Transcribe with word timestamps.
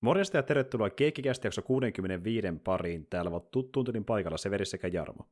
Morjesta 0.00 0.36
ja 0.36 0.42
tervetuloa 0.42 0.90
Keikkikästi 0.90 1.46
jakso 1.46 1.62
65 1.62 2.48
pariin. 2.64 3.06
Täällä 3.10 3.28
ovat 3.28 3.50
tuttuun 3.50 3.86
tylin 3.86 4.04
paikalla 4.04 4.36
Severi 4.36 4.64
sekä 4.64 4.88
Jarmo. 4.88 5.26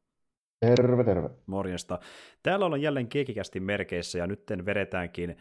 Terve, 0.61 1.05
terve. 1.05 1.31
Morjesta. 1.47 1.99
Täällä 2.43 2.67
ollaan 2.67 2.83
jälleen 2.83 3.09
Keikkikästin 3.09 3.63
merkeissä 3.63 4.19
ja 4.19 4.27
nyt 4.27 4.43
vedetäänkin 4.67 5.37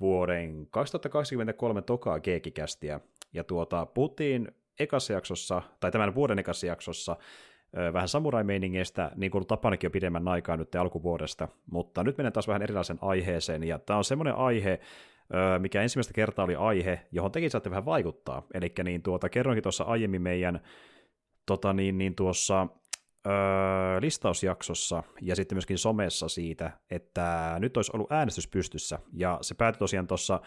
vuoden 0.00 0.66
2023 0.70 1.82
tokaa 1.82 2.20
Keikkikästiä. 2.20 3.00
Ja 3.32 3.44
tuota, 3.44 3.86
puhuttiin 3.86 4.48
ekassa 4.80 5.12
jaksossa, 5.12 5.62
tai 5.80 5.90
tämän 5.90 6.14
vuoden 6.14 6.38
ekassa 6.38 6.66
jaksossa, 6.66 7.16
vähän 7.92 8.08
samurai-meiningeistä, 8.08 9.10
niin 9.14 9.30
kuin 9.30 9.46
tapanakin 9.46 9.86
jo 9.86 9.90
pidemmän 9.90 10.28
aikaa 10.28 10.56
nyt 10.56 10.74
alkuvuodesta, 10.74 11.48
mutta 11.70 12.04
nyt 12.04 12.18
menen 12.18 12.32
taas 12.32 12.48
vähän 12.48 12.62
erilaisen 12.62 12.98
aiheeseen, 13.00 13.64
ja 13.64 13.78
tämä 13.78 13.96
on 13.96 14.04
semmoinen 14.04 14.34
aihe, 14.34 14.80
mikä 15.58 15.82
ensimmäistä 15.82 16.14
kertaa 16.14 16.44
oli 16.44 16.54
aihe, 16.54 17.06
johon 17.12 17.32
tekin 17.32 17.50
saatte 17.50 17.70
vähän 17.70 17.84
vaikuttaa. 17.84 18.42
Eli 18.54 18.72
niin 18.84 19.02
tuota, 19.02 19.28
kerroinkin 19.28 19.62
tuossa 19.62 19.84
aiemmin 19.84 20.22
meidän 20.22 20.60
tota 21.46 21.72
niin, 21.72 21.98
niin 21.98 22.14
tuossa 22.14 22.66
öö, 23.26 24.00
listausjaksossa 24.00 25.02
ja 25.20 25.36
sitten 25.36 25.56
myöskin 25.56 25.78
somessa 25.78 26.28
siitä, 26.28 26.70
että 26.90 27.56
nyt 27.58 27.76
olisi 27.76 27.90
ollut 27.94 28.12
äänestys 28.12 28.48
pystyssä, 28.48 28.98
ja 29.12 29.38
se 29.40 29.54
päätyi 29.54 29.78
tosiaan 29.78 30.06
tuossa 30.06 30.40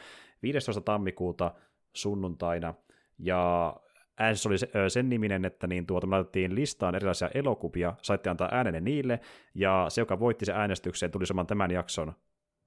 15. 0.43 0.81
tammikuuta 0.81 1.51
sunnuntaina, 1.93 2.73
ja 3.17 3.73
äänestys 4.19 4.45
oli 4.45 4.89
sen 4.89 5.09
niminen, 5.09 5.45
että 5.45 5.67
niin 5.67 5.85
tuota, 5.85 6.07
me 6.07 6.15
laitettiin 6.15 6.55
listaan 6.55 6.95
erilaisia 6.95 7.29
elokuvia, 7.33 7.93
saitte 8.01 8.29
antaa 8.29 8.49
äänenne 8.51 8.81
niille, 8.81 9.19
ja 9.55 9.85
se, 9.89 10.01
joka 10.01 10.19
voitti 10.19 10.45
sen 10.45 10.55
äänestykseen, 10.55 11.11
tuli 11.11 11.25
saman 11.25 11.47
tämän 11.47 11.71
jakson 11.71 12.13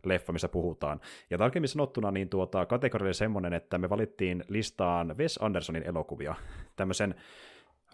leffa, 0.05 0.33
missä 0.33 0.49
puhutaan. 0.49 1.01
Ja 1.31 1.39
tarkemmin 1.39 1.69
sanottuna, 1.69 2.11
niin 2.11 2.29
tuota, 2.29 2.67
kategoria 2.67 3.07
oli 3.07 3.15
semmoinen, 3.15 3.53
että 3.53 3.79
me 3.79 3.91
valittiin 3.91 4.45
listaan 4.49 5.19
Wes 5.19 5.39
Andersonin 5.43 5.83
elokuvia. 5.83 6.35
Tämmöisen 6.77 7.15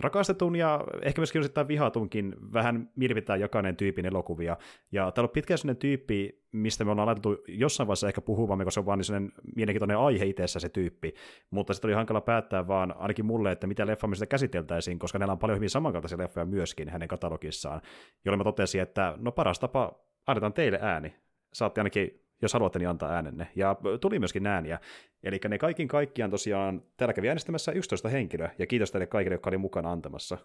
rakastetun 0.01 0.57
ja 0.57 0.85
ehkä 1.03 1.21
myöskin 1.21 1.41
osittain 1.41 1.69
vihatunkin 1.69 2.37
vähän 2.53 2.91
mirvitään 2.97 3.41
jokainen 3.41 3.77
tyypin 3.77 4.07
elokuvia. 4.07 4.57
Ja 4.93 5.13
täällä 5.13 5.27
on 5.27 5.33
pitkään 5.33 5.59
sellainen 5.59 5.81
tyyppi, 5.81 6.43
mistä 6.53 6.85
me 6.85 6.91
ollaan 6.91 7.07
laitettu 7.07 7.37
jossain 7.49 7.87
vaiheessa 7.87 8.09
ehkä 8.09 8.21
puhumaan, 8.21 8.59
koska 8.59 8.71
se 8.71 8.81
on 8.81 8.87
vaan 8.87 8.99
niin 8.99 9.33
mielenkiintoinen 9.57 9.99
aihe 9.99 10.25
itsessä 10.25 10.61
se 10.61 10.69
tyyppi. 10.69 11.15
Mutta 11.51 11.75
sitten 11.75 11.89
oli 11.89 11.95
hankala 11.95 12.21
päättää 12.21 12.69
vaan 12.69 12.95
ainakin 12.99 13.27
mulle, 13.27 13.53
että 13.53 13.67
mitä 13.67 13.87
leffa 13.87 14.09
sitä 14.15 14.27
käsiteltäisiin, 14.27 14.99
koska 14.99 15.19
näillä 15.19 15.33
on 15.33 15.39
paljon 15.39 15.57
hyvin 15.57 15.71
samankaltaisia 15.71 16.19
leffoja 16.19 16.47
myöskin 16.47 16.89
hänen 16.89 17.09
katalogissaan, 17.09 17.81
jolloin 18.25 18.39
mä 18.39 18.45
totesin, 18.45 18.81
että 18.81 19.15
no 19.17 19.33
paras 19.33 19.59
tapa 19.59 20.05
annetaan 20.27 20.53
teille 20.53 20.79
ääni 20.83 21.15
saatte 21.59 21.81
ainakin, 21.81 22.25
jos 22.43 22.53
haluatte, 22.53 22.79
niin 22.79 22.89
antaa 22.89 23.13
äänenne. 23.13 23.49
Ja 23.57 23.77
tuli 24.01 24.19
myöskin 24.19 24.47
ääniä. 24.47 24.79
Eli 25.23 25.41
ne 25.49 25.59
kaikin 25.59 25.89
kaikkiaan 25.89 26.31
tosiaan, 26.31 26.83
täällä 26.97 27.13
kävi 27.13 27.29
äänestämässä 27.29 27.73
11 27.73 28.09
henkilöä, 28.09 28.51
ja 28.59 28.67
kiitos 28.67 28.91
teille 28.91 29.07
kaikille, 29.07 29.35
jotka 29.35 29.51
oli 29.51 29.59
mukana 29.59 29.93
antamassa 29.93 30.39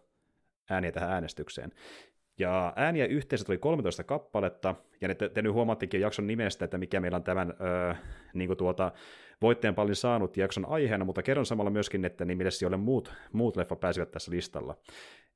ääniä 0.70 0.92
tähän 0.92 1.12
äänestykseen. 1.12 1.72
Ja 2.40 2.74
ääniä 2.76 3.06
yhteensä 3.06 3.46
tuli 3.46 3.58
13 3.58 4.04
kappaletta, 4.04 4.76
ja 5.02 5.16
te, 5.16 5.30
te 5.30 5.42
nyt 5.42 5.54
huomattikin 5.54 6.02
jakson 6.02 6.28
nimestä, 6.28 6.66
että 6.66 6.78
mikä 6.78 7.00
meillä 7.00 7.16
on 7.16 7.24
tämän 7.24 7.54
öö, 7.62 7.94
niin 8.34 8.58
tuota, 8.58 8.92
voittajan 9.42 9.76
paljon 9.76 9.96
saanut 9.96 10.38
jakson 10.38 10.66
aiheena, 10.70 11.06
mutta 11.06 11.24
kerron 11.24 11.46
samalla 11.46 11.72
myöskin, 11.72 12.06
että 12.06 12.26
niin 12.26 12.38
millä 12.38 12.68
ole 12.68 12.78
muut, 12.78 13.14
muut 13.32 13.58
leffa 13.58 13.76
pääsivät 13.76 14.12
tässä 14.12 14.32
listalla. 14.32 14.78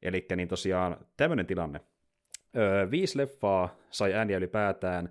Eli 0.01 0.25
niin 0.35 0.47
tosiaan 0.47 0.97
tämmöinen 1.17 1.45
tilanne. 1.45 1.81
Öö, 2.57 2.91
viisi 2.91 3.17
leffaa 3.17 3.75
sai 3.89 4.13
ääniä 4.13 4.37
ylipäätään, 4.37 5.09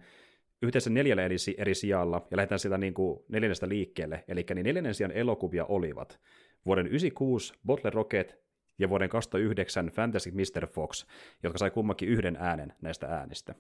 yhteensä 0.63 0.91
neljällä 0.91 1.23
eri, 1.23 1.37
eri 1.59 1.75
sijalla, 1.75 2.27
ja 2.31 2.37
lähdetään 2.37 2.59
sieltä 2.59 2.79
niin 2.79 2.95
kuin 2.95 3.21
neljännestä 3.29 3.69
liikkeelle. 3.69 4.25
Eli 4.29 4.47
niin 4.55 4.65
neljännen 4.65 4.95
sijan 4.95 5.13
elokuvia 5.13 5.65
olivat 5.65 6.21
vuoden 6.67 6.87
96 6.87 7.55
Bottle 7.67 7.91
Rocket 7.91 8.39
ja 8.79 8.89
vuoden 8.89 9.09
2009 9.09 9.87
Fantastic 9.87 10.35
Mr. 10.35 10.67
Fox, 10.67 11.07
jotka 11.43 11.59
sai 11.59 11.71
kummankin 11.71 12.09
yhden 12.09 12.37
äänen 12.41 12.73
näistä 12.83 13.07
äänistä. 13.07 13.55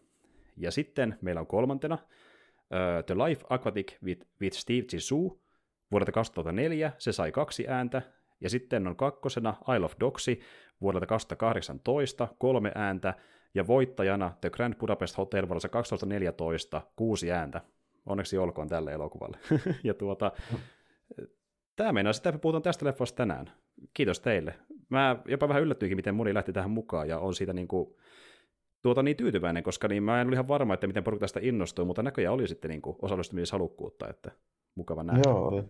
Ja 0.56 0.71
sitten 0.71 1.19
meillä 1.21 1.41
on 1.41 1.47
kolmantena 1.47 1.94
uh, 1.94 3.04
The 3.06 3.15
Life 3.15 3.44
Aquatic 3.50 3.92
with, 4.04 4.26
with 4.41 4.56
Steve 4.56 4.87
Zissou 4.91 5.41
vuodelta 5.91 6.12
2004, 6.12 6.92
se 6.98 7.12
sai 7.12 7.32
kaksi 7.32 7.69
ääntä, 7.69 8.03
ja 8.41 8.50
sitten 8.50 8.87
on 8.87 8.97
kakkosena 8.97 9.54
I 9.76 9.78
Love 9.78 9.94
Dogsy 10.00 10.41
vuodelta 10.81 11.06
2018, 11.06 12.28
kolme 12.38 12.72
ääntä, 12.75 13.15
ja 13.56 13.67
voittajana 13.67 14.33
The 14.41 14.50
Grand 14.50 14.75
Budapest 14.75 15.19
Hotel 15.19 15.49
vuodessa 15.49 15.69
2014 15.69 16.83
kuusi 16.97 17.33
ääntä. 17.33 17.61
Onneksi 18.06 18.39
olkoon 18.39 18.69
tälle 18.69 18.93
elokuvalle. 18.93 19.39
ja 19.84 19.94
tuota, 19.94 20.33
tämä 21.77 21.93
meinaa 21.93 22.12
sitä, 22.12 22.33
puhutaan 22.33 22.62
tästä 22.62 22.87
leffasta 22.87 23.16
tänään. 23.16 23.50
Kiitos 23.95 24.21
teille. 24.21 24.55
Mä 24.89 25.16
jopa 25.28 25.49
vähän 25.49 25.62
yllättyikin, 25.62 25.97
miten 25.97 26.15
moni 26.15 26.34
lähti 26.34 26.53
tähän 26.53 26.71
mukaan, 26.71 27.09
ja 27.09 27.19
on 27.19 27.34
siitä 27.34 27.53
niin 27.53 27.69
kuin, 27.69 27.95
tuota 28.83 29.03
niin 29.03 29.16
tyytyväinen, 29.16 29.62
koska 29.62 29.89
niin 29.89 30.03
mä 30.03 30.21
en 30.21 30.27
ole 30.27 30.34
ihan 30.34 30.49
varma, 30.49 30.75
että 30.75 30.87
miten 30.87 31.05
porukka 31.05 31.25
tästä 31.25 31.41
innostuu, 31.43 31.84
mutta 31.84 32.03
näköjään 32.03 32.34
oli 32.34 32.49
sitten 32.49 32.69
niin 32.69 32.83
kuin 32.83 32.97
osallistumishalukkuutta, 33.03 34.09
että 34.09 34.31
mukava 34.75 35.03
nähdä. 35.03 35.22
Joo, 35.27 35.49
oli, 35.49 35.65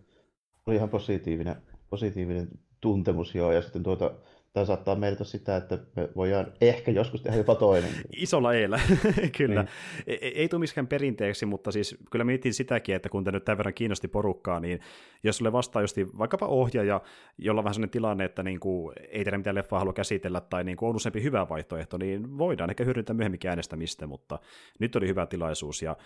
oli 0.67 0.77
ihan 0.77 0.89
positiivinen, 0.89 1.57
positiivinen 1.91 2.49
tuntemus 2.81 3.35
joo, 3.35 3.53
ja 3.53 3.63
sitten 3.63 3.83
tuota, 3.83 4.11
Tämä 4.57 4.65
saattaa 4.65 4.97
merkitä 4.97 5.25
sitä, 5.25 5.57
että 5.57 5.79
me 5.97 6.09
voidaan 6.17 6.47
ehkä 6.61 6.91
joskus 6.91 7.23
tehdä 7.23 7.37
jopa 7.37 7.55
toinen. 7.55 7.91
Isolla 8.17 8.55
eellä, 8.55 8.81
kyllä. 9.39 9.63
Niin. 9.63 9.73
Ei, 10.07 10.19
e, 10.23 10.29
ei 10.29 10.49
tule 10.49 10.61
miskään 10.61 10.87
perinteeksi, 10.87 11.47
mutta 11.47 11.73
siis 11.73 11.97
kyllä 12.11 12.25
mietin 12.25 12.55
sitäkin, 12.55 12.95
että 12.95 13.09
kun 13.09 13.25
te 13.25 13.33
nyt 13.33 13.45
tämän 13.45 13.59
verran 13.59 13.75
kiinnosti 13.75 14.09
porukkaa, 14.09 14.61
niin 14.61 14.81
jos 15.23 15.37
sulle 15.37 15.53
vastaa 15.53 15.83
just 15.83 15.97
vaikkapa 16.19 16.47
ohjaaja, 16.47 17.01
jolla 17.39 17.61
on 17.61 17.65
vähän 17.65 17.75
sellainen 17.75 17.91
tilanne, 17.91 18.25
että 18.25 18.43
niin 18.43 18.61
kuin 18.61 18.93
ei 19.09 19.25
tehdä 19.25 19.39
mitään 19.39 19.57
leffaa 19.57 19.79
halua 19.79 19.93
käsitellä, 19.93 20.41
tai 20.41 20.65
niin 20.65 20.77
kuin 20.77 20.89
on 20.89 20.97
useampi 20.97 21.23
hyvä 21.23 21.49
vaihtoehto, 21.49 21.99
niin 21.99 22.39
voidaan 22.39 22.71
ehkä 22.71 22.85
hyödyntää 22.85 23.15
myöhemminkin 23.15 23.49
äänestämistä, 23.49 24.07
mutta 24.07 24.39
nyt 24.79 24.97
oli 24.97 25.09
hyvä 25.09 25.27
tilaisuus, 25.27 25.83
ja 25.83 25.97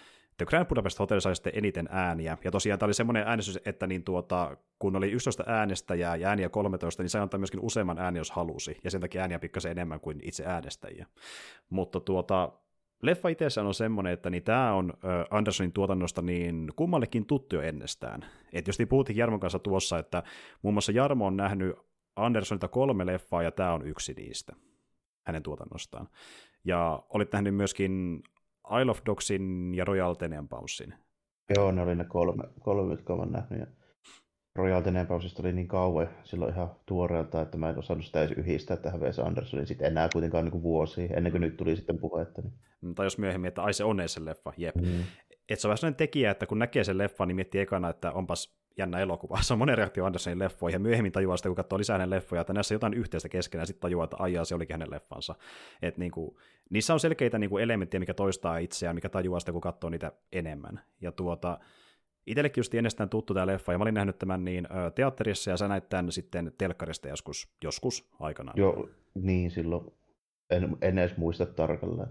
The 0.40 0.46
Grand 0.46 0.66
Budapest 0.66 0.98
Hotel 0.98 1.20
sai 1.20 1.36
sitten 1.36 1.52
eniten 1.56 1.88
ääniä, 1.90 2.38
ja 2.44 2.50
tosiaan 2.50 2.78
tämä 2.78 2.86
oli 2.86 2.94
semmoinen 2.94 3.28
äänestys, 3.28 3.58
että 3.64 3.86
niin 3.86 4.04
tuota, 4.04 4.56
kun 4.78 4.96
oli 4.96 5.10
11 5.10 5.44
äänestäjää 5.46 6.16
ja 6.16 6.28
ääniä 6.28 6.48
13, 6.48 7.02
niin 7.02 7.10
sai 7.10 7.20
antaa 7.20 7.38
myöskin 7.38 7.60
useamman 7.60 7.98
ääni, 7.98 8.18
jos 8.18 8.30
halusi, 8.30 8.76
ja 8.84 8.90
sen 8.90 9.00
takia 9.00 9.20
ääniä 9.20 9.38
pikkasen 9.38 9.70
enemmän 9.70 10.00
kuin 10.00 10.20
itse 10.22 10.44
äänestäjiä. 10.46 11.06
Mutta 11.70 12.00
tuota, 12.00 12.52
leffa 13.02 13.28
itsessään 13.28 13.66
on 13.66 13.74
semmoinen, 13.74 14.12
että 14.12 14.30
niin 14.30 14.42
tämä 14.42 14.72
on 14.72 14.92
Andersonin 15.30 15.72
tuotannosta 15.72 16.22
niin 16.22 16.72
kummallekin 16.76 17.26
tuttu 17.26 17.56
jo 17.56 17.62
ennestään. 17.62 18.24
Et 18.52 18.66
jos 18.66 18.78
puhuttiin 18.88 19.16
Jarmon 19.16 19.40
kanssa 19.40 19.58
tuossa, 19.58 19.98
että 19.98 20.22
muun 20.62 20.74
muassa 20.74 20.92
Jarmo 20.92 21.26
on 21.26 21.36
nähnyt 21.36 21.76
Andersonilta 22.16 22.68
kolme 22.68 23.06
leffaa, 23.06 23.42
ja 23.42 23.50
tämä 23.50 23.72
on 23.72 23.86
yksi 23.86 24.14
niistä 24.14 24.52
hänen 25.22 25.42
tuotannostaan. 25.42 26.08
Ja 26.64 27.02
olit 27.08 27.32
nähnyt 27.32 27.54
myöskin 27.54 28.22
Isle 28.80 28.90
of 28.90 29.00
Dogsin 29.06 29.74
ja 29.74 29.84
Royal 29.84 30.14
Tenenbaumsin. 30.14 30.94
Joo, 31.56 31.72
ne 31.72 31.82
oli 31.82 31.94
ne 31.94 32.04
kolme, 32.04 32.44
kolme 32.60 32.92
jotka 32.92 33.12
olen 33.14 33.32
nähnyt. 33.32 33.60
Ja 33.60 33.66
Royal 34.56 34.82
Tenenbaumsista 34.82 35.42
oli 35.42 35.52
niin 35.52 35.68
kauan 35.68 36.08
silloin 36.24 36.54
ihan 36.54 36.76
tuoreelta, 36.86 37.42
että 37.42 37.58
mä 37.58 37.70
en 37.70 37.78
osannut 37.78 38.06
sitä 38.06 38.22
edes 38.22 38.38
yhdistää 38.38 38.76
tähän 38.76 39.00
Wes 39.00 39.18
Andersonin 39.18 39.66
sitten 39.66 39.86
enää 39.86 40.08
kuitenkaan 40.12 40.44
niin 40.44 40.62
vuosia, 40.62 41.16
ennen 41.16 41.32
kuin 41.32 41.40
nyt 41.40 41.56
tuli 41.56 41.76
sitten 41.76 41.98
puhetta. 41.98 42.42
Niin. 42.42 42.54
Mm, 42.80 42.94
tai 42.94 43.06
jos 43.06 43.18
myöhemmin, 43.18 43.48
että 43.48 43.62
ai 43.62 43.74
se 43.74 43.84
on 43.84 44.02
se 44.06 44.24
leffa, 44.24 44.52
jep. 44.56 44.76
Mm. 44.76 45.04
Et 45.48 45.60
se 45.60 45.66
on 45.66 45.68
vähän 45.68 45.78
sellainen 45.78 45.96
tekijä, 45.96 46.30
että 46.30 46.46
kun 46.46 46.58
näkee 46.58 46.84
sen 46.84 46.98
leffan, 46.98 47.28
niin 47.28 47.36
miettii 47.36 47.60
ekana, 47.60 47.88
että 47.88 48.12
onpas 48.12 48.59
jännä 48.80 48.98
elokuva. 48.98 49.38
Se 49.42 49.52
on 49.52 49.58
monen 49.58 49.78
reaktio 49.78 50.04
Andersonin 50.04 50.38
leffoihin, 50.38 50.74
ja 50.74 50.80
myöhemmin 50.80 51.12
tajuaa 51.12 51.36
sitä, 51.36 51.48
kun 51.48 51.56
katsoo 51.56 51.78
lisää 51.78 51.94
hänen 51.94 52.10
leffoja, 52.10 52.40
että 52.40 52.52
näissä 52.52 52.74
jotain 52.74 52.94
yhteistä 52.94 53.28
keskenään, 53.28 53.62
ja 53.62 53.66
sitten 53.66 53.80
tajuaa, 53.80 54.04
että 54.04 54.16
aijaa, 54.18 54.44
se 54.44 54.54
olikin 54.54 54.74
hänen 54.74 54.90
leffansa. 54.90 55.34
Et 55.82 55.98
niin 55.98 56.10
kuin, 56.10 56.36
niissä 56.70 56.94
on 56.94 57.00
selkeitä 57.00 57.38
niin 57.38 57.50
kuin 57.50 57.64
elementtejä, 57.64 58.00
mikä 58.00 58.14
toistaa 58.14 58.58
itseään, 58.58 58.94
mikä 58.94 59.08
tajuaa 59.08 59.40
sitä, 59.40 59.52
kun 59.52 59.60
katsoo 59.60 59.90
niitä 59.90 60.12
enemmän. 60.32 60.80
Ja 61.00 61.12
tuota, 61.12 61.58
itsellekin 62.26 62.60
just 62.60 62.74
ennestään 62.74 63.08
tuttu 63.08 63.34
tämä 63.34 63.46
leffa, 63.46 63.72
ja 63.72 63.78
mä 63.78 63.82
olin 63.82 63.94
nähnyt 63.94 64.18
tämän 64.18 64.44
niin 64.44 64.68
teatterissa, 64.94 65.50
ja 65.50 65.56
sä 65.56 65.68
näit 65.68 65.88
tämän 65.88 66.12
sitten 66.12 66.52
telkkarista 66.58 67.08
joskus, 67.08 67.48
joskus 67.64 68.10
aikanaan. 68.20 68.58
Joo, 68.58 68.88
niin 69.14 69.50
silloin. 69.50 69.86
En, 70.50 70.76
en 70.82 70.98
edes 70.98 71.16
muista 71.16 71.46
tarkalleen. 71.46 72.08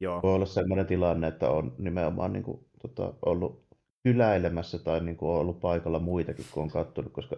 Joo. 0.00 0.22
Voi 0.22 0.34
olla 0.34 0.46
sellainen 0.46 0.86
tilanne, 0.86 1.28
että 1.28 1.50
on 1.50 1.74
nimenomaan 1.78 2.32
niin 2.32 2.42
kuin, 2.42 2.66
tota, 2.82 3.14
ollut 3.26 3.65
kyläilemässä 4.06 4.78
tai 4.78 5.00
niin 5.00 5.16
kuin 5.16 5.30
on 5.30 5.38
ollut 5.38 5.60
paikalla 5.60 5.98
muitakin, 5.98 6.44
kun 6.50 6.62
on 6.62 6.70
katsonut, 6.70 7.12
koska 7.12 7.36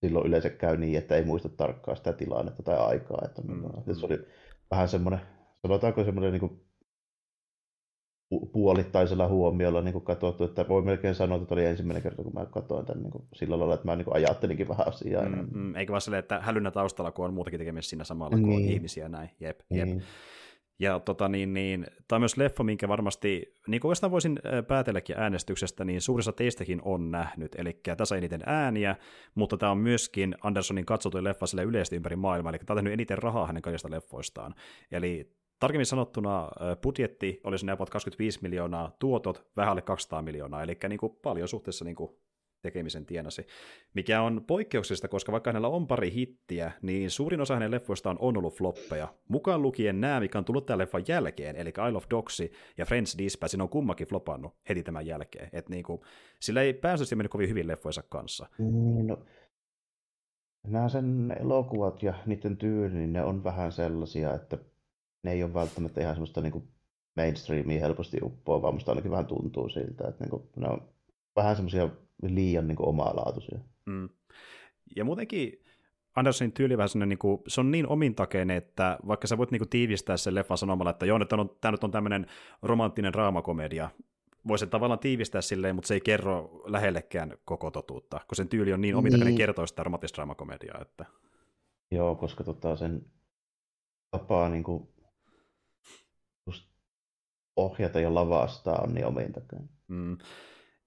silloin 0.00 0.26
yleensä 0.26 0.50
käy 0.50 0.76
niin, 0.76 0.98
että 0.98 1.16
ei 1.16 1.24
muista 1.24 1.48
tarkkaan 1.48 1.96
sitä 1.96 2.12
tilannetta 2.12 2.62
tai 2.62 2.78
aikaa. 2.78 3.22
Että, 3.24 3.42
mm. 3.42 3.64
että 3.64 3.94
se 3.94 4.06
oli 4.06 4.18
vähän 4.70 4.88
semmoinen, 4.88 5.20
sanotaanko 5.62 6.04
semmoinen 6.04 6.32
niin 6.32 6.40
kuin 6.40 6.60
puolittaisella 8.52 9.28
huomiolla 9.28 9.82
niin 9.82 9.92
kuin 9.92 10.04
katsottu, 10.04 10.44
että 10.44 10.68
voi 10.68 10.82
melkein 10.82 11.14
sanoa, 11.14 11.38
että 11.42 11.54
oli 11.54 11.64
ensimmäinen 11.64 12.02
kerta, 12.02 12.22
kun 12.22 12.32
mä 12.34 12.46
katsoin 12.46 12.86
tämän 12.86 13.02
niin 13.02 13.12
kuin 13.12 13.24
sillä 13.34 13.58
lailla, 13.58 13.74
että 13.74 13.86
mä 13.86 13.96
niin 13.96 14.04
kuin 14.04 14.16
ajattelinkin 14.16 14.68
vähän 14.68 14.88
asiaa. 14.88 15.28
Mm, 15.28 15.48
mm, 15.52 15.76
eikä 15.76 15.90
vaan 15.90 16.00
silleen, 16.00 16.18
että 16.18 16.40
hälynnä 16.40 16.70
taustalla, 16.70 17.10
kun 17.10 17.24
on 17.24 17.34
muutakin 17.34 17.58
tekemistä 17.58 17.90
siinä 17.90 18.04
samalla 18.04 18.36
niin. 18.36 18.70
ihmisiä 18.70 19.08
näin, 19.08 19.30
jep, 19.40 19.60
jep. 19.70 19.86
Niin. 19.86 20.02
Ja 20.82 21.00
tota, 21.00 21.28
niin, 21.28 21.54
niin, 21.54 21.86
tämä 22.08 22.16
on 22.16 22.20
myös 22.20 22.36
leffa, 22.36 22.64
minkä 22.64 22.88
varmasti, 22.88 23.54
niin 23.66 23.80
kuin 23.80 23.94
voisin 24.10 24.40
päätelläkin 24.68 25.18
äänestyksestä, 25.18 25.84
niin 25.84 26.00
suurissa 26.00 26.32
teistäkin 26.32 26.82
on 26.84 27.10
nähnyt. 27.10 27.54
Eli 27.54 27.80
tässä 27.96 28.16
eniten 28.16 28.42
ääniä, 28.46 28.96
mutta 29.34 29.56
tämä 29.56 29.72
on 29.72 29.78
myöskin 29.78 30.34
Andersonin 30.42 30.86
katsotuin 30.86 31.24
leffa 31.24 31.46
sille 31.46 31.62
yleisesti 31.62 31.96
ympäri 31.96 32.16
maailmaa, 32.16 32.50
eli 32.50 32.58
tämä 32.58 32.74
on 32.74 32.76
tehnyt 32.76 32.92
eniten 32.92 33.18
rahaa 33.18 33.46
hänen 33.46 33.62
kaikista 33.62 33.90
leffoistaan. 33.90 34.54
Eli 34.92 35.32
tarkemmin 35.58 35.86
sanottuna 35.86 36.48
budjetti 36.82 37.40
oli 37.44 37.58
sinne 37.58 37.72
about 37.72 37.90
25 37.90 38.38
miljoonaa, 38.42 38.96
tuotot 38.98 39.46
vähän 39.56 39.70
alle 39.70 39.82
200 39.82 40.22
miljoonaa, 40.22 40.62
eli 40.62 40.78
niin 40.88 40.98
kuin 40.98 41.16
paljon 41.22 41.48
suhteessa 41.48 41.84
niin 41.84 41.96
kuin 41.96 42.10
tekemisen 42.62 43.06
tienasi, 43.06 43.46
mikä 43.94 44.22
on 44.22 44.44
poikkeuksellista, 44.46 45.08
koska 45.08 45.32
vaikka 45.32 45.50
hänellä 45.50 45.68
on 45.68 45.86
pari 45.86 46.12
hittiä, 46.12 46.72
niin 46.82 47.10
suurin 47.10 47.40
osa 47.40 47.54
hänen 47.54 47.70
leffoistaan 47.70 48.16
on 48.20 48.36
ollut 48.36 48.56
floppeja. 48.56 49.14
Mukaan 49.28 49.62
lukien 49.62 50.00
nämä, 50.00 50.20
mikä 50.20 50.38
on 50.38 50.44
tullut 50.44 50.66
tämän 50.66 50.78
leffan 50.78 51.04
jälkeen, 51.08 51.56
eli 51.56 51.68
Isle 51.68 51.96
of 51.96 52.04
Dogs 52.10 52.42
ja 52.78 52.86
Friends 52.86 53.18
Dispatch, 53.18 53.60
on 53.60 53.68
kummakin 53.68 54.06
flopannut 54.06 54.54
heti 54.68 54.82
tämän 54.82 55.06
jälkeen. 55.06 55.48
Et 55.52 55.68
niinku, 55.68 56.04
sillä 56.40 56.62
ei 56.62 56.72
päässyt 56.74 57.18
mennyt 57.18 57.32
kovin 57.32 57.48
hyvin 57.48 57.68
leffoissa 57.68 58.02
kanssa. 58.08 58.46
Niin, 58.58 59.06
no, 59.06 59.18
nämä 60.66 60.88
sen 60.88 61.36
elokuvat 61.40 62.02
ja 62.02 62.14
niiden 62.26 62.56
tyyli, 62.56 62.94
niin 62.94 63.12
ne 63.12 63.24
on 63.24 63.44
vähän 63.44 63.72
sellaisia, 63.72 64.34
että 64.34 64.58
ne 65.24 65.32
ei 65.32 65.42
ole 65.42 65.54
välttämättä 65.54 66.00
ihan 66.00 66.14
semmoista 66.14 66.40
niin 66.40 66.68
mainstreamia 67.16 67.80
helposti 67.80 68.18
uppoa, 68.22 68.62
vaan 68.62 68.74
musta 68.74 68.90
ainakin 68.90 69.10
vähän 69.10 69.26
tuntuu 69.26 69.68
siltä, 69.68 70.08
että 70.08 70.24
niin 70.24 70.30
kuin, 70.30 70.42
ne 70.56 70.68
on 70.68 70.88
vähän 71.36 71.56
semmoisia 71.56 71.88
liian 72.22 72.68
niin 72.68 72.88
omalaatuisia. 72.88 73.58
Mm. 73.86 74.08
Ja 74.96 75.04
muutenkin 75.04 75.62
Andersonin 76.16 76.52
tyyli 76.52 76.78
vähän 76.78 77.08
niin 77.08 77.18
kuin, 77.18 77.42
se 77.48 77.60
on 77.60 77.70
niin 77.70 77.86
omintakeinen, 77.86 78.56
että 78.56 78.98
vaikka 79.06 79.26
sä 79.26 79.38
voit 79.38 79.50
niin 79.50 79.60
kuin, 79.60 79.68
tiivistää 79.68 80.16
sen 80.16 80.34
leffan 80.34 80.58
sanomalla, 80.58 80.90
että 80.90 81.06
joo, 81.06 81.18
on, 81.32 81.50
tämä 81.60 81.72
nyt 81.72 81.84
on 81.84 81.90
tämmöinen 81.90 82.26
romanttinen 82.62 83.12
draamakomedia, 83.12 83.90
voisi 84.48 84.66
tavallaan 84.66 84.98
tiivistää 84.98 85.40
silleen, 85.40 85.74
mutta 85.74 85.88
se 85.88 85.94
ei 85.94 86.00
kerro 86.00 86.62
lähellekään 86.66 87.36
koko 87.44 87.70
totuutta, 87.70 88.20
kun 88.28 88.36
sen 88.36 88.48
tyyli 88.48 88.72
on 88.72 88.80
niin 88.80 88.94
omintakeinen 88.94 89.26
niin. 89.34 89.38
kertoa 89.38 89.66
sitä 89.66 89.82
romanttista 89.82 90.16
draamakomediaa. 90.16 90.78
Että... 90.82 91.04
Joo, 91.90 92.14
koska 92.14 92.44
tota, 92.44 92.76
sen 92.76 93.06
tapaa 94.10 94.48
niin 94.48 94.64
kuin, 94.64 94.88
ohjata 97.56 98.00
ja 98.00 98.14
lavastaa 98.14 98.80
on 98.82 98.94
niin 98.94 99.06
omintakeinen. 99.06 99.68
Mm 99.88 100.18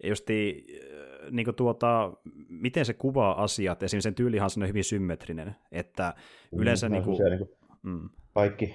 justi, 0.04 0.66
äh, 0.70 1.32
niin 1.32 1.46
kuin 1.46 1.56
tuota, 1.56 2.14
miten 2.50 2.86
se 2.86 2.94
kuvaa 2.94 3.44
asiat, 3.44 3.84
esimerkiksi 3.84 4.04
sen 4.04 4.16
tyylihan 4.16 4.50
on 4.62 4.68
hyvin 4.68 4.84
symmetrinen, 4.84 5.56
että 5.72 6.14
mm, 6.52 6.62
yleensä... 6.62 6.90
niin 6.90 7.04
kuin, 7.04 7.18
niin 7.30 7.38
kuin, 7.38 7.50
mm. 7.84 8.10
Kaikki, 8.34 8.74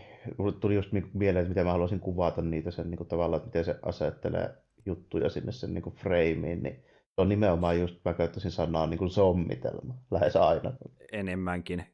tuli 0.60 0.74
just 0.74 0.92
niin 0.92 1.10
mieleen, 1.14 1.42
että 1.42 1.48
miten 1.48 1.66
mä 1.66 1.72
haluaisin 1.72 2.00
kuvata 2.00 2.42
niitä 2.42 2.70
sen 2.70 2.90
niin 2.90 2.98
kuin, 2.98 3.08
tavallaan, 3.08 3.36
että 3.36 3.48
miten 3.48 3.64
se 3.64 3.78
asettelee 3.82 4.54
juttuja 4.86 5.28
sinne 5.28 5.52
sen 5.52 5.74
niin 5.74 5.82
kuin 5.82 5.96
frameen, 5.96 6.62
niin 6.62 6.84
se 7.14 7.20
on 7.20 7.28
nimenomaan 7.28 7.80
just, 7.80 7.96
mä 8.04 8.14
käyttäisin 8.14 8.50
sanaa 8.50 8.86
niin 8.86 8.98
kuin 8.98 9.10
sommitelma, 9.10 9.94
lähes 10.10 10.36
aina. 10.36 10.72
Enemmänkin 11.12 11.84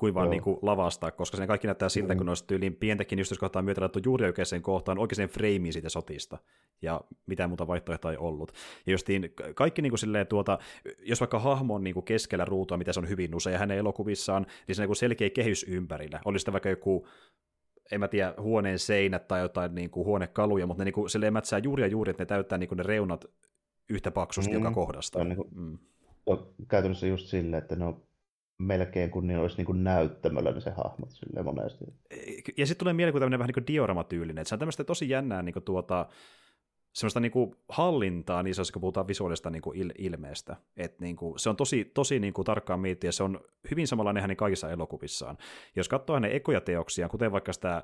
kuin 0.00 0.14
vaan 0.14 0.30
niin 0.30 0.42
kuin 0.42 0.58
lavastaa, 0.62 1.10
koska 1.10 1.36
se 1.36 1.46
kaikki 1.46 1.66
näyttää 1.66 1.88
siltä, 1.88 2.14
mm. 2.14 2.18
kun 2.18 2.28
olisi 2.28 2.46
tyyliin 2.46 2.76
pientäkin 2.76 3.18
yksityiskohtaa 3.18 3.62
myötä 3.62 3.80
laittu 3.80 4.00
juuri 4.04 4.26
oikeaan 4.26 4.62
kohtaan 4.62 4.98
oikeaan 4.98 5.28
frameen 5.28 5.72
siitä 5.72 5.88
sotista, 5.88 6.38
ja 6.82 7.00
mitään 7.26 7.50
muuta 7.50 7.66
vaihtoehtoa 7.66 8.10
ei 8.10 8.16
ollut. 8.16 8.52
Ja 8.86 8.92
justiin 8.92 9.34
kaikki 9.54 9.82
niin 9.82 9.90
kuin 9.90 9.98
silleen, 9.98 10.26
tuota, 10.26 10.58
jos 11.02 11.20
vaikka 11.20 11.38
hahmo 11.38 11.74
on 11.74 11.84
niin 11.84 11.94
kuin 11.94 12.04
keskellä 12.04 12.44
ruutua, 12.44 12.76
mitä 12.76 12.92
se 12.92 13.00
on 13.00 13.08
hyvin 13.08 13.34
usein 13.34 13.58
hänen 13.58 13.78
elokuvissaan, 13.78 14.46
niin 14.68 14.76
se 14.76 14.82
on 14.82 14.88
niin 14.88 14.96
selkeä 14.96 15.30
kehys 15.30 15.66
ympärillä. 15.68 16.20
Olisi 16.24 16.42
sitten 16.42 16.52
vaikka 16.52 16.68
joku 16.68 17.06
en 17.92 18.00
mä 18.00 18.08
tiedä, 18.08 18.34
huoneen 18.38 18.78
seinät 18.78 19.28
tai 19.28 19.40
jotain 19.40 19.74
niin 19.74 19.90
kuin 19.90 20.06
huonekaluja, 20.06 20.66
mutta 20.66 20.80
ne 20.80 20.84
niin 20.84 20.92
kuin, 20.92 21.10
silleen 21.10 21.32
mätsää 21.32 21.58
juuri 21.58 21.82
ja 21.82 21.86
juuri, 21.86 22.10
että 22.10 22.22
ne 22.22 22.26
täyttää 22.26 22.58
niin 22.58 22.68
kuin 22.68 22.76
ne 22.76 22.82
reunat 22.82 23.24
yhtä 23.90 24.10
paksusti 24.10 24.50
mm. 24.52 24.58
joka 24.58 24.70
kohdasta. 24.70 25.18
On, 25.18 25.28
niin 25.28 25.36
kuin, 25.36 25.48
mm. 25.52 25.78
on 26.26 26.54
käytännössä 26.68 27.06
just 27.06 27.26
silleen, 27.26 27.62
että 27.62 27.76
ne 27.76 27.84
on 27.84 28.02
melkein 28.60 29.10
kuin 29.10 29.26
niin 29.26 29.38
olisi 29.38 29.56
niin 29.56 29.66
kuin 29.66 29.84
näyttämöllä 29.84 30.50
ne 30.50 30.60
se 30.60 30.70
hahmot 30.70 31.10
sille 31.10 31.42
monesti. 31.42 31.84
Ja 32.56 32.66
sitten 32.66 32.78
tulee 32.78 32.94
mieleen, 32.94 33.12
kun 33.12 33.20
tämmöinen 33.20 33.38
vähän 33.38 33.48
niin 33.48 33.54
kuin 33.64 33.66
dioramatyylinen, 33.66 34.42
että 34.42 34.48
se 34.48 34.54
on 34.54 34.58
tämmöistä 34.58 34.84
tosi 34.84 35.08
jännää 35.08 35.42
niin 35.42 35.52
kuin 35.52 35.62
tuota, 35.62 36.06
semmoista 36.92 37.20
niin 37.20 37.32
kuin 37.32 37.54
hallintaa 37.68 38.42
niin 38.42 38.54
se 38.54 38.62
kun 38.72 38.80
puhutaan 38.80 39.08
visuaalista 39.08 39.50
niin 39.50 39.62
kuin 39.62 39.78
il- 39.78 39.94
ilmeestä. 39.98 40.56
Et 40.76 41.00
niin 41.00 41.16
kuin, 41.16 41.38
se 41.38 41.50
on 41.50 41.56
tosi, 41.56 41.84
tosi 41.84 42.18
niin 42.20 42.34
kuin 42.34 42.44
tarkkaan 42.44 42.80
miettiä, 42.80 43.12
se 43.12 43.22
on 43.22 43.40
hyvin 43.70 43.86
samanlainen 43.86 44.20
hänen 44.20 44.36
kaikissa 44.36 44.70
elokuvissaan. 44.70 45.38
Jos 45.76 45.88
katsoo 45.88 46.16
hänen 46.16 46.32
ekoja 46.32 46.60
teoksia, 46.60 47.08
kuten 47.08 47.32
vaikka 47.32 47.52
sitä 47.52 47.82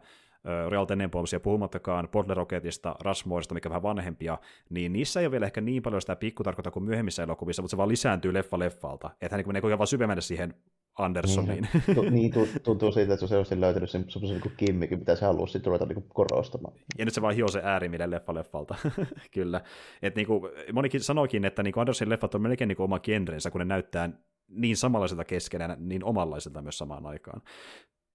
Real 0.69 0.85
Tenenbaumsia, 0.85 1.41
puhumattakaan 1.41 2.09
Bordler 2.09 2.37
Rocketista, 2.37 2.97
Rushmoreista, 3.01 3.55
mikä 3.55 3.69
vähän 3.69 3.83
vanhempia, 3.83 4.39
niin 4.71 4.93
niissä 4.93 5.21
ei 5.21 5.27
ole 5.27 5.33
vielä 5.33 5.47
ehkä 5.47 5.61
niin 5.61 5.83
paljon 5.83 6.01
sitä 6.01 6.17
pikkutarkoita 6.17 6.71
kuin 6.71 6.85
myöhemmissä 6.85 7.23
elokuvissa, 7.23 7.63
mutta 7.63 7.71
se 7.71 7.77
vaan 7.77 7.89
lisääntyy 7.89 8.35
leffa 8.35 8.59
leffalta. 8.59 9.11
Että 9.21 9.37
hän 9.37 9.39
niin 9.39 9.49
menee 9.49 9.63
koko 9.63 9.79
vaan 9.79 9.87
syvemmälle 9.87 10.23
siihen 10.23 10.55
Andersoniin. 10.99 11.69
Niin, 11.87 12.13
niin 12.15 12.33
tuntuu 12.63 12.93
siitä, 12.93 13.15
että 13.15 13.17
se 13.17 13.25
on 13.25 13.29
selvästi 13.29 13.61
löytänyt 13.61 13.91
sen 13.91 14.05
semmoisen 14.09 14.41
niin 14.41 14.57
kimmikin, 14.57 14.99
mitä 14.99 15.17
se 15.17 15.25
haluaa 15.25 15.47
sitten 15.47 15.67
ruveta 15.67 15.87
niin 15.87 16.05
korostamaan. 16.09 16.75
Ja 16.99 17.05
nyt 17.05 17.15
se 17.15 17.23
vaan 17.23 17.35
hioo 17.35 17.49
se 17.49 17.61
äärimille 17.65 18.11
leffa 18.11 18.35
leffalta, 18.35 18.75
kyllä. 19.35 19.61
Et 20.03 20.17
niin 20.17 20.27
kuin, 20.27 20.43
monikin 20.73 21.01
sanoikin, 21.01 21.45
että 21.45 21.63
niin 21.63 21.79
Andersonin 21.79 22.11
leffat 22.11 22.35
on 22.35 22.43
melkein 22.43 22.69
niin 22.69 22.77
kuin 22.77 22.85
oma 22.85 22.99
genrensä, 22.99 23.51
kun 23.51 23.59
ne 23.59 23.65
näyttää 23.65 24.11
niin 24.49 24.77
samanlaiselta 24.77 25.25
keskenään, 25.25 25.77
niin 25.79 26.05
omanlaiselta 26.05 26.63
myös 26.63 26.79
samaan 26.79 27.07
aikaan. 27.07 27.43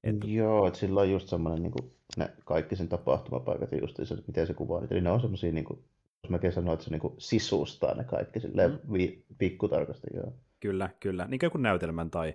Että... 0.03 0.27
Joo, 0.27 0.67
että 0.67 0.79
sillä 0.79 1.01
on 1.01 1.11
just 1.11 1.27
semmoinen, 1.27 1.63
niin 1.63 1.71
kuin, 1.71 1.91
ne 2.17 2.31
kaikki 2.45 2.75
sen 2.75 2.89
tapahtumapaikat 2.89 3.71
ja 3.71 3.77
just 3.77 3.95
se, 4.03 4.15
miten 4.27 4.47
se 4.47 4.53
kuvaa 4.53 4.81
niitä, 4.81 4.93
niin 4.93 5.03
ne 5.03 5.11
on 5.11 5.21
semmoisia, 5.21 5.51
niin 5.51 5.65
kuin, 5.65 5.79
jos 6.23 6.29
mäkin 6.29 6.51
sanoin, 6.51 6.73
että 6.73 6.83
se 6.83 6.91
niin 6.91 7.01
kuin, 7.01 7.13
sisustaa 7.17 7.93
ne 7.93 8.03
kaikki 8.03 8.39
silleen 8.39 8.71
mm. 8.71 8.93
vi- 8.93 9.25
pikkutarkasti, 9.37 10.07
joo. 10.13 10.33
Kyllä, 10.59 10.89
kyllä. 10.99 11.27
Niin 11.27 11.39
kuin 11.51 11.61
näytelmän 11.61 12.11
tai 12.11 12.33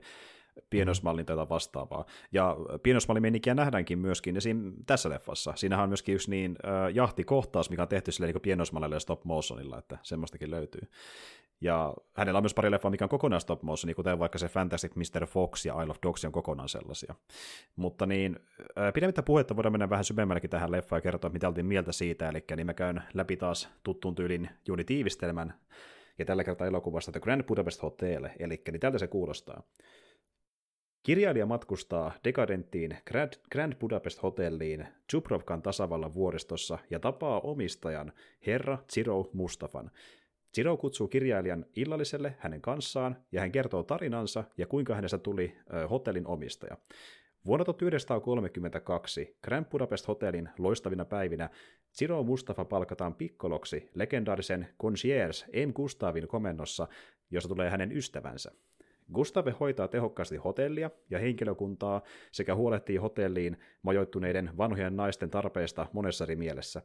pienosmallin 0.70 1.26
tai 1.26 1.37
vastaavaa. 1.37 2.05
Ja 2.32 2.56
pienosmallimeininkiä 2.82 3.55
nähdäänkin 3.55 3.99
myöskin 3.99 4.37
esim. 4.37 4.73
tässä 4.87 5.11
leffassa. 5.11 5.53
Siinähän 5.56 5.82
on 5.82 5.91
myöskin 5.91 6.14
yksi 6.14 6.31
niin 6.31 6.56
äh, 6.64 6.94
jahtikohtaus, 6.94 7.70
mikä 7.70 7.82
on 7.82 7.88
tehty 7.88 8.12
sille 8.12 8.32
niin 8.32 8.43
pienosmallille 8.43 8.97
ja 8.97 9.00
stop 9.00 9.25
motionilla, 9.25 9.79
että 9.79 9.99
semmoistakin 10.03 10.50
löytyy. 10.50 10.88
Ja 11.61 11.94
hänellä 12.14 12.38
on 12.38 12.43
myös 12.43 12.55
pari 12.55 12.70
leffaa, 12.70 12.91
mikä 12.91 13.05
on 13.05 13.08
kokonaan 13.08 13.41
stop 13.41 13.62
motion, 13.62 13.94
kuten 13.94 14.19
vaikka 14.19 14.38
se 14.38 14.49
Fantastic 14.49 14.93
Mr. 14.94 15.26
Fox 15.26 15.67
ja 15.67 15.82
Isle 15.82 15.91
of 15.91 15.99
Dogs 16.03 16.25
on 16.25 16.32
kokonaan 16.32 16.69
sellaisia. 16.69 17.14
Mutta 17.76 18.06
niin, 18.06 18.38
pidemmittä 18.94 19.23
puhetta 19.23 19.56
voidaan 19.56 19.73
mennä 19.73 19.91
vähän 19.91 20.05
syvemmälläkin 20.05 20.50
tähän 20.50 20.73
leffaan 20.73 20.99
ja 20.99 21.02
kertoa, 21.02 21.31
mitä 21.31 21.49
oltiin 21.49 21.67
mieltä 21.67 21.93
siitä, 21.93 22.29
eli 22.29 22.44
niin 22.56 22.67
mä 22.67 22.75
käyn 22.75 23.02
läpi 23.14 23.37
taas 23.37 23.69
tuttuun 23.82 24.14
tyylin 24.14 24.50
juuri 24.67 24.85
tiivistelmän, 24.85 25.55
ja 26.19 26.25
tällä 26.25 26.44
kertaa 26.44 26.67
elokuvasta 26.67 27.12
The 27.12 27.20
Grand 27.20 27.43
Budapest 27.43 27.82
Hotel, 27.82 28.29
eli 28.38 28.62
niin 28.73 28.81
tältä 28.81 28.99
se 28.99 29.06
kuulostaa. 29.06 29.62
Kirjailija 31.07 31.47
matkustaa 31.47 32.13
dekadenttiin 32.25 32.97
Grand, 33.07 33.33
Grand 33.53 33.73
Budapest 33.81 34.23
Hotelliin 34.23 34.87
Chuprovkan 35.11 35.63
tasavallan 35.63 36.15
vuoristossa 36.15 36.79
ja 36.91 37.01
tapaa 37.01 37.41
omistajan, 37.41 38.13
herra 38.47 38.79
Ziro 38.93 39.31
Mustafan. 39.33 39.91
Ziro 40.55 40.77
kutsuu 40.77 41.09
kirjailijan 41.09 41.67
illalliselle 41.77 42.35
hänen 42.39 42.61
kanssaan 42.61 43.17
ja 43.33 43.41
hän 43.41 43.53
kertoo 43.53 43.83
tarinansa 43.83 44.45
ja 44.59 44.67
kuinka 44.67 44.95
hänestä 44.95 45.19
tuli 45.19 45.57
ö, 45.75 45.89
hotellin 45.89 46.27
omistaja. 46.27 46.77
Vuonna 47.47 47.65
1932 47.65 49.37
Grand 49.45 49.67
Budapest 49.71 50.09
Hotellin 50.09 50.49
loistavina 50.59 51.05
päivinä 51.05 51.51
Ziro 51.99 52.23
Mustafa 52.23 52.65
palkataan 52.65 53.15
pikkoloksi 53.15 53.91
legendaarisen 53.95 54.69
concierge 54.81 55.67
M. 55.67 55.73
Gustavin 55.73 56.29
komennossa, 56.29 56.89
jossa 57.31 57.49
tulee 57.49 57.71
hänen 57.71 57.93
ystävänsä. 57.93 58.53
Gustave 59.13 59.55
hoitaa 59.61 59.89
tehokkaasti 59.89 60.37
hotellia 60.37 60.91
ja 61.11 61.19
henkilökuntaa 61.19 62.03
sekä 62.33 62.55
huolehtii 62.55 62.97
hotelliin 62.97 63.57
majoittuneiden 63.83 64.51
vanhojen 64.57 64.97
naisten 64.97 65.31
tarpeista 65.31 65.87
monessa 65.93 66.25
eri 66.25 66.37
mielessä. 66.37 66.83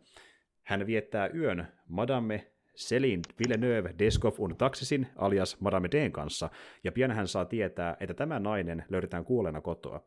Hän 0.64 0.88
viettää 0.88 1.30
yön 1.36 1.68
Madame 1.88 2.52
Selin 2.76 3.22
Villeneuve 3.40 3.96
Deskov 4.00 4.34
un 4.40 4.56
Taxisin 4.58 5.08
alias 5.16 5.62
Madame 5.62 5.88
Dn 5.92 6.12
kanssa, 6.12 6.50
ja 6.84 6.92
pian 6.92 7.12
hän 7.12 7.28
saa 7.28 7.46
tietää, 7.46 7.98
että 8.00 8.14
tämä 8.14 8.40
nainen 8.40 8.86
löydetään 8.90 9.26
kuolleena 9.26 9.62
kotoa. 9.62 10.06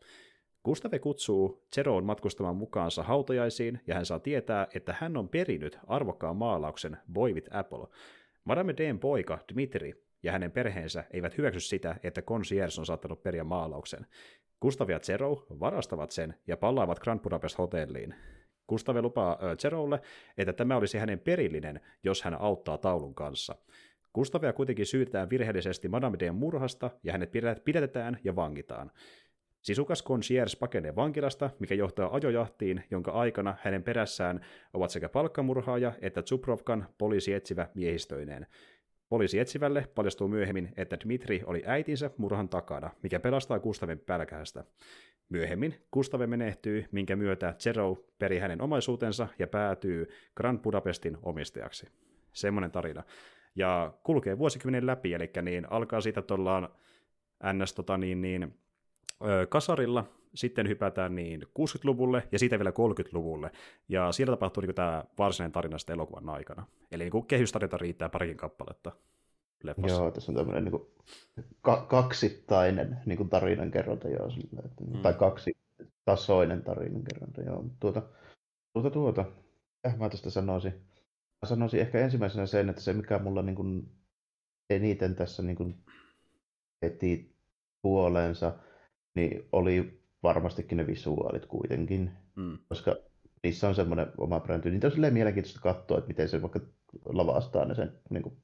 Gustave 0.64 0.98
kutsuu 0.98 1.66
Zeroon 1.74 2.04
matkustamaan 2.04 2.56
mukaansa 2.56 3.02
hautajaisiin, 3.02 3.80
ja 3.86 3.94
hän 3.94 4.06
saa 4.06 4.18
tietää, 4.18 4.66
että 4.74 4.94
hän 5.00 5.16
on 5.16 5.28
perinyt 5.28 5.78
arvokkaan 5.86 6.36
maalauksen 6.36 6.96
Boy 7.12 7.32
with 7.32 7.56
Apple. 7.56 7.86
Madame 8.44 8.74
Dn 8.76 8.98
poika 8.98 9.38
Dmitri 9.52 10.04
ja 10.24 10.32
hänen 10.32 10.52
perheensä 10.52 11.04
eivät 11.10 11.38
hyväksy 11.38 11.60
sitä, 11.60 11.96
että 12.02 12.22
concierge 12.22 12.80
on 12.80 12.86
saattanut 12.86 13.22
periä 13.22 13.44
maalauksen. 13.44 14.06
Gustav 14.62 14.90
ja 14.90 15.00
Zero 15.00 15.46
varastavat 15.60 16.10
sen 16.10 16.34
ja 16.46 16.56
palaavat 16.56 17.00
Grand 17.00 17.20
Budapest 17.20 17.58
hotelliin. 17.58 18.14
Gustave 18.68 19.02
lupaa 19.02 19.38
Zeroulle, 19.58 20.00
että 20.38 20.52
tämä 20.52 20.76
olisi 20.76 20.98
hänen 20.98 21.20
perillinen, 21.20 21.80
jos 22.04 22.22
hän 22.22 22.40
auttaa 22.40 22.78
taulun 22.78 23.14
kanssa. 23.14 23.56
Gustavia 24.14 24.52
kuitenkin 24.52 24.86
syytetään 24.86 25.30
virheellisesti 25.30 25.88
Madame 25.88 26.18
Dn 26.18 26.34
murhasta 26.34 26.90
ja 27.02 27.12
hänet 27.12 27.32
pidätetään 27.64 28.18
ja 28.24 28.36
vangitaan. 28.36 28.90
Sisukas 29.62 30.04
concierge 30.04 30.56
pakenee 30.60 30.96
vankilasta, 30.96 31.50
mikä 31.58 31.74
johtaa 31.74 32.14
ajojahtiin, 32.14 32.84
jonka 32.90 33.10
aikana 33.10 33.56
hänen 33.60 33.82
perässään 33.82 34.40
ovat 34.72 34.90
sekä 34.90 35.08
palkkamurhaaja 35.08 35.92
että 36.00 36.22
Zubrovkan 36.22 36.88
etsivä 37.34 37.68
miehistöineen. 37.74 38.46
Poliisi 39.14 39.38
etsivälle 39.38 39.88
paljastuu 39.94 40.28
myöhemmin, 40.28 40.72
että 40.76 40.96
Dmitri 41.04 41.42
oli 41.46 41.62
äitinsä 41.66 42.10
murhan 42.16 42.48
takana, 42.48 42.90
mikä 43.02 43.20
pelastaa 43.20 43.58
Gustavin 43.58 43.98
pälkähästä. 43.98 44.64
Myöhemmin 45.28 45.74
Gustave 45.92 46.26
menehtyy, 46.26 46.86
minkä 46.92 47.16
myötä 47.16 47.54
Zero 47.58 47.96
peri 48.18 48.38
hänen 48.38 48.62
omaisuutensa 48.62 49.28
ja 49.38 49.46
päätyy 49.46 50.08
Grand 50.36 50.58
Budapestin 50.58 51.18
omistajaksi. 51.22 51.86
Semmoinen 52.32 52.70
tarina. 52.70 53.02
Ja 53.56 53.94
kulkee 54.02 54.38
vuosikymmenen 54.38 54.86
läpi, 54.86 55.14
eli 55.14 55.30
niin 55.42 55.72
alkaa 55.72 56.00
siitä, 56.00 56.20
että 56.20 56.34
ollaan 56.34 56.68
NS 57.52 57.74
tota, 57.74 57.98
niin, 57.98 58.22
niin, 58.22 58.54
kasarilla, 59.48 60.04
sitten 60.34 60.68
hypätään 60.68 61.14
niin 61.14 61.42
60-luvulle 61.42 62.28
ja 62.32 62.38
siitä 62.38 62.58
vielä 62.58 62.70
30-luvulle, 62.70 63.50
ja 63.88 64.12
siellä 64.12 64.32
tapahtuu 64.32 64.60
niin 64.60 64.74
tämä 64.74 65.04
varsinainen 65.18 65.52
tarina 65.52 65.78
sitten 65.78 65.94
elokuvan 65.94 66.28
aikana. 66.28 66.66
Eli 66.92 67.10
niin 67.10 67.26
kehystarina 67.26 67.78
riittää 67.78 68.08
parikin 68.08 68.36
kappaletta 68.36 68.92
leffassa. 69.62 70.02
Joo, 70.02 70.10
tässä 70.10 70.32
on 70.32 70.36
tämmöinen 70.36 70.64
niin 70.64 70.86
ka- 71.60 71.86
kaksittainen 71.88 72.98
niin 73.06 73.16
kuin 73.16 73.28
tarinankerronta, 73.28 74.08
joo, 74.08 74.30
sillä, 74.30 74.62
että, 74.64 74.84
mm. 74.84 75.02
tai 75.02 75.14
kaksi 75.14 75.56
tasoinen 76.04 76.62
tarinankerronta, 76.62 77.42
joo. 77.42 77.64
Tuota, 77.80 78.02
tuota, 78.72 78.90
tuota, 78.90 79.24
eh, 79.84 79.96
mä 79.98 80.08
tästä 80.08 80.30
sanoisin. 80.30 80.72
Mä 81.42 81.48
sanoisin 81.48 81.80
ehkä 81.80 81.98
ensimmäisenä 81.98 82.46
sen, 82.46 82.68
että 82.68 82.82
se 82.82 82.92
mikä 82.92 83.18
mulla 83.18 83.42
niin 83.42 83.56
kuin 83.56 83.90
eniten 84.70 85.14
tässä 85.14 85.42
niin 85.42 85.56
kuin 85.56 85.74
heti 86.82 87.36
puoleensa, 87.82 88.52
niin 89.14 89.48
oli 89.52 90.00
varmastikin 90.22 90.78
ne 90.78 90.86
visuaalit 90.86 91.46
kuitenkin, 91.46 92.10
mm. 92.36 92.58
koska 92.68 92.96
niissä 93.42 93.68
on 93.68 93.74
semmoinen 93.74 94.06
oma 94.18 94.40
brändi. 94.40 94.70
Niitä 94.70 94.86
on 94.86 94.92
silleen 94.92 95.12
mielenkiintoista 95.12 95.60
katsoa, 95.60 95.98
että 95.98 96.08
miten 96.08 96.28
se 96.28 96.42
vaikka 96.42 96.60
lavastaa 97.04 97.64
ne 97.64 97.74
sen 97.74 97.92
niin 98.10 98.22
kuin 98.22 98.36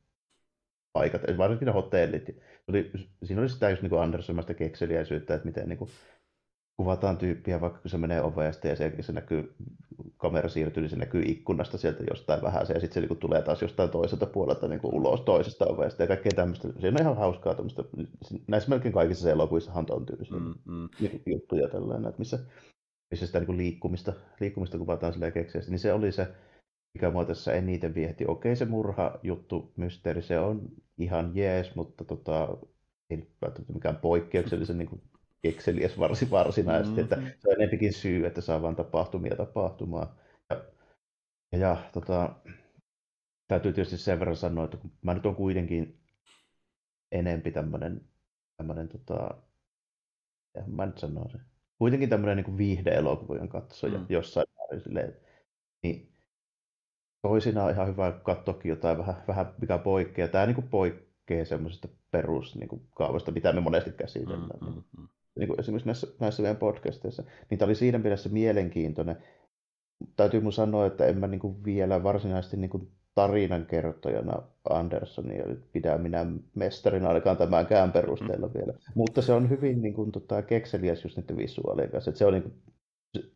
paikat, 0.93 1.23
varsinkin 1.39 1.67
ne 1.67 1.73
hotellit. 1.73 2.37
Oli, 2.69 2.91
siinä 3.25 3.41
oli 3.41 3.49
sitä 3.49 3.71
just 3.71 3.83
niin 3.83 4.01
Andersonmaista 4.01 4.55
kekseliäisyyttä, 4.55 5.35
että 5.35 5.47
miten 5.47 5.69
niin 5.69 5.79
kuin, 5.79 5.91
kuvataan 6.81 7.17
tyyppiä, 7.17 7.61
vaikka 7.61 7.79
kun 7.79 7.91
se 7.91 7.99
menee 7.99 8.23
ovesta 8.23 8.69
ja 8.69 8.77
se, 8.77 8.93
se 9.01 9.13
näkyy, 9.13 9.55
kamera 10.17 10.49
siirtyy, 10.49 10.81
niin 10.81 10.91
se 10.91 10.97
näkyy 10.97 11.23
ikkunasta 11.27 11.79
sieltä 11.79 12.05
jostain 12.11 12.43
vähän, 12.43 12.67
ja 12.69 12.81
sitten 12.81 13.03
se 13.03 13.09
niin 13.09 13.19
tulee 13.19 13.43
taas 13.43 13.63
jostain 13.63 13.91
toiselta 13.91 14.27
puolelta 14.27 14.69
niin 14.69 14.81
kuin 14.81 14.95
ulos 14.95 15.21
toisesta 15.21 15.67
ovesta 15.67 16.03
ja 16.03 16.07
kaikkea 16.07 16.33
tämmöistä. 16.37 16.69
Se 16.81 16.89
on 16.89 17.01
ihan 17.01 17.17
hauskaa 17.17 17.55
tämmöistä. 17.55 17.85
Näissä 18.47 18.71
melkein 18.71 18.95
kaikissa 18.95 19.31
elokuvissa 19.31 19.73
on 19.91 20.07
tyylisiä 20.07 20.39
mm, 20.39 20.55
mm. 20.65 20.89
juttuja 21.27 21.69
tällainen, 21.69 22.09
että 22.09 22.19
missä, 22.19 22.39
missä 23.11 23.27
sitä 23.27 23.39
niin 23.39 23.47
kuin 23.47 23.59
liikkumista, 23.59 24.13
liikkumista 24.41 24.79
kuvataan 24.79 25.13
silleen 25.13 25.33
keksiästi, 25.33 25.71
niin 25.71 25.79
se 25.79 25.93
oli 25.93 26.13
se, 26.13 26.29
mikä 26.95 27.11
mua 27.11 27.25
tässä 27.25 27.53
eniten 27.53 27.95
viehti. 27.95 28.25
Okei, 28.29 28.57
se 28.57 28.65
murha 28.65 29.19
juttu, 29.23 29.73
mysteeri, 29.77 30.23
se 30.23 30.39
on 30.39 30.69
ihan 30.99 31.33
jees, 31.35 31.75
mutta 31.75 32.05
tota, 32.05 32.57
ei 33.11 33.29
välttämättä 33.43 33.73
mikään 33.73 33.97
poikkeuksellisen 33.97 34.79
niin 34.79 34.89
kuin 34.89 35.03
kekseliäs 35.43 35.99
varsin 35.99 36.31
varsinaisesti, 36.31 37.03
mm-hmm. 37.03 37.27
että 37.27 37.39
se 37.39 37.49
on 37.49 37.55
enempikin 37.55 37.93
syy, 37.93 38.27
että 38.27 38.41
saa 38.41 38.63
vain 38.63 38.77
tapahtumia 38.77 39.37
tapahtumaan. 39.37 40.09
Ja, 41.53 41.59
ja, 41.59 41.77
tota, 41.93 42.35
täytyy 43.49 43.73
tietysti 43.73 43.99
sen 43.99 44.19
verran 44.21 44.37
sanoa, 44.37 44.65
että 44.65 44.77
kun 44.77 44.93
mä 45.03 45.15
nyt 45.15 45.27
on 45.27 45.37
kuitenkin 45.37 46.01
enempi 47.13 47.51
tämmöinen, 47.51 48.01
tämmöinen 48.57 48.89
tota, 48.89 49.35
ja 50.55 50.63
mä 50.67 50.87
nyt 50.87 50.99
sanon 50.99 51.31
se, 51.31 51.39
kuitenkin 51.79 52.09
tämmöinen 52.09 52.37
niin 52.37 52.59
viihde-elokuvojen 52.59 53.49
katsoja 53.49 53.99
mm. 53.99 54.07
jossain 54.09 54.47
määrin 54.59 54.81
silleen, 54.81 55.17
niin 55.83 56.13
toisinaan 57.23 57.67
on 57.67 57.73
ihan 57.73 57.89
hyvä 57.89 58.13
katsoakin 58.13 58.69
jotain 58.69 58.99
vähän, 58.99 59.23
vähän 59.29 59.55
mikä 59.61 59.79
poikkeaa. 59.79 60.29
Tämä 60.29 60.47
niin 60.47 60.69
poikkeaa 60.69 61.45
semmoisesta 61.45 61.89
peruskaavasta, 62.11 63.31
niin 63.31 63.35
mitä 63.35 63.53
me 63.53 63.61
monesti 63.61 63.93
käsitellään. 63.93 64.61
Mm, 64.61 64.69
mm, 64.69 64.83
mm. 64.99 65.09
Niin 65.41 65.49
kuin 65.49 65.61
esimerkiksi 65.61 65.87
näissä, 65.87 66.07
näissä 66.21 66.43
meidän 66.43 66.57
podcasteissa. 66.57 67.23
Niin 67.51 67.59
tämä 67.59 67.67
oli 67.69 67.75
siinä 67.75 67.99
mielessä 67.99 68.29
mielenkiintoinen. 68.29 69.17
Täytyy 70.17 70.41
mun 70.41 70.53
sanoa, 70.53 70.87
että 70.87 71.07
en 71.07 71.19
mä 71.19 71.27
niin 71.27 71.41
kuin 71.41 71.65
vielä 71.65 72.03
varsinaisesti 72.03 72.57
niin 72.57 72.71
kuin 72.71 72.91
tarinankertojana 73.15 74.43
Andersonia 74.71 75.45
pidä 75.73 75.99
minä 75.99 76.27
mestarina 76.55 77.09
ainakaan 77.09 77.37
tämänkään 77.37 77.93
perusteella 77.93 78.47
mm. 78.47 78.55
vielä. 78.55 78.73
Mutta 78.95 79.23
se 79.23 79.33
on 79.33 79.51
hyvin 79.51 79.83
niin 79.83 79.95
kuin, 79.95 80.13
tota, 80.13 80.43
kekseliäs 80.43 81.05
just 81.05 81.17
niiden 81.17 81.37
visuaalien 81.37 81.91
kanssa. 81.91 82.11
Että 82.11 82.19
se 82.19 82.27
on, 82.27 82.33
niin 82.33 82.43
kuin, 82.43 82.55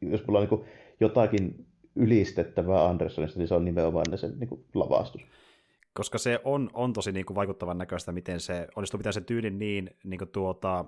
jos 0.01 0.27
mulla 0.27 0.39
on 0.39 0.43
niin 0.43 0.59
kuin, 0.59 0.65
jotakin 1.01 1.67
ylistettävää 1.97 2.89
Andersonista, 2.89 3.39
niin 3.39 3.49
se 3.49 3.55
on 3.55 3.65
nimenomaan 3.65 4.19
se 4.19 4.29
niin 4.29 4.49
kuin, 4.49 4.65
lavastus. 4.75 5.23
Koska 5.95 6.19
se 6.19 6.41
on, 6.45 6.71
on 6.75 6.93
tosi 6.93 7.13
niin 7.13 7.27
kuin, 7.27 7.35
vaikuttavan 7.35 7.79
näköistä, 7.79 8.13
miten 8.13 8.41
se 8.41 8.69
onnistuu 8.77 8.99
pitää 8.99 9.13
se 9.13 9.21
tyylin 9.21 9.59
niin, 9.59 9.91
niin 10.05 10.19
kuin, 10.19 10.29
tuota, 10.29 10.85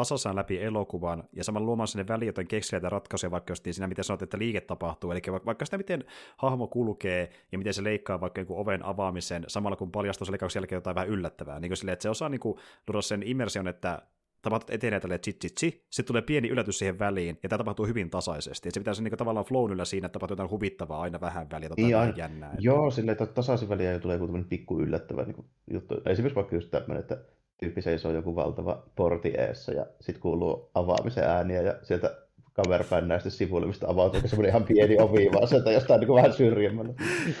tasassaan 0.00 0.36
läpi 0.36 0.62
elokuvan 0.62 1.24
ja 1.32 1.44
samalla 1.44 1.66
luomaan 1.66 1.88
sinne 1.88 2.08
väliin 2.08 2.26
jotain 2.26 2.48
kekseliäitä 2.48 2.88
ratkaisuja, 2.88 3.30
vaikka 3.30 3.50
just 3.50 3.64
siinä, 3.70 3.86
miten 3.86 4.04
sanot, 4.04 4.22
että 4.22 4.38
liike 4.38 4.60
tapahtuu. 4.60 5.10
Eli 5.10 5.20
vaikka 5.44 5.64
sitä, 5.64 5.78
miten 5.78 6.04
hahmo 6.36 6.66
kulkee 6.66 7.30
ja 7.52 7.58
miten 7.58 7.74
se 7.74 7.84
leikkaa 7.84 8.20
vaikka 8.20 8.40
niin 8.40 8.58
oven 8.58 8.84
avaamisen, 8.84 9.44
samalla 9.48 9.76
kun 9.76 9.92
paljastuu 9.92 10.24
se 10.24 10.32
leikkauksen 10.32 10.60
jälkeen 10.60 10.76
jotain 10.76 10.94
vähän 10.94 11.08
yllättävää. 11.08 11.60
Niin 11.60 11.70
kuin 11.70 11.76
silleen, 11.76 11.92
että 11.92 12.02
se 12.02 12.10
osaa 12.10 12.28
niin 12.28 12.40
kuin, 12.40 12.58
luoda 12.88 13.02
sen 13.02 13.22
immersion, 13.22 13.68
että 13.68 14.02
tapahtuu 14.42 14.74
etenee 14.74 15.00
tälleen 15.00 15.20
tsi, 15.20 15.32
tsi, 15.32 15.48
tsi, 15.54 15.86
sitten 15.90 16.06
tulee 16.06 16.22
pieni 16.22 16.48
yllätys 16.48 16.78
siihen 16.78 16.98
väliin, 16.98 17.38
ja 17.42 17.48
tämä 17.48 17.58
tapahtuu 17.58 17.86
hyvin 17.86 18.10
tasaisesti. 18.10 18.68
Et 18.68 18.74
se 18.74 18.80
pitää 18.80 18.94
se 18.94 19.02
niin 19.02 19.18
tavallaan 19.18 19.46
flown 19.46 19.72
yllä 19.72 19.84
siinä, 19.84 20.06
että 20.06 20.12
tapahtuu 20.12 20.32
jotain 20.32 20.50
huvittavaa 20.50 21.00
aina 21.00 21.20
vähän 21.20 21.50
väliä, 21.50 21.68
tota 21.68 21.82
niin, 21.82 22.16
jännää. 22.16 22.50
Että... 22.50 22.62
Joo, 22.62 22.90
silleen, 22.90 23.12
että 23.12 23.26
tasaisin 23.26 23.68
väliä 23.68 23.98
tulee 23.98 24.16
joku 24.16 24.44
pikku 24.48 24.80
yllättävä 24.80 25.24
niin 25.24 25.44
juttu. 25.70 25.94
Esimerkiksi 26.06 26.36
vaikka 26.36 26.56
just 26.56 26.70
tämmöinen, 26.70 27.00
että 27.00 27.24
tyyppi 27.60 27.82
seisoo 27.82 28.12
joku 28.12 28.36
valtava 28.36 28.82
porti 28.96 29.28
eessä, 29.38 29.72
ja 29.72 29.86
sitten 30.00 30.22
kuuluu 30.22 30.70
avaamisen 30.74 31.24
ääniä, 31.24 31.62
ja 31.62 31.74
sieltä 31.82 32.16
kamerapäin 32.52 33.08
näistä 33.08 33.30
sivuille, 33.30 33.66
mistä 33.66 33.88
avautuu 33.88 34.20
semmoinen 34.24 34.50
ihan 34.50 34.64
pieni 34.64 34.98
ovi 34.98 35.30
vaan 35.32 35.48
sieltä 35.48 35.72
jostain 35.72 36.00
niin 36.00 36.14
vähän 36.14 36.32
syrjemmällä. 36.32 36.94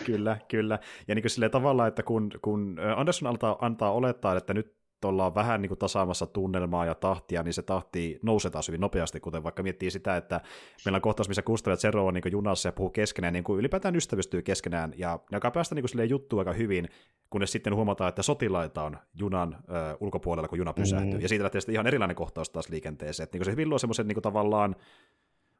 kyllä, 0.06 0.36
kyllä. 0.48 0.78
Ja 1.08 1.14
niin 1.14 1.22
kuin 1.22 1.30
silleen 1.30 1.52
tavallaan, 1.52 1.88
että 1.88 2.02
kun, 2.02 2.30
kun 2.42 2.80
Anderson 2.96 3.28
antaa, 3.28 3.58
antaa 3.60 3.92
olettaa, 3.92 4.36
että 4.36 4.54
nyt 4.54 4.79
ollaan 5.08 5.34
vähän 5.34 5.62
niin 5.62 5.68
kuin 5.68 5.78
tasaamassa 5.78 6.26
tunnelmaa 6.26 6.86
ja 6.86 6.94
tahtia, 6.94 7.42
niin 7.42 7.54
se 7.54 7.62
tahti 7.62 8.18
nousee 8.22 8.50
taas 8.50 8.68
hyvin 8.68 8.80
nopeasti, 8.80 9.20
kuten 9.20 9.42
vaikka 9.42 9.62
miettii 9.62 9.90
sitä, 9.90 10.16
että 10.16 10.40
meillä 10.84 10.96
on 10.96 11.02
kohtaus, 11.02 11.28
missä 11.28 11.42
Gustav 11.42 11.70
ja 11.70 11.76
Zero 11.76 12.06
on 12.06 12.14
niin 12.14 12.32
junassa 12.32 12.68
ja 12.68 12.72
puhuu 12.72 12.90
keskenään, 12.90 13.32
niin 13.32 13.44
kuin 13.44 13.58
ylipäätään 13.58 13.96
ystävystyy 13.96 14.42
keskenään, 14.42 14.92
ja 14.96 15.18
ne 15.30 15.36
alkaa 15.36 15.50
päästä 15.50 15.74
niin 15.74 15.84
kuin 15.94 16.10
juttua 16.10 16.40
aika 16.40 16.52
hyvin, 16.52 16.88
kunnes 17.30 17.52
sitten 17.52 17.74
huomataan, 17.74 18.08
että 18.08 18.22
sotilaita 18.22 18.82
on 18.82 18.96
junan 19.14 19.56
ö, 19.68 19.96
ulkopuolella, 20.00 20.48
kun 20.48 20.58
juna 20.58 20.72
pysähtyy, 20.72 21.14
mm. 21.14 21.20
ja 21.20 21.28
siitä 21.28 21.42
lähtee 21.42 21.60
sitten 21.60 21.74
ihan 21.74 21.86
erilainen 21.86 22.16
kohtaus 22.16 22.50
taas 22.50 22.68
liikenteeseen, 22.68 23.24
että 23.24 23.38
niin 23.38 23.44
se 23.44 23.50
hyvin 23.50 23.68
luo 23.68 23.78
semmoisen 23.78 24.08
niin 24.08 24.22
tavallaan 24.22 24.76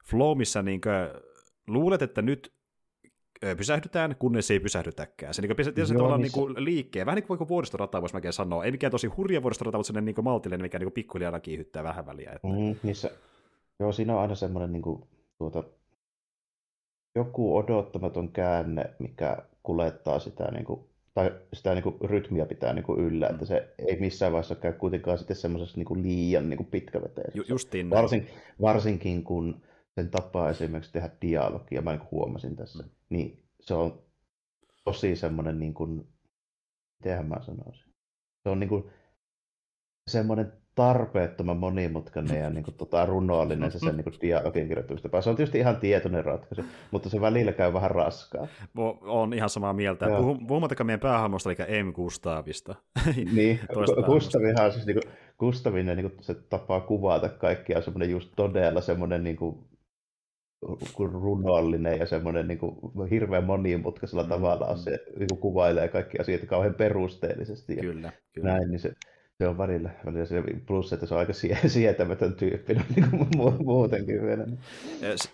flow, 0.04 0.38
missä 0.38 0.62
niin 0.62 0.80
kuin, 0.80 1.23
luulet, 1.66 2.02
että 2.02 2.23
nyt 2.23 2.60
pysähdytään, 3.56 4.16
kunnes 4.18 4.50
ei 4.50 4.61
pysähdytäkään. 4.61 5.35
Se, 5.35 5.42
niin 5.42 5.56
kuin, 5.56 5.87
se 5.87 5.94
tavallaan 5.94 6.20
niin 6.20 6.32
kuin, 6.32 6.64
liikkeen, 6.64 7.06
vähän 7.06 7.16
niin 7.16 7.38
kuin 7.38 7.49
vuoristorata 7.49 8.00
voisi 8.00 8.14
mäkin 8.14 8.32
sanoa. 8.32 8.64
Ei 8.64 8.70
mikään 8.70 8.90
tosi 8.90 9.06
hurja 9.06 9.42
vuoristorata, 9.42 9.78
mutta 9.78 9.87
sellainen 9.87 10.14
niin 10.14 10.25
maltillinen, 10.25 10.62
mikä 10.62 10.78
niin 10.78 10.92
pikkuhiljaa 10.92 11.40
kiihyttää 11.40 11.82
vähän 11.82 12.06
väliä. 12.06 12.32
Että... 12.32 12.49
Mm, 12.49 12.76
niissä, 12.82 13.11
joo, 13.80 13.92
siinä 13.92 14.14
on 14.14 14.20
aina 14.20 14.35
semmoinen 14.35 14.73
niin 14.73 14.82
kuin, 14.82 15.02
tuota, 15.38 15.64
joku 17.14 17.56
odottamaton 17.56 18.28
käänne, 18.28 18.85
mikä 18.99 19.37
kulettaa 19.62 20.18
sitä, 20.18 20.50
niin 20.50 20.64
kuin, 20.64 20.80
tai 21.14 21.32
sitä 21.52 21.75
niin 21.75 21.82
kuin, 21.82 21.97
rytmiä 22.04 22.47
pitää 22.47 22.73
niin 22.73 22.85
kuin, 22.85 23.00
yllä, 23.00 23.26
mm. 23.26 23.35
että 23.35 23.47
se 23.47 23.68
ei 23.78 24.00
missään 24.00 24.32
vaiheessa 24.32 24.54
käy 24.54 24.73
kuitenkaan 24.73 25.18
sitten 25.18 25.37
semmoisessa 25.37 25.76
niin 25.76 25.87
kuin, 25.87 26.02
liian 26.02 26.50
niin 26.50 26.56
kuin, 26.56 26.70
pitkäveteisessä. 26.70 27.38
Ju, 27.38 27.44
justiin 27.49 27.90
Varsin, 27.90 28.26
varsinkin 28.61 29.25
kun 29.25 29.61
sen 30.00 30.11
tapaa 30.11 30.50
esimerkiksi 30.50 30.92
tehdä 30.92 31.11
dialogia, 31.23 31.83
mä 31.83 31.92
niin 31.92 32.09
huomasin 32.11 32.57
tässä, 32.57 32.83
mm. 32.83 32.90
niin 33.09 33.42
se 33.61 33.75
on 33.75 34.02
tosi 34.85 35.16
semmoinen, 35.16 35.59
niin 35.59 35.75
kuin, 35.75 36.09
mitenhän 36.99 37.26
mä 37.26 37.37
sanoisin, 37.40 37.92
se 38.42 38.49
on 38.49 38.61
niin 38.61 38.69
kuin, 38.69 38.85
semmoinen 40.09 40.52
tarpeettoman 40.75 41.57
monimutkainen 41.57 42.40
ja 42.40 42.50
niin 42.50 42.64
kuin, 42.64 42.75
tota, 42.75 43.07
runoallinen 43.07 43.73
se 43.73 43.78
sen 43.78 43.97
niin 43.97 44.04
kuin, 44.04 44.14
dialogin 44.21 44.69
kirjoittamista. 44.69 45.23
Se 45.23 45.30
on 45.30 45.37
tietysti 45.37 45.59
ihan 45.59 45.76
tietoinen 45.76 46.25
ratkaisu, 46.25 46.64
mutta 46.90 47.09
se 47.09 47.21
välillä 47.21 47.52
käy 47.52 47.73
vähän 47.73 47.90
raskaa. 47.90 48.47
On 49.00 49.35
ihan 49.35 49.50
samaa 49.50 49.73
mieltä. 49.73 50.07
Puhumattakaan 50.49 50.87
meidän 50.87 51.00
päähahmosta, 51.00 51.50
eli 51.52 51.83
M. 51.83 51.92
Gustavista. 51.92 52.75
niin, 53.33 53.61
Gustavihan 54.07 54.73
siis 54.73 54.87
niin 54.87 55.00
kuin, 55.02 55.12
Gustavin 55.38 55.87
niin 55.87 56.11
kuin, 56.11 56.25
se 56.25 56.35
tapaa 56.35 56.80
kuvata 56.80 57.28
kaikkia 57.28 57.76
on 57.76 57.83
semmoinen 57.83 58.11
just 58.11 58.33
todella 58.37 58.80
semmoinen 58.80 59.25
niin 59.25 59.37
kuin, 59.37 59.70
runollinen 60.99 61.99
ja 61.99 62.07
semmoinen 62.07 62.49
niin 62.49 62.59
kuin, 62.59 63.09
hirveän 63.11 63.45
monimutkaisella 63.45 64.23
mm, 64.23 64.29
tavalla 64.29 64.73
mm. 64.73 64.79
se 64.79 64.90
niin 65.19 65.29
kuin, 65.29 65.40
kuvailee 65.40 65.88
kaikki 65.88 66.19
asiat 66.19 66.40
kauhean 66.47 66.75
perusteellisesti. 66.75 67.76
Ja 67.76 67.83
kyllä, 67.83 68.12
kyllä. 68.33 68.50
Näin, 68.50 68.71
niin 68.71 68.81
se, 68.81 68.93
se 69.38 69.49
on 69.49 69.59
välillä, 69.59 69.90
välillä 70.07 70.25
se 70.25 70.43
plus, 70.67 70.93
että 70.93 71.07
se 71.07 71.14
on 71.14 71.21
aika 71.21 71.33
sietämätön 71.67 72.35
tyyppi 72.35 72.75
no, 72.75 72.83
niin 72.97 73.11
kuin 73.11 73.64
muutenkin 73.64 74.23
vielä. 74.23 74.47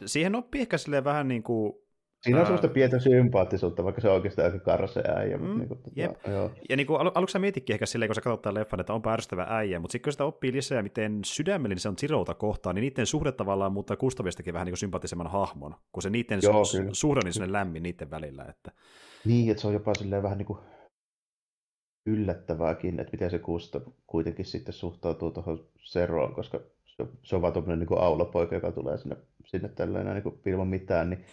Siihen 0.07 0.35
oppii 0.35 0.61
ehkä 0.61 0.77
vähän 1.05 1.29
niin 1.29 1.43
kuin 1.43 1.86
Siinä 2.27 2.41
on 2.41 2.47
sellaista 2.47 2.69
pientä 2.69 2.99
sympaattisuutta, 2.99 3.85
vaikka 3.85 4.01
se 4.01 4.09
on 4.09 4.15
oikeastaan 4.15 4.53
aika 4.53 4.59
karse 4.65 5.03
äijä. 5.17 5.37
Mm, 5.37 5.59
niin 5.59 5.69
kuin, 5.69 5.81
tota, 5.83 6.01
joo. 6.31 6.51
Ja 6.69 6.77
niin 6.77 6.87
kuin 6.87 7.01
al- 7.01 7.11
aluksi 7.15 7.33
sä 7.33 7.39
mietitkin 7.39 7.75
ehkä 7.75 7.87
silleen, 7.87 8.09
kun 8.09 8.15
sä 8.15 8.21
katsot 8.21 8.43
tämän 8.43 8.55
leffan, 8.55 8.81
että 8.81 8.93
onpa 8.93 9.13
ärsyttävä 9.13 9.47
äijä, 9.51 9.81
mutta 9.81 9.93
sitten 9.93 10.05
kun 10.05 10.13
sitä 10.13 10.25
oppii 10.25 10.53
lisää, 10.53 10.83
miten 10.83 11.21
sydämellinen 11.25 11.81
se 11.81 11.89
on 11.89 11.97
Zirouta 11.97 12.35
kohtaan, 12.35 12.75
niin 12.75 12.83
niiden 12.83 13.07
suhde 13.07 13.33
tavallaan 13.33 13.73
muuttaa 13.73 13.97
Gustavistakin 13.97 14.55
vähän 14.55 14.67
niin 14.67 14.73
kuin 14.73 14.79
sympaattisemman 14.79 15.31
hahmon, 15.31 15.75
kun 15.93 16.03
se 16.03 16.11
niiden 16.11 16.41
joo, 16.43 16.63
su- 16.63 16.89
suhde 16.93 17.21
on 17.25 17.33
niin 17.43 17.53
lämmin 17.53 17.83
niiden 17.83 18.11
välillä. 18.11 18.45
Että... 18.49 18.73
Niin, 19.25 19.51
että 19.51 19.61
se 19.61 19.67
on 19.67 19.75
jopa 19.75 19.95
silleen 19.95 20.23
vähän 20.23 20.39
niin 20.39 20.47
kuin 20.47 20.59
yllättävääkin, 22.07 23.01
että 23.01 23.13
miten 23.13 23.31
se 23.31 23.39
Gustav 23.39 23.83
kuitenkin 24.07 24.45
sitten 24.45 24.75
suhtautuu 24.75 25.31
tuohon 25.31 25.67
Seroon, 25.79 26.35
koska 26.35 26.61
se, 26.85 27.07
se 27.23 27.37
on 27.37 27.43
vaan 27.43 27.53
tuommoinen 27.53 27.87
niin 27.89 27.99
aulapoika, 27.99 28.55
joka 28.55 28.73
tulee 28.73 28.99
sinne, 28.99 29.17
sinne 29.45 29.69
tällainen 29.69 30.15
niin 30.15 30.23
kuin 30.23 30.41
ilman 30.47 30.69
mitään, 30.69 31.11
niin 31.11 31.25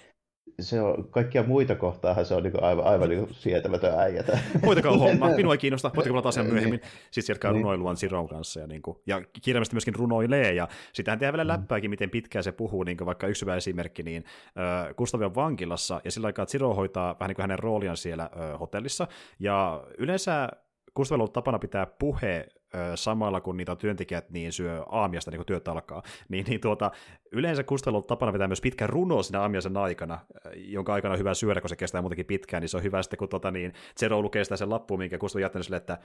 se 0.60 0.82
on, 0.82 1.10
kaikkia 1.10 1.44
muita 1.44 1.76
kohtaahan 1.76 2.26
se 2.26 2.36
on 2.36 2.44
niin 2.44 2.64
aivan, 2.64 2.86
aivan 2.86 3.10
niin 3.10 3.28
sietämätön 3.32 4.00
äijä. 4.00 4.24
Muitakaan 4.64 5.00
homma, 5.00 5.30
minua 5.36 5.54
ei 5.54 5.58
kiinnosta, 5.58 5.92
voitteko 5.96 6.14
palata 6.14 6.30
asian 6.30 6.46
myöhemmin. 6.46 6.80
Niin. 6.80 6.92
Sitten 7.04 7.24
sieltä 7.24 7.40
käy 7.40 7.52
niin. 7.52 7.64
runoiluan 7.64 7.98
Siron 7.98 8.28
kanssa 8.28 8.60
ja, 8.60 8.68
niin 8.68 8.82
kuin, 8.82 8.98
ja 9.08 9.22
kirjallisesti 9.42 9.76
myöskin 9.76 9.96
runoilee 9.96 10.54
ja 10.54 10.68
sitähän 10.94 11.20
tehdään 11.20 11.34
vielä 11.34 11.44
mm. 11.44 11.48
läppääkin, 11.48 11.90
miten 11.90 12.10
pitkään 12.10 12.44
se 12.44 12.52
puhuu, 12.52 12.84
niin 12.84 12.98
kuin 12.98 13.06
vaikka 13.06 13.28
yksi 13.28 13.42
hyvä 13.42 13.56
esimerkki, 13.56 14.04
niin 14.04 14.24
äh, 14.48 14.96
Gustavi 14.96 15.26
on 15.26 15.36
vankilassa 15.36 16.02
ja 16.06 16.12
sillä 16.12 16.28
aikaa 16.28 16.46
Siro 16.46 16.74
hoitaa 16.74 17.16
vähän 17.20 17.30
niin 17.30 17.36
kuin 17.36 17.44
hänen 17.44 17.60
rooliaan 17.60 17.98
siellä 17.98 18.24
äh, 18.24 18.60
hotellissa 18.60 19.08
ja 19.40 19.84
yleensä 19.98 20.50
Gustavilla 20.96 21.22
on 21.22 21.24
ollut 21.24 21.34
tapana 21.34 21.60
pitää 21.60 21.86
puhe 21.86 22.48
samalla 22.96 23.42
kun 23.42 23.58
niitä 23.58 23.76
työntekijät 23.76 24.30
niin 24.30 24.52
syö 24.52 24.84
aamiasta 24.90 25.32
niin 25.32 25.40
kun 25.40 25.46
työt 25.46 25.68
alkaa, 25.68 26.04
niin, 26.30 26.46
niin 26.46 26.62
tuota, 26.62 26.92
yleensä 27.32 27.64
Kustalla 27.64 27.98
on 27.98 28.04
tapana 28.04 28.32
pitää 28.32 28.48
myös 28.48 28.62
pitkän 28.62 28.90
runo 28.90 29.24
siinä 29.24 29.42
aamiaisen 29.42 29.78
aikana, 29.78 30.20
jonka 30.56 30.94
aikana 30.94 31.12
on 31.12 31.20
hyvä 31.20 31.34
syödä, 31.34 31.62
kun 31.62 31.70
se 31.70 31.76
kestää 31.76 32.02
muutenkin 32.02 32.26
pitkään, 32.26 32.62
niin 32.62 32.70
se 32.70 32.78
on 32.78 32.84
hyvä 32.84 33.02
sitten, 33.02 33.18
kun 33.18 33.30
tota, 33.30 33.52
niin 33.52 33.74
Zero 34.00 34.22
lukee 34.22 34.44
sitä 34.44 34.58
sen 34.58 34.70
lappuun, 34.70 35.00
minkä 35.00 35.18
Kustav 35.18 35.38
on 35.38 35.42
jättänyt 35.42 35.66
sille, 35.66 35.78
että 35.78 35.98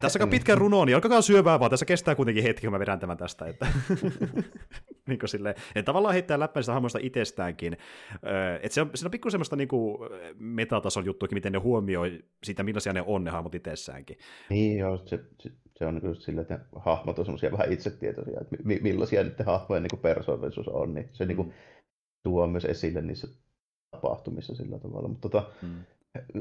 tässä 0.00 0.22
on 0.22 0.30
pitkän 0.30 0.58
runo, 0.58 0.84
niin 0.84 0.94
alkakaa 0.94 1.22
syövää 1.22 1.60
vaan, 1.60 1.70
tässä 1.70 1.86
kestää 1.86 2.14
kuitenkin 2.14 2.44
hetki, 2.44 2.66
kun 2.66 2.72
mä 2.72 2.78
vedän 2.78 3.00
tämän 3.00 3.16
tästä. 3.16 3.46
Että, 3.46 3.66
niin 5.08 5.18
kuin 5.18 5.28
silleen, 5.28 5.54
että 5.74 5.82
tavallaan 5.82 6.12
heittää 6.12 6.38
läppää 6.38 6.62
sitä 6.62 6.72
hahmoista 6.72 6.98
itsestäänkin. 7.02 7.76
Että 8.62 8.74
se 8.74 8.80
on, 8.80 8.90
siinä 8.94 9.06
on 9.06 9.10
pikkusen 9.10 9.32
semmoista 9.32 9.56
niin 9.56 9.68
kuin 9.68 9.98
metatason 10.38 11.04
juttuakin, 11.04 11.36
miten 11.36 11.52
ne 11.52 11.58
huomioi 11.58 12.24
siitä, 12.44 12.62
millaisia 12.62 12.92
ne 12.92 13.02
on 13.06 13.24
ne 13.24 13.30
hahmot 13.30 13.54
itsessäänkin. 13.54 14.18
Niin 14.50 14.78
joo, 14.78 14.96
se, 15.06 15.18
se, 15.38 15.50
se 15.80 15.86
on 15.86 16.00
just 16.04 16.22
sillä, 16.22 16.42
että 16.42 16.60
hahmot 16.76 17.18
on 17.18 17.24
semmoisia 17.24 17.52
vähän 17.52 17.72
itsetietoisia, 17.72 18.40
että 18.40 18.56
mi- 18.64 18.80
millaisia 18.82 19.22
niiden 19.22 19.46
hahmojen 19.46 19.82
niin 19.82 20.00
persoonallisuus 20.02 20.68
on, 20.68 20.94
niin 20.94 21.08
se 21.12 21.26
niinku 21.26 21.42
mm. 21.42 21.48
niin 21.48 21.56
kuin, 21.58 21.76
tuo 22.22 22.46
myös 22.46 22.64
esille 22.64 23.00
niissä 23.00 23.28
tapahtumissa 23.90 24.54
sillä 24.54 24.78
tavalla. 24.78 25.08
Mutta 25.08 25.28
tota, 25.28 25.50
mm. 25.62 25.84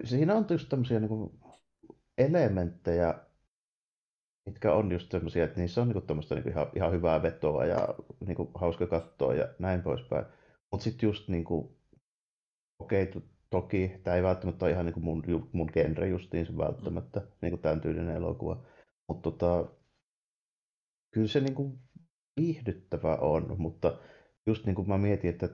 siinä 0.03 0.35
on 0.35 0.45
just 0.49 0.69
tämmöisiä 0.69 0.99
niin 0.99 1.09
kuin, 1.09 1.39
elementtejä, 2.17 3.15
mitkä 4.49 4.73
on 4.73 4.91
just 4.91 5.11
semmoisia, 5.11 5.43
että 5.43 5.59
niissä 5.59 5.81
on 5.81 5.89
niin 5.89 6.07
tämmöistä 6.07 6.35
niin 6.35 6.49
ihan, 6.49 6.67
ihan 6.75 6.91
hyvää 6.91 7.21
vetoa 7.21 7.65
ja 7.65 7.95
niin 8.25 8.35
kuin, 8.35 8.49
hauska 8.55 8.87
katsoa 8.87 9.33
ja 9.33 9.47
näin 9.59 9.81
poispäin. 9.81 10.25
Mutta 10.71 10.83
sitten 10.83 11.07
just 11.07 11.27
niin 11.29 11.43
kuin, 11.43 11.69
okei, 12.79 13.03
okay, 13.03 13.21
toki 13.49 13.91
tämä 14.03 14.15
ei 14.15 14.23
välttämättä 14.23 14.65
ole 14.65 14.71
ihan 14.71 14.85
niin 14.85 14.93
kuin 14.93 15.03
mun, 15.03 15.23
mun 15.51 15.69
genre 15.73 16.07
justiin 16.07 16.57
välttämättä, 16.57 17.19
mm. 17.19 17.27
niin 17.41 17.51
kuin 17.51 17.61
tämän 17.61 17.81
tyylinen 17.81 18.15
elokuva. 18.15 18.63
Mutta 19.09 19.31
tota, 19.31 19.69
kyllä 21.11 21.27
se 21.27 21.39
niin 21.39 21.55
kuin 21.55 21.79
viihdyttävä 22.41 23.15
on, 23.15 23.55
mutta 23.57 23.97
just 24.45 24.65
niin 24.65 24.75
kuin 24.75 24.89
mä 24.89 24.97
mietin, 24.97 25.29
että 25.29 25.49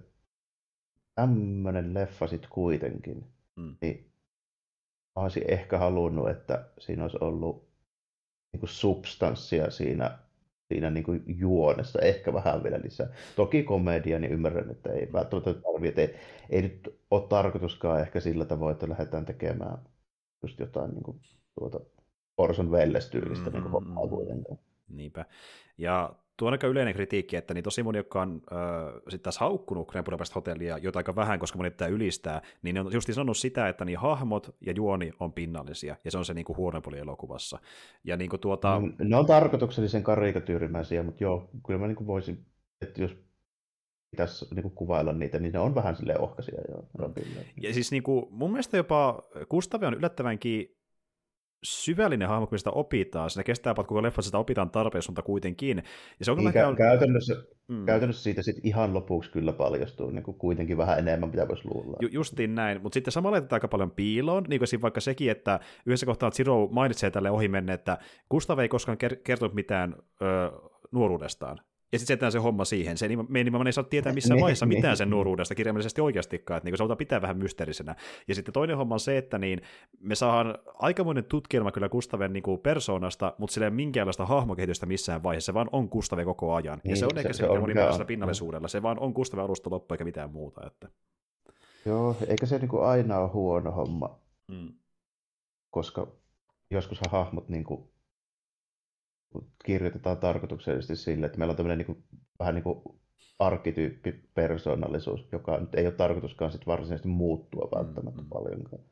tämmöinen 1.16 1.94
leffa 1.94 2.28
sitten 2.28 2.50
kuitenkin, 2.50 3.26
mm. 3.56 3.76
niin 3.82 4.12
mä 5.16 5.24
olisin 5.24 5.44
ehkä 5.48 5.78
halunnut, 5.78 6.30
että 6.30 6.70
siinä 6.80 7.04
olisi 7.04 7.18
ollut 7.22 7.70
niin 8.54 8.60
kuin 8.60 8.70
substanssia 8.70 9.72
siinä, 9.72 10.20
siinä 10.68 10.90
niin 10.90 11.04
kuin 11.04 11.24
juonessa, 11.28 12.00
ehkä 12.00 12.34
vähän 12.34 12.64
vielä 12.64 12.80
lisää. 12.84 13.08
Toki 13.36 13.64
komedia, 13.64 14.20
niin 14.20 14.34
ymmärrän, 14.34 14.72
että 14.72 14.94
ei 14.94 15.14
välttämättä 15.14 15.53
tarvitse, 15.53 16.01
ei, 16.01 16.16
ei 16.50 16.62
nyt 16.62 17.00
ole 17.12 17.27
tarkoituskaan 17.27 18.01
ehkä 18.01 18.20
sillä 18.20 18.46
tavoin, 18.46 18.74
että 18.74 18.90
lähdetään 18.90 19.25
tekemään 19.25 19.77
just 20.44 20.60
jotain 20.60 20.92
niin 20.92 21.03
kuin, 21.03 21.22
tuota, 21.60 21.95
Orson 22.38 22.72
Welles-tyylistä 22.72 23.50
mm-hmm. 23.50 23.64
niin 23.64 23.72
hommaa 23.72 24.08
kuitenkaan. 24.08 24.60
Niinpä. 24.90 25.26
Ja 25.78 26.16
tuo 26.38 26.48
on 26.48 26.54
aika 26.54 26.68
yleinen 26.68 26.94
kritiikki, 26.94 27.36
että 27.36 27.54
niin 27.54 27.64
tosi 27.64 27.84
moni, 27.84 27.98
jotka 27.98 28.22
on 28.22 28.42
äh, 28.52 28.94
sitten 28.96 29.20
taas 29.20 29.38
haukkunut 29.38 29.88
Grand 29.88 30.06
Budapest 30.06 30.36
hotellia 30.36 30.78
jotain 30.78 31.00
aika 31.00 31.16
vähän, 31.16 31.40
koska 31.40 31.58
moni 31.58 31.70
pitää 31.70 31.88
ylistää, 31.88 32.42
niin 32.62 32.74
ne 32.74 32.82
on 32.82 32.94
just 32.94 33.14
sanonut 33.14 33.38
sitä, 33.38 33.70
että 33.70 33.86
niin 33.86 34.00
hahmot 34.00 34.56
ja 34.62 34.74
juoni 34.76 35.12
on 35.20 35.34
pinnallisia, 35.34 35.96
ja 36.06 36.12
se 36.12 36.18
on 36.18 36.26
se 36.26 36.34
niin 36.34 36.46
kuin 36.46 36.58
huono 36.58 36.82
puoli 36.82 37.00
elokuvassa. 37.00 37.60
Ja 38.04 38.18
niin 38.18 38.30
kuin 38.30 38.40
tuota... 38.40 38.80
no, 38.80 38.92
ne 39.04 39.16
on 39.16 39.26
tarkoituksellisen 39.26 40.04
karikatyyrimäisiä, 40.04 41.04
mutta 41.04 41.24
joo, 41.24 41.50
kyllä 41.68 41.80
mä 41.80 41.88
niin 41.88 41.96
kuin 41.96 42.08
voisin, 42.08 42.46
että 42.82 43.02
jos 43.02 43.18
pitäisi 44.12 44.56
niin 44.56 44.64
kuin 44.64 44.76
kuvailla 44.76 45.14
niitä, 45.14 45.40
niin 45.40 45.54
ne 45.54 45.60
on 45.60 45.76
vähän 45.76 45.96
silleen 45.96 46.22
ohkaisia. 46.22 46.62
Jo, 46.70 47.14
ja 47.62 47.74
siis 47.74 47.92
niin 47.92 48.04
kuin, 48.04 48.26
mun 48.30 48.52
mielestä 48.52 48.78
jopa 48.78 49.24
Gustavi 49.50 49.86
on 49.86 49.94
yllättävänkin 49.94 50.75
syvällinen 51.66 52.28
hahmo, 52.28 52.48
kun 52.48 52.58
sitä 52.58 52.70
opitaan. 52.70 53.30
Siinä 53.30 53.44
kestää 53.44 53.72
jopa 53.72 53.84
koko 53.84 54.04
leffa, 54.04 54.22
sitä 54.22 54.38
opitaan 54.38 54.70
tarpeeksi, 54.70 55.10
mutta 55.10 55.22
kuitenkin. 55.22 55.84
Ja 56.20 56.25
se 56.25 56.32
on 56.32 56.38
niin, 56.38 56.54
kä- 56.54 56.66
on... 56.66 56.75
käytännössä, 56.75 57.36
mm. 57.68 57.86
käytännössä 57.86 58.24
siitä 58.24 58.42
sit 58.42 58.58
ihan 58.64 58.94
lopuksi 58.94 59.32
kyllä 59.32 59.54
paljastuu 59.54 60.10
niin 60.10 60.24
kuin 60.24 60.38
kuitenkin 60.38 60.78
vähän 60.78 61.00
enemmän, 61.00 61.30
mitä 61.30 61.48
voisi 61.48 61.68
luulla. 61.68 61.98
Ju- 62.01 62.10
justiin 62.12 62.56
näin, 62.56 62.82
mutta 62.82 62.94
sitten 62.94 63.12
samalla 63.12 63.36
laitetaan 63.36 63.58
aika 63.58 63.68
paljon 63.68 63.92
piiloon, 63.92 64.44
niin 64.48 64.60
kuin 64.60 64.82
vaikka 64.82 65.01
sekin, 65.01 65.32
että 65.32 65.60
yhdessä 65.86 66.06
kohtaa 66.06 66.32
Zero 66.32 66.68
mainitsee 66.72 67.12
tälle 67.12 67.32
ohimenne, 67.32 67.74
että 67.74 67.98
Gustav 68.32 68.60
ei 68.60 68.70
koskaan 68.70 68.98
kertonut 69.24 69.56
mitään 69.56 69.96
ö, 70.22 70.25
nuoruudestaan. 70.92 71.60
Ja 71.92 72.00
sitten 72.00 72.32
se 72.32 72.32
se 72.32 72.40
homma 72.40 72.66
siihen. 72.66 72.98
Se, 72.98 73.08
me 73.08 73.40
ei 73.40 73.44
nimenomaan 73.44 73.68
ei 73.68 73.74
saa 73.74 73.84
tietää 73.84 74.14
missään 74.14 74.42
vaiheessa 74.42 74.66
mitään 74.66 74.98
sen 74.98 75.10
nuoruudesta 75.10 75.56
kirjaimellisesti 75.56 76.02
oikeastikaan, 76.02 76.58
että 76.58 76.70
niin 76.70 76.78
se 76.78 76.82
halutaan 76.82 76.98
pitää 76.98 77.22
vähän 77.22 77.38
mysteerisenä. 77.38 77.96
Ja 78.28 78.36
sitten 78.36 78.54
toinen 78.54 78.78
homma 78.78 78.96
on 78.96 79.00
se, 79.00 79.18
että 79.18 79.38
niin 79.38 79.62
me 80.00 80.16
saadaan 80.16 80.58
aikamoinen 80.74 81.26
tutkielma 81.26 81.72
kyllä 81.72 81.90
Gustaven 81.90 82.34
niin 82.34 82.44
kuin 82.44 82.60
persoonasta, 82.60 83.34
mutta 83.38 83.54
sillä 83.54 83.66
ei 83.66 83.70
ole 83.70 83.76
minkäänlaista 83.76 84.26
hahmokehitystä 84.26 84.86
missään 84.86 85.24
vaiheessa, 85.24 85.46
se 85.46 85.54
vaan 85.54 85.70
on 85.72 85.88
Gustave 85.92 86.26
koko 86.26 86.54
ajan. 86.54 86.82
Niin, 86.84 86.90
ja 86.90 86.96
se 86.96 87.06
on 87.06 87.18
ehkä 87.18 87.34
se, 87.34 87.38
se, 87.38 87.44
se 87.44 87.50
on 88.02 88.06
pinnallisuudella. 88.08 88.68
Se 88.68 88.82
vaan 88.82 89.00
on 89.00 89.12
Gustave 89.12 89.44
alusta 89.44 89.70
loppu 89.70 89.94
eikä 89.94 90.04
mitään 90.04 90.32
muuta. 90.32 90.68
Että. 90.68 90.90
Joo, 91.86 92.16
eikä 92.28 92.46
se 92.46 92.58
niin 92.58 92.70
kuin 92.70 92.84
aina 92.84 93.20
ole 93.20 93.30
huono 93.30 93.72
homma, 93.72 94.20
mm. 94.48 94.74
koska 95.72 96.08
joskushan 96.72 97.12
hahmot 97.12 97.50
niin 97.50 97.64
kuin 97.64 97.90
kirjoitetaan 99.66 100.18
tarkoituksellisesti 100.18 100.96
sille, 100.96 101.26
että 101.26 101.38
meillä 101.38 101.52
on 101.52 101.58
tämmöinen 101.58 101.78
niin 101.78 101.86
kuin, 101.86 102.04
vähän 102.40 102.56
niin 102.56 102.64
kuin 102.64 102.82
arkkityyppipersoonallisuus, 103.40 105.28
joka 105.32 105.60
nyt 105.60 105.76
ei 105.76 105.86
ole 105.86 105.94
tarkoituskaan 105.94 106.52
sit 106.52 106.68
varsinaisesti 106.68 107.08
muuttua 107.08 107.70
välttämättä 107.76 108.22
mm-hmm. 108.22 108.30
paljonkaan. 108.30 108.84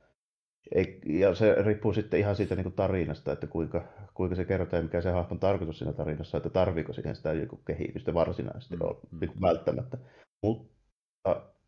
Ei, 0.76 1.02
ja 1.06 1.36
se 1.36 1.56
riippuu 1.56 1.94
sitten 1.94 2.20
ihan 2.20 2.36
siitä 2.36 2.56
niin 2.56 2.64
kuin 2.64 2.74
tarinasta, 2.74 3.32
että 3.32 3.48
kuinka, 3.48 3.84
kuinka 4.14 4.36
se 4.36 4.46
kerrotaan 4.46 4.80
ja 4.80 4.84
mikä 4.84 5.02
se 5.02 5.12
hahmon 5.12 5.40
tarkoitus 5.40 5.78
siinä 5.78 5.94
tarinassa, 5.94 6.38
että 6.38 6.50
tarviiko 6.50 6.94
siihen 6.94 7.16
sitä 7.16 7.34
joku 7.34 7.56
kehitystä 7.58 8.14
varsinaisesti 8.14 8.76
mm-hmm. 8.76 8.90
on, 8.90 9.20
niin 9.20 9.42
välttämättä. 9.42 9.98
Mutta 10.44 10.74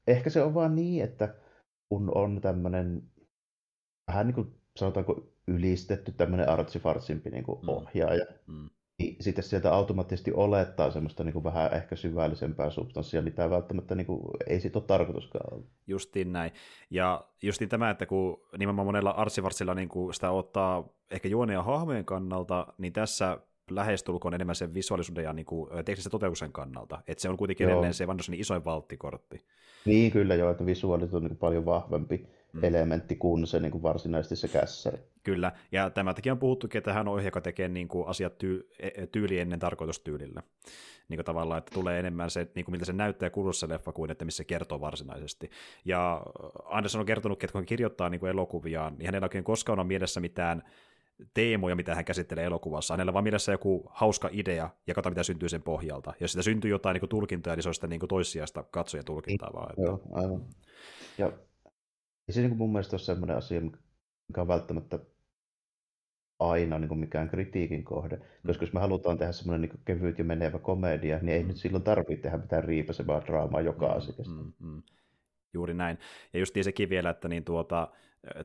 ehkä 0.07 0.29
se 0.29 0.43
on 0.43 0.53
vaan 0.53 0.75
niin, 0.75 1.03
että 1.03 1.35
kun 1.89 2.11
on 2.15 2.41
tämmöinen 2.41 3.03
vähän 4.07 4.27
niin 4.27 4.35
kuin 4.35 4.55
sanotaanko 4.75 5.27
ylistetty 5.47 6.11
tämmöinen 6.11 6.49
artsifartsimpi 6.49 7.29
niin 7.29 7.43
kuin 7.43 7.61
mm. 7.61 7.69
ohjaaja, 7.69 8.25
mm. 8.47 8.69
niin 8.99 9.15
sitten 9.19 9.43
sieltä 9.43 9.73
automaattisesti 9.73 10.31
olettaa 10.33 10.91
semmoista 10.91 11.23
niin 11.23 11.33
kuin 11.33 11.43
vähän 11.43 11.73
ehkä 11.73 11.95
syvällisempää 11.95 12.69
substanssia, 12.69 13.21
mitä 13.21 13.49
välttämättä 13.49 13.95
niin 13.95 14.07
kuin, 14.07 14.21
ei 14.47 14.59
siitä 14.59 14.79
ole 14.79 14.85
tarkoituskaan 14.87 15.53
olla. 15.53 15.65
Justiin 15.87 16.33
näin. 16.33 16.51
Ja 16.89 17.25
justiin 17.41 17.69
tämä, 17.69 17.89
että 17.89 18.05
kun 18.05 18.41
nimenomaan 18.57 18.85
monella 18.85 19.09
artsifartsilla 19.09 19.73
niin 19.73 19.89
kuin 19.89 20.13
sitä 20.13 20.31
ottaa 20.31 20.89
ehkä 21.11 21.27
juoneen 21.27 21.57
ja 21.57 21.63
hahmojen 21.63 22.05
kannalta, 22.05 22.67
niin 22.77 22.93
tässä 22.93 23.39
lähestulkoon 23.71 24.33
enemmän 24.33 24.55
sen 24.55 24.73
visuaalisuuden 24.73 25.23
ja 25.23 25.33
niin 25.33 25.45
kuin, 25.45 25.69
teknisen 25.85 26.11
toteutuksen 26.11 26.51
kannalta. 26.51 27.01
Että 27.07 27.21
se 27.21 27.29
on 27.29 27.37
kuitenkin 27.37 27.63
joo. 27.63 27.71
edelleen 27.71 27.93
se 27.93 28.07
Vandosenin 28.07 28.39
isoin 28.39 28.65
valttikortti. 28.65 29.45
Niin 29.85 30.11
kyllä 30.11 30.35
joo, 30.35 30.51
että 30.51 30.65
visuaalisuus 30.65 31.13
on 31.13 31.23
niin 31.23 31.37
paljon 31.37 31.65
vahvempi 31.65 32.27
mm. 32.55 32.63
elementti 32.63 33.15
kuin 33.15 33.47
se 33.47 33.59
niin 33.59 33.71
kuin 33.71 33.83
varsinaisesti 33.83 34.35
se 34.35 34.47
kässäri. 34.47 34.97
Kyllä, 35.23 35.51
ja 35.71 35.89
tämä 35.89 36.13
takia 36.13 36.33
on 36.33 36.39
puhuttukin, 36.39 36.79
että 36.79 36.93
hän 36.93 37.07
on 37.07 37.13
ohjaaja, 37.13 37.27
joka 37.27 37.41
tekee 37.41 37.67
niin 37.67 37.87
kuin 37.87 38.07
asiat 38.07 38.37
tyy- 38.37 38.69
e, 38.79 38.87
e, 38.87 39.07
tyyli 39.07 39.39
ennen 39.39 39.59
tarkoitustyylillä. 39.59 40.43
Niin 41.09 41.17
kuin 41.17 41.25
tavallaan, 41.25 41.57
että 41.57 41.73
tulee 41.73 41.99
enemmän 41.99 42.29
se, 42.29 42.47
niin 42.55 42.65
kuin 42.65 42.73
miltä 42.73 42.85
se 42.85 42.93
näyttää 42.93 43.29
kulussa 43.29 43.69
leffa 43.69 43.91
kuin 43.91 44.11
että 44.11 44.25
missä 44.25 44.37
se 44.37 44.43
kertoo 44.43 44.81
varsinaisesti. 44.81 45.49
Ja 45.85 46.23
Anderson 46.65 46.99
on 46.99 47.05
kertonut, 47.05 47.43
että 47.43 47.51
kun 47.51 47.59
hän 47.59 47.65
kirjoittaa 47.65 48.09
niin 48.09 48.19
kuin 48.19 48.29
elokuviaan, 48.29 48.95
niin 48.97 49.05
hänellä 49.05 49.25
oikein 49.25 49.43
koskaan 49.43 49.79
on 49.79 49.87
mielessä 49.87 50.19
mitään 50.19 50.63
teemoja, 51.33 51.75
mitä 51.75 51.95
hän 51.95 52.05
käsittelee 52.05 52.45
elokuvassa. 52.45 52.93
Hänellä 52.93 53.13
vaan 53.13 53.23
mielessä 53.23 53.51
joku 53.51 53.83
hauska 53.89 54.29
idea, 54.31 54.69
ja 54.87 54.93
katso, 54.93 55.09
mitä 55.09 55.23
syntyy 55.23 55.49
sen 55.49 55.61
pohjalta. 55.61 56.13
Jos 56.19 56.31
sitä 56.31 56.43
syntyy 56.43 56.71
jotain 56.71 56.93
niin 56.93 56.99
kuin 56.99 57.09
tulkintoja, 57.09 57.55
niin 57.55 57.63
se 57.63 57.69
on 57.69 57.75
sitä 57.75 57.87
niin 57.87 57.99
kuin 57.99 58.07
toissijasta 58.07 58.63
katsoja 58.63 59.03
tulkintaa 59.03 59.49
vaan. 59.53 59.69
Että... 59.69 59.81
Joo, 59.81 60.01
aivan. 60.11 60.45
Ja 61.17 61.31
se 62.29 62.41
niin 62.41 62.57
mun 62.57 62.71
mielestä 62.71 62.95
on 62.95 62.99
sellainen 62.99 63.37
asia, 63.37 63.61
mikä 64.27 64.41
on 64.41 64.47
välttämättä 64.47 64.99
aina 66.39 66.79
niin 66.79 66.89
kuin 66.89 66.99
mikään 66.99 67.29
kritiikin 67.29 67.83
kohde. 67.83 68.21
Koska 68.47 68.63
jos 68.63 68.73
me 68.73 68.79
halutaan 68.79 69.17
tehdä 69.17 69.31
semmoinen 69.31 69.69
niin 69.69 69.81
kevyt 69.85 70.17
ja 70.17 70.23
menevä 70.23 70.59
komedia, 70.59 71.19
niin 71.21 71.35
ei 71.35 71.43
mm. 71.43 71.47
nyt 71.47 71.57
silloin 71.57 71.83
tarvitse 71.83 72.21
tehdä 72.21 72.37
mitään 72.37 72.63
riipasevaa 72.63 73.21
draamaa 73.25 73.61
joka 73.61 73.87
mm, 73.87 73.97
asiasta. 73.97 74.29
Mm, 74.29 74.53
mm. 74.59 74.83
Juuri 75.53 75.73
näin. 75.73 75.97
Ja 76.33 76.39
just 76.39 76.55
sekin 76.61 76.89
vielä, 76.89 77.09
että 77.09 77.27
niin 77.27 77.43
tuota, 77.43 77.87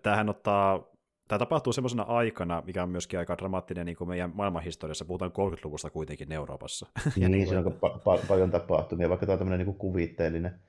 tämähän 0.02 0.28
ottaa 0.28 0.90
Tämä 1.30 1.38
tapahtuu 1.38 1.72
semmoisena 1.72 2.02
aikana, 2.02 2.62
mikä 2.66 2.82
on 2.82 2.88
myöskin 2.88 3.18
aika 3.18 3.38
dramaattinen 3.38 3.86
niin 3.86 3.96
kuin 3.96 4.08
meidän 4.08 4.30
maailmanhistoriassa. 4.34 5.04
Puhutaan 5.04 5.30
30-luvusta 5.30 5.90
kuitenkin 5.90 6.32
Euroopassa. 6.32 6.86
ja 7.04 7.28
niin, 7.28 7.30
niin 7.30 7.48
se 7.48 7.58
on 7.58 7.64
pa- 7.64 7.98
pa- 7.98 8.26
paljon 8.28 8.50
tapahtumia. 8.50 9.08
Vaikka 9.08 9.26
tämä 9.26 9.34
on 9.34 9.38
tämmöinen 9.38 9.66
niin 9.66 9.76
kuvitteellinen, 9.76 10.60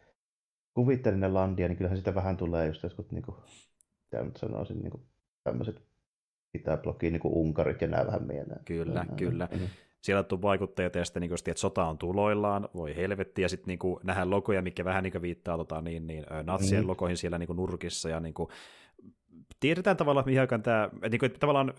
kuvitteellinen 0.74 1.34
landia, 1.34 1.68
niin 1.68 1.78
kyllähän 1.78 1.98
sitä 1.98 2.16
vähän 2.16 2.38
tulee 2.38 2.68
just 2.68 2.84
jotkut, 2.84 3.12
niin 3.12 3.24
kuin, 3.24 3.38
mitä 4.12 4.24
nyt 4.24 4.38
sanoisin, 4.38 4.80
niin 4.80 4.92
kuin, 4.92 5.04
tämmöiset 5.44 5.82
Itäblogiin, 6.54 7.14
niin 7.14 7.22
kuin 7.22 7.34
Unkarit 7.34 7.82
ja 7.82 7.88
nämä 7.88 8.06
vähän 8.06 8.24
mieleen. 8.24 8.66
Kyllä, 8.66 9.06
ja 9.10 9.16
kyllä. 9.16 9.48
Mm-hmm. 9.52 9.68
Siellä 10.02 10.26
on 10.32 10.42
vaikuttajat 10.42 10.96
ja 10.96 11.06
sitten 11.06 11.22
niin 11.22 11.34
että 11.34 11.60
sota 11.62 11.86
on 11.86 11.98
tuloillaan, 11.98 12.70
voi 12.76 12.96
helvetti, 12.96 13.42
ja 13.42 13.50
sitten 13.50 13.68
niin 13.68 13.98
nähdään 14.04 14.30
logoja, 14.30 14.62
mikä 14.62 14.86
vähän 14.86 15.04
niin 15.04 15.22
viittaa 15.22 15.58
tota, 15.58 15.82
niin, 15.82 16.08
niin, 16.08 16.26
natsien 16.44 16.84
mm. 16.84 16.88
logoihin 16.88 17.18
siellä 17.18 17.38
niin 17.38 17.56
nurkissa, 17.56 18.10
ja 18.10 18.20
niin 18.20 18.34
kuin, 18.34 18.50
tiedetään 19.60 19.98
tavallaan, 19.98 20.26
mihin 20.26 20.42
aikaan 20.42 20.64
tämä, 20.64 20.84
että, 20.94 21.10
niin 21.10 21.20
kuin, 21.20 21.28
että 21.28 21.40
tavallaan, 21.40 21.74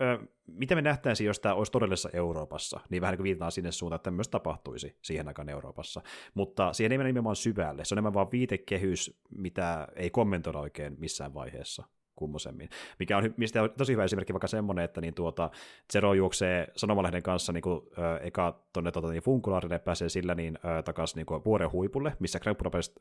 mitä 0.47 0.75
me 0.75 0.81
nähtäisiin, 0.81 1.27
jos 1.27 1.39
tämä 1.39 1.55
olisi 1.55 1.71
todellisessa 1.71 2.09
Euroopassa, 2.13 2.79
niin 2.89 3.01
vähän 3.01 3.11
niin 3.11 3.17
kuin 3.17 3.23
viitataan 3.23 3.51
sinne 3.51 3.71
suuntaan, 3.71 3.95
että 3.95 4.11
myös 4.11 4.27
tapahtuisi 4.27 4.97
siihen 5.01 5.27
aikaan 5.27 5.49
Euroopassa. 5.49 6.01
Mutta 6.33 6.73
siihen 6.73 6.91
ei 6.91 6.97
mene 6.97 7.09
nimenomaan 7.09 7.35
syvälle, 7.35 7.85
se 7.85 7.93
on 7.93 7.97
enemmän 7.97 8.13
vaan 8.13 8.31
viitekehys, 8.31 9.19
mitä 9.37 9.87
ei 9.95 10.09
kommentoida 10.09 10.59
oikein 10.59 10.95
missään 10.99 11.33
vaiheessa 11.33 11.83
kummosemmin. 12.15 12.69
Mikä 12.99 13.17
on, 13.17 13.33
mistä 13.37 13.63
on 13.63 13.69
tosi 13.77 13.93
hyvä 13.93 14.03
esimerkki 14.03 14.33
vaikka 14.33 14.47
semmoinen, 14.47 14.85
että 14.85 15.01
niin 15.01 15.13
tuota, 15.13 15.49
Zero 15.93 16.13
juoksee 16.13 16.67
sanomalehden 16.75 17.23
kanssa 17.23 17.53
niin 17.53 17.61
kuin, 17.61 17.81
ö, 17.97 18.17
eka 18.17 18.59
tuonne 18.73 18.91
tuota, 18.91 19.07
niin 19.07 19.23
funkulaarille 19.23 19.79
pääsee 19.79 20.09
sillä 20.09 20.35
niin 20.35 20.59
takaisin 20.85 21.17
niin 21.17 21.43
vuoren 21.45 21.71
huipulle, 21.71 22.13
missä 22.19 22.39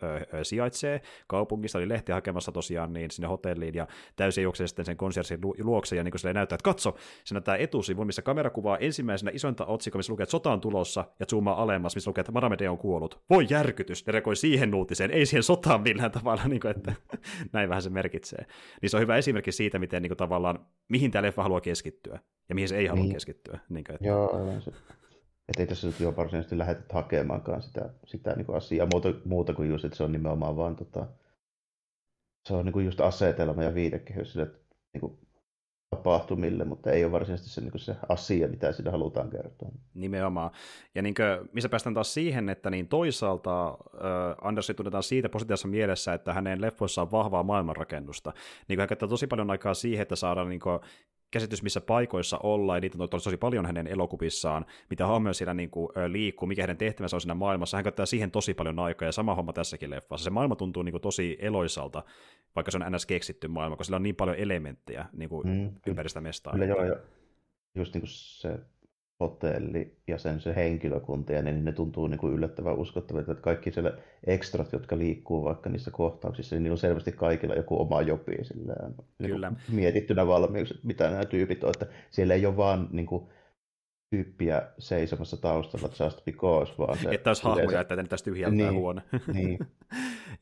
ö, 0.02 0.44
sijaitsee. 0.44 1.00
Kaupungissa 1.26 1.78
oli 1.78 1.88
lehti 1.88 2.12
hakemassa 2.12 2.52
tosiaan 2.52 2.92
niin 2.92 3.10
sinne 3.10 3.28
hotelliin 3.28 3.74
ja 3.74 3.86
täysin 4.16 4.44
juoksee 4.44 4.66
sitten 4.66 4.84
sen 4.84 4.96
konsersin 4.96 5.40
luokse 5.58 5.96
ja 5.96 6.04
niin 6.04 6.12
kuin 6.12 6.20
sille 6.20 6.32
näyttää, 6.32 6.56
että 6.56 6.64
katso, 6.64 6.96
se 7.24 7.34
näyttää 7.34 7.56
etusivu, 7.56 8.04
missä 8.04 8.22
kamera 8.22 8.50
kuvaa 8.50 8.78
ensimmäisenä 8.78 9.30
isointa 9.34 9.66
otsikkoa, 9.66 9.98
missä 9.98 10.12
lukee, 10.12 10.22
että 10.22 10.30
sota 10.30 10.52
on 10.52 10.60
tulossa 10.60 11.04
ja 11.20 11.26
zoomaa 11.26 11.62
alemmas, 11.62 11.94
missä 11.94 12.10
lukee, 12.10 12.20
että 12.20 12.32
Maramede 12.32 12.68
on 12.68 12.78
kuollut. 12.78 13.20
Voi 13.30 13.46
järkytys, 13.50 14.06
ne 14.06 14.12
rekoi 14.12 14.36
siihen 14.36 14.74
uutiseen, 14.74 15.10
ei 15.10 15.26
siihen 15.26 15.42
sotaan 15.42 15.82
millään 15.82 16.10
tavalla, 16.10 16.42
niin 16.48 16.60
kuin, 16.60 16.70
että 16.70 16.94
näin 17.52 17.68
vähän 17.68 17.82
se 17.82 17.90
merkitsee. 17.90 18.46
Niin 18.82 18.90
se 18.90 18.96
on 18.96 19.01
hyvä 19.02 19.16
esimerkki 19.16 19.52
siitä, 19.52 19.78
miten 19.78 20.02
niin 20.02 20.10
kuin, 20.10 20.18
tavallaan, 20.18 20.66
mihin 20.88 21.10
tämä 21.10 21.22
leffa 21.22 21.42
haluaa 21.42 21.60
keskittyä 21.60 22.18
ja 22.48 22.54
mihin 22.54 22.68
se 22.68 22.76
ei 22.76 22.86
halua 22.86 23.02
niin. 23.02 23.12
keskittyä. 23.12 23.58
Niin 23.68 23.84
kuin, 23.84 23.94
että... 23.94 24.08
Joo, 24.08 24.36
aivan 24.36 24.62
se. 24.62 24.70
Että 25.48 25.62
ei 25.62 25.66
tässä 25.66 25.86
nyt 25.86 26.00
jo 26.00 26.16
varsinaisesti 26.16 26.58
lähdetä 26.58 26.94
hakemaankaan 26.94 27.62
sitä, 27.62 27.90
sitä 28.06 28.36
niin 28.36 28.46
kuin 28.46 28.56
asiaa 28.56 28.88
muuta, 28.92 29.14
muuta 29.24 29.52
kuin 29.52 29.68
just, 29.68 29.84
että 29.84 29.96
se 29.96 30.04
on 30.04 30.12
nimenomaan 30.12 30.56
vaan 30.56 30.76
tota, 30.76 31.06
se 32.48 32.54
on 32.54 32.64
niin 32.64 32.72
kuin 32.72 32.84
just 32.84 33.00
asetelma 33.00 33.62
ja 33.62 33.74
viitekehys 33.74 34.32
sille 34.32 34.50
niin 34.92 35.00
kuin 35.00 35.18
tapahtumille, 35.96 36.64
mutta 36.64 36.90
ei 36.90 37.04
ole 37.04 37.12
varsinaisesti 37.12 37.50
se, 37.50 37.60
niin 37.60 37.72
se 37.76 37.96
asia, 38.08 38.48
mitä 38.48 38.72
siinä 38.72 38.90
halutaan 38.90 39.30
kertoa. 39.30 39.68
Nimenomaan. 39.94 40.50
Ja 40.94 41.02
niin 41.02 41.14
kuin, 41.14 41.48
missä 41.52 41.68
päästään 41.68 41.94
taas 41.94 42.14
siihen, 42.14 42.48
että 42.48 42.70
niin 42.70 42.88
toisaalta 42.88 43.68
äh, 43.68 43.76
Andersin 44.42 44.76
tunnetaan 44.76 45.02
siitä 45.02 45.28
positiivisessa 45.28 45.68
mielessä, 45.68 46.14
että 46.14 46.32
hänen 46.32 46.60
leffoissaan 46.60 47.06
on 47.06 47.12
vahvaa 47.12 47.42
maailmanrakennusta. 47.42 48.32
Niin 48.68 48.78
hän 48.78 48.88
käyttää 48.88 49.08
tosi 49.08 49.26
paljon 49.26 49.50
aikaa 49.50 49.74
siihen, 49.74 50.02
että 50.02 50.16
saadaan 50.16 50.48
niin 50.48 50.60
kuin, 50.60 50.80
käsitys, 51.32 51.62
missä 51.62 51.80
paikoissa 51.80 52.38
ollaan, 52.42 52.76
ja 52.76 52.80
niitä 52.80 52.98
on 53.00 53.08
tosi 53.08 53.36
paljon 53.36 53.66
hänen 53.66 53.86
elokuvissaan, 53.86 54.66
mitä 54.90 55.06
hahmoja 55.06 55.32
siellä 55.32 55.54
niin 55.54 55.70
kuin, 55.70 55.88
liikkuu, 56.08 56.46
mikä 56.46 56.62
hänen 56.62 56.76
tehtävänsä 56.76 57.16
on 57.16 57.20
siinä 57.20 57.34
maailmassa. 57.34 57.76
Hän 57.76 57.84
käyttää 57.84 58.06
siihen 58.06 58.30
tosi 58.30 58.54
paljon 58.54 58.78
aikaa, 58.78 59.06
ja 59.06 59.12
sama 59.12 59.34
homma 59.34 59.52
tässäkin 59.52 59.90
leffassa. 59.90 60.24
Se 60.24 60.30
maailma 60.30 60.56
tuntuu 60.56 60.82
niin 60.82 60.92
kuin, 60.92 61.02
tosi 61.02 61.36
eloisalta, 61.40 62.02
vaikka 62.56 62.70
se 62.70 62.78
on 62.78 62.92
ns. 62.92 63.06
keksitty 63.06 63.48
maailma, 63.48 63.76
koska 63.76 63.84
sillä 63.84 63.96
on 63.96 64.02
niin 64.02 64.16
paljon 64.16 64.36
elementtejä 64.36 65.06
niin 65.12 65.28
kuin, 65.28 65.48
mm. 65.48 65.70
ympäri 65.86 66.08
sitä 66.08 66.20
mestaa. 66.20 66.52
Kyllä 66.52 66.66
joo, 66.66 66.84
ja 66.84 66.96
just 67.74 67.94
niin 67.94 68.02
kuin 68.02 68.10
se 68.10 68.58
hotelli 69.20 69.96
ja 70.08 70.18
sen 70.18 70.40
se 70.40 70.54
henkilökunta, 70.56 71.32
ja 71.32 71.42
ne, 71.42 71.52
niin 71.52 71.64
ne 71.64 71.72
tuntuu 71.72 72.06
niin 72.06 72.18
kuin 72.18 72.32
yllättävän 72.32 72.78
uskottavilta, 72.78 73.32
että 73.32 73.42
kaikki 73.42 73.72
siellä 73.72 73.92
ekstrat, 74.26 74.72
jotka 74.72 74.98
liikkuu 74.98 75.44
vaikka 75.44 75.70
niissä 75.70 75.90
kohtauksissa, 75.90 76.56
niin 76.56 76.62
niillä 76.62 76.74
on 76.74 76.78
selvästi 76.78 77.12
kaikilla 77.12 77.54
joku 77.54 77.80
oma 77.80 78.02
jopi 78.02 78.32
silleen, 78.42 78.94
niin 79.18 79.30
Kyllä. 79.30 79.50
Niin 79.50 79.76
mietittynä 79.76 80.26
valmiiksi, 80.26 80.80
mitä 80.82 81.10
nämä 81.10 81.24
tyypit 81.24 81.64
on, 81.64 81.70
että 81.70 81.86
siellä 82.10 82.34
ei 82.34 82.46
ole 82.46 82.56
vaan 82.56 82.88
niin 82.92 83.06
kuin, 83.06 83.28
tyyppiä 84.12 84.62
seisomassa 84.78 85.36
taustalla 85.36 85.90
just 86.04 86.24
because, 86.24 86.72
vaan 86.78 86.98
se... 86.98 87.08
Että 87.10 87.30
olisi 87.30 87.42
hahmoja, 87.44 87.80
että 87.80 87.96
ne 87.96 88.04
tästä 88.04 88.24
tyhjältää 88.24 88.56
niin, 88.56 88.72
huone. 88.72 89.02
niin. 89.32 89.58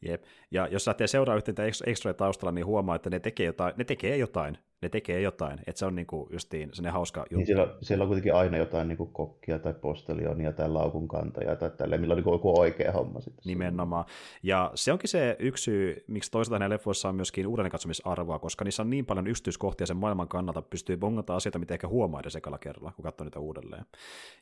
Jep. 0.02 0.22
Ja 0.50 0.66
jos 0.66 0.86
lähtee 0.86 1.06
seuraa 1.06 1.36
yhteen 1.36 1.68
ekstra 1.86 2.14
taustalla, 2.14 2.52
niin 2.52 2.66
huomaa, 2.66 2.96
että 2.96 3.10
ne 3.10 3.20
tekee 3.20 3.46
jotain, 3.46 3.74
ne 3.76 3.84
tekee 3.84 4.16
jotain 4.16 4.58
ne 4.82 4.88
tekee 4.88 5.20
jotain, 5.20 5.58
että 5.66 5.78
se 5.78 5.86
on 5.86 5.94
niinku 5.94 6.28
justiin 6.32 6.70
se 6.72 6.88
hauska 6.88 7.20
juttu. 7.20 7.36
Niin 7.36 7.46
siellä, 7.46 7.74
siellä 7.82 8.02
on 8.02 8.08
kuitenkin 8.08 8.34
aina 8.34 8.56
jotain 8.56 8.88
niinku 8.88 9.06
kokkia 9.06 9.58
tai 9.58 9.74
postelionia 9.74 10.52
tai 10.52 10.68
laukun 10.68 11.08
kantajaa 11.08 11.56
tai 11.56 11.70
tälleen, 11.70 12.00
millä 12.00 12.12
on 12.12 12.16
niinku 12.16 12.32
joku 12.32 12.60
oikea 12.60 12.92
homma 12.92 13.20
sitten. 13.20 13.42
Nimenomaan. 13.44 14.04
Ja 14.42 14.70
se 14.74 14.92
onkin 14.92 15.08
se 15.08 15.36
yksi 15.38 15.64
syy, 15.64 16.04
miksi 16.06 16.30
toisaalta 16.30 16.58
näissä 16.58 16.74
leffoissa 16.74 17.08
on 17.08 17.14
myöskin 17.14 17.46
uuden 17.46 17.70
katsomisarvoa, 17.70 18.38
koska 18.38 18.64
niissä 18.64 18.82
on 18.82 18.90
niin 18.90 19.06
paljon 19.06 19.26
yksityiskohtia 19.26 19.86
sen 19.86 19.96
maailman 19.96 20.28
kannalta, 20.28 20.62
pystyy 20.62 20.96
bongata 20.96 21.36
asioita, 21.36 21.58
mitä 21.58 21.74
ehkä 21.74 21.88
huomaa 21.88 22.20
edes 22.20 22.38
kerralla, 22.60 22.92
kun 22.92 23.02
katsoo 23.02 23.24
niitä 23.24 23.40
uudelleen. 23.40 23.84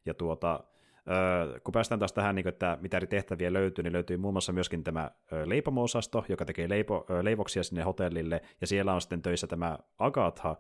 Ja 0.07 0.15
tuota, 0.15 0.65
Kun 1.65 1.73
päästään 1.73 1.99
taas 1.99 2.13
tähän, 2.13 2.35
niin 2.35 2.49
että 2.49 2.79
mitä 2.81 2.97
eri 2.97 3.07
tehtäviä 3.07 3.53
löytyy, 3.53 3.83
niin 3.83 3.93
löytyy 3.93 4.17
muun 4.17 4.35
muassa 4.35 4.53
myöskin 4.53 4.85
tämä 4.85 5.11
leipomo-osasto, 5.45 6.25
joka 6.29 6.45
tekee 6.45 6.69
leipo, 6.69 7.07
leivoksia 7.23 7.63
sinne 7.63 7.83
hotellille, 7.83 8.41
ja 8.61 8.67
siellä 8.67 8.95
on 8.95 9.01
sitten 9.01 9.23
töissä 9.23 9.47
tämä 9.47 9.79
Agatha, 9.99 10.57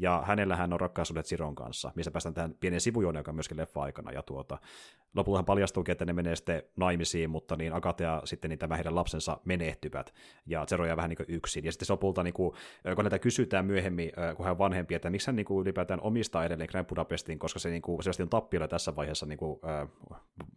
ja 0.00 0.22
hänellähän 0.26 0.72
on 0.72 0.80
rakkaasuudet 0.80 1.26
Siron 1.26 1.54
kanssa, 1.54 1.92
missä 1.94 2.10
päästään 2.10 2.34
tähän 2.34 2.54
pienen 2.60 2.80
sivujuoneen, 2.80 3.20
joka 3.20 3.30
on 3.30 3.34
myöskin 3.34 3.56
leffa-aikana, 3.56 4.12
ja 4.12 4.22
tuota, 4.22 4.58
lopultahan 5.16 5.44
paljastuukin, 5.44 5.92
että 5.92 6.04
ne 6.04 6.12
menee 6.12 6.36
sitten 6.36 6.62
naimisiin, 6.76 7.30
mutta 7.30 7.56
niin 7.56 7.72
Agate 7.72 8.04
ja 8.04 8.22
sitten 8.24 8.48
niin 8.48 8.58
tämä 8.58 8.76
heidän 8.76 8.94
lapsensa 8.94 9.40
menehtyvät, 9.44 10.14
ja 10.46 10.66
Zero 10.66 10.86
jää 10.86 10.96
vähän 10.96 11.08
niin 11.08 11.16
kuin 11.16 11.26
yksin, 11.28 11.64
ja 11.64 11.72
sitten 11.72 11.86
lopulta, 11.90 12.22
niin 12.22 12.34
kuin, 12.34 12.54
kun 12.94 13.04
näitä 13.04 13.18
kysytään 13.18 13.66
myöhemmin, 13.66 14.12
kun 14.36 14.44
hän 14.44 14.52
on 14.52 14.58
vanhempi, 14.58 14.94
että 14.94 15.10
miksi 15.10 15.26
hän 15.26 15.36
niin 15.36 15.46
kuin 15.46 15.62
ylipäätään 15.62 16.00
omistaa 16.00 16.44
edelleen 16.44 16.68
Grand 16.70 16.86
Budapestin, 16.86 17.38
koska 17.38 17.58
se 17.58 17.70
niin 17.70 17.82
kuin, 17.82 18.02
selvästi 18.02 18.22
on 18.22 18.28
tappiolla 18.28 18.68
tässä 18.68 18.96
vaiheessa 18.96 19.26
niin 19.26 19.38
kuin, 19.38 19.60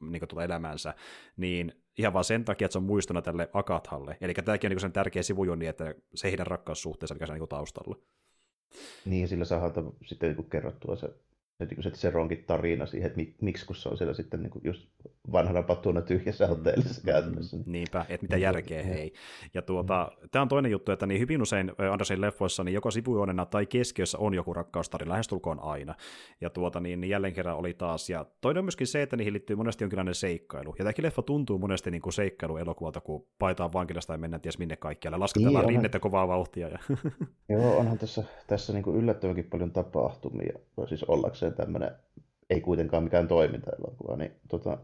niin 0.01 0.19
kuin 0.19 0.29
tuota 0.29 0.43
elämäänsä, 0.43 0.93
niin 1.37 1.73
ihan 1.97 2.13
vaan 2.13 2.25
sen 2.25 2.45
takia, 2.45 2.65
että 2.65 2.73
se 2.73 2.79
on 2.79 2.83
muistona 2.83 3.21
tälle 3.21 3.49
Agathalle. 3.53 4.17
Eli 4.21 4.33
tämäkin 4.33 4.67
on 4.67 4.69
niin 4.69 4.79
sen 4.79 4.91
tärkeä 4.91 5.23
sivujuoni, 5.23 5.67
että 5.67 5.95
se 6.15 6.27
heidän 6.27 6.47
rakkaussuhteensa, 6.47 7.13
mikä 7.13 7.25
se 7.25 7.31
on 7.31 7.39
niin 7.39 7.49
taustalla. 7.49 7.95
Niin, 9.05 9.27
sillä 9.27 9.45
saadaan 9.45 9.93
sitten 10.05 10.29
niin 10.29 10.49
kerrottua 10.49 10.95
se 10.95 11.09
se, 11.57 11.65
niin 11.65 11.83
se 11.83 11.91
Seronkin 11.93 12.43
tarina 12.47 12.85
siihen, 12.85 13.11
että 13.11 13.21
miksi 13.41 13.65
kun 13.65 13.75
se 13.75 13.89
on 13.89 13.97
siellä 13.97 14.13
sitten 14.13 14.43
niin 14.43 14.51
kuin 14.51 14.61
just 14.65 14.89
vanhana 15.31 15.63
patuna 15.63 16.01
tyhjässä 16.01 16.47
hotellissa 16.47 17.01
mm, 17.01 17.05
käytännössä. 17.05 17.57
Niinpä, 17.65 18.05
että 18.09 18.23
mitä 18.23 18.37
järkeä 18.37 18.83
hei. 18.83 19.13
Ja 19.53 19.61
tuota, 19.61 20.11
mm. 20.21 20.29
tämä 20.29 20.41
on 20.41 20.47
toinen 20.47 20.71
juttu, 20.71 20.91
että 20.91 21.05
niin 21.05 21.21
hyvin 21.21 21.41
usein 21.41 21.71
Andersin 21.91 22.21
leffoissa 22.21 22.63
niin 22.63 22.73
joko 22.73 22.91
sivujuonena 22.91 23.45
tai 23.45 23.65
keskiössä 23.65 24.17
on 24.17 24.33
joku 24.33 24.53
rakkaustarina, 24.53 25.11
lähestulkoon 25.11 25.59
aina. 25.59 25.95
Ja 26.41 26.49
tuota, 26.49 26.79
niin, 26.79 27.01
niin 27.01 27.09
jälleen 27.09 27.33
kerran 27.33 27.57
oli 27.57 27.73
taas. 27.73 28.09
Ja 28.09 28.25
toinen 28.41 28.59
on 28.59 28.65
myöskin 28.65 28.87
se, 28.87 29.01
että 29.01 29.17
niihin 29.17 29.33
liittyy 29.33 29.55
monesti 29.55 29.83
jonkinlainen 29.83 30.15
seikkailu. 30.15 30.75
Ja 30.79 30.85
tämäkin 30.85 31.05
leffa 31.05 31.21
tuntuu 31.21 31.59
monesti 31.59 31.91
niin 31.91 32.01
kuin 32.01 32.13
elokuvalta, 32.61 33.01
kun 33.01 33.27
paitaan 33.39 33.73
vankilasta 33.73 34.13
ja 34.13 34.17
mennään 34.17 34.41
ties 34.41 34.59
minne 34.59 34.75
kaikkialle. 34.75 35.17
Lasketaan 35.17 35.53
niin, 35.53 35.67
rinnettä 35.67 35.99
kovaa 35.99 36.27
vauhtia. 36.27 36.67
Ja... 36.67 36.79
Joo, 37.49 37.77
onhan 37.77 37.97
tässä, 37.97 38.23
tässä 38.47 38.73
niin 38.73 38.83
kuin 38.83 38.97
yllättävänkin 38.97 39.49
paljon 39.49 39.71
tapahtumia, 39.71 40.59
siis 40.87 41.03
ollakseen 41.03 41.42
tämmöinen, 41.51 41.91
ei 42.49 42.61
kuitenkaan 42.61 43.03
mikään 43.03 43.27
toimintaelokuva, 43.27 44.15
niin 44.15 44.31
tota, 44.49 44.77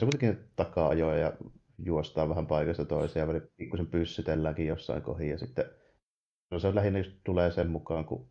se 0.00 0.06
kuitenkin 0.06 0.38
takaa 0.56 0.88
ajoa 0.88 1.14
ja 1.14 1.32
juostaa 1.78 2.28
vähän 2.28 2.46
paikasta 2.46 2.84
toiseen 2.84 3.34
ja 3.34 3.40
pikkusen 3.56 3.86
pyssytelläänkin 3.86 4.66
jossain 4.66 5.02
kohin 5.02 5.30
ja 5.30 5.38
sitten 5.38 5.64
no 6.50 6.58
se 6.58 6.74
lähinnä 6.74 6.98
just 6.98 7.12
tulee 7.24 7.50
sen 7.50 7.70
mukaan, 7.70 8.04
kun 8.04 8.28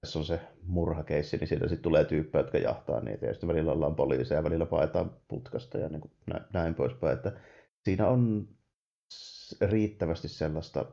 tässä 0.00 0.18
on 0.18 0.24
se 0.24 0.40
murhakeissi, 0.62 1.36
niin 1.36 1.48
sieltä 1.48 1.68
sitten 1.68 1.82
tulee 1.82 2.04
tyyppejä, 2.04 2.42
jotka 2.42 2.58
jahtaa 2.58 3.00
niitä 3.00 3.26
ja 3.26 3.32
sitten 3.32 3.48
välillä 3.48 3.72
ollaan 3.72 3.96
poliiseja 3.96 4.38
ja 4.38 4.44
välillä 4.44 4.66
paetaan 4.66 5.16
putkasta 5.28 5.78
ja 5.78 5.88
niin 5.88 6.00
kuin 6.00 6.12
näin, 6.26 6.44
näin 6.52 6.74
poispäin, 6.74 7.16
että 7.16 7.32
siinä 7.84 8.08
on 8.08 8.48
riittävästi 9.60 10.28
sellaista 10.28 10.84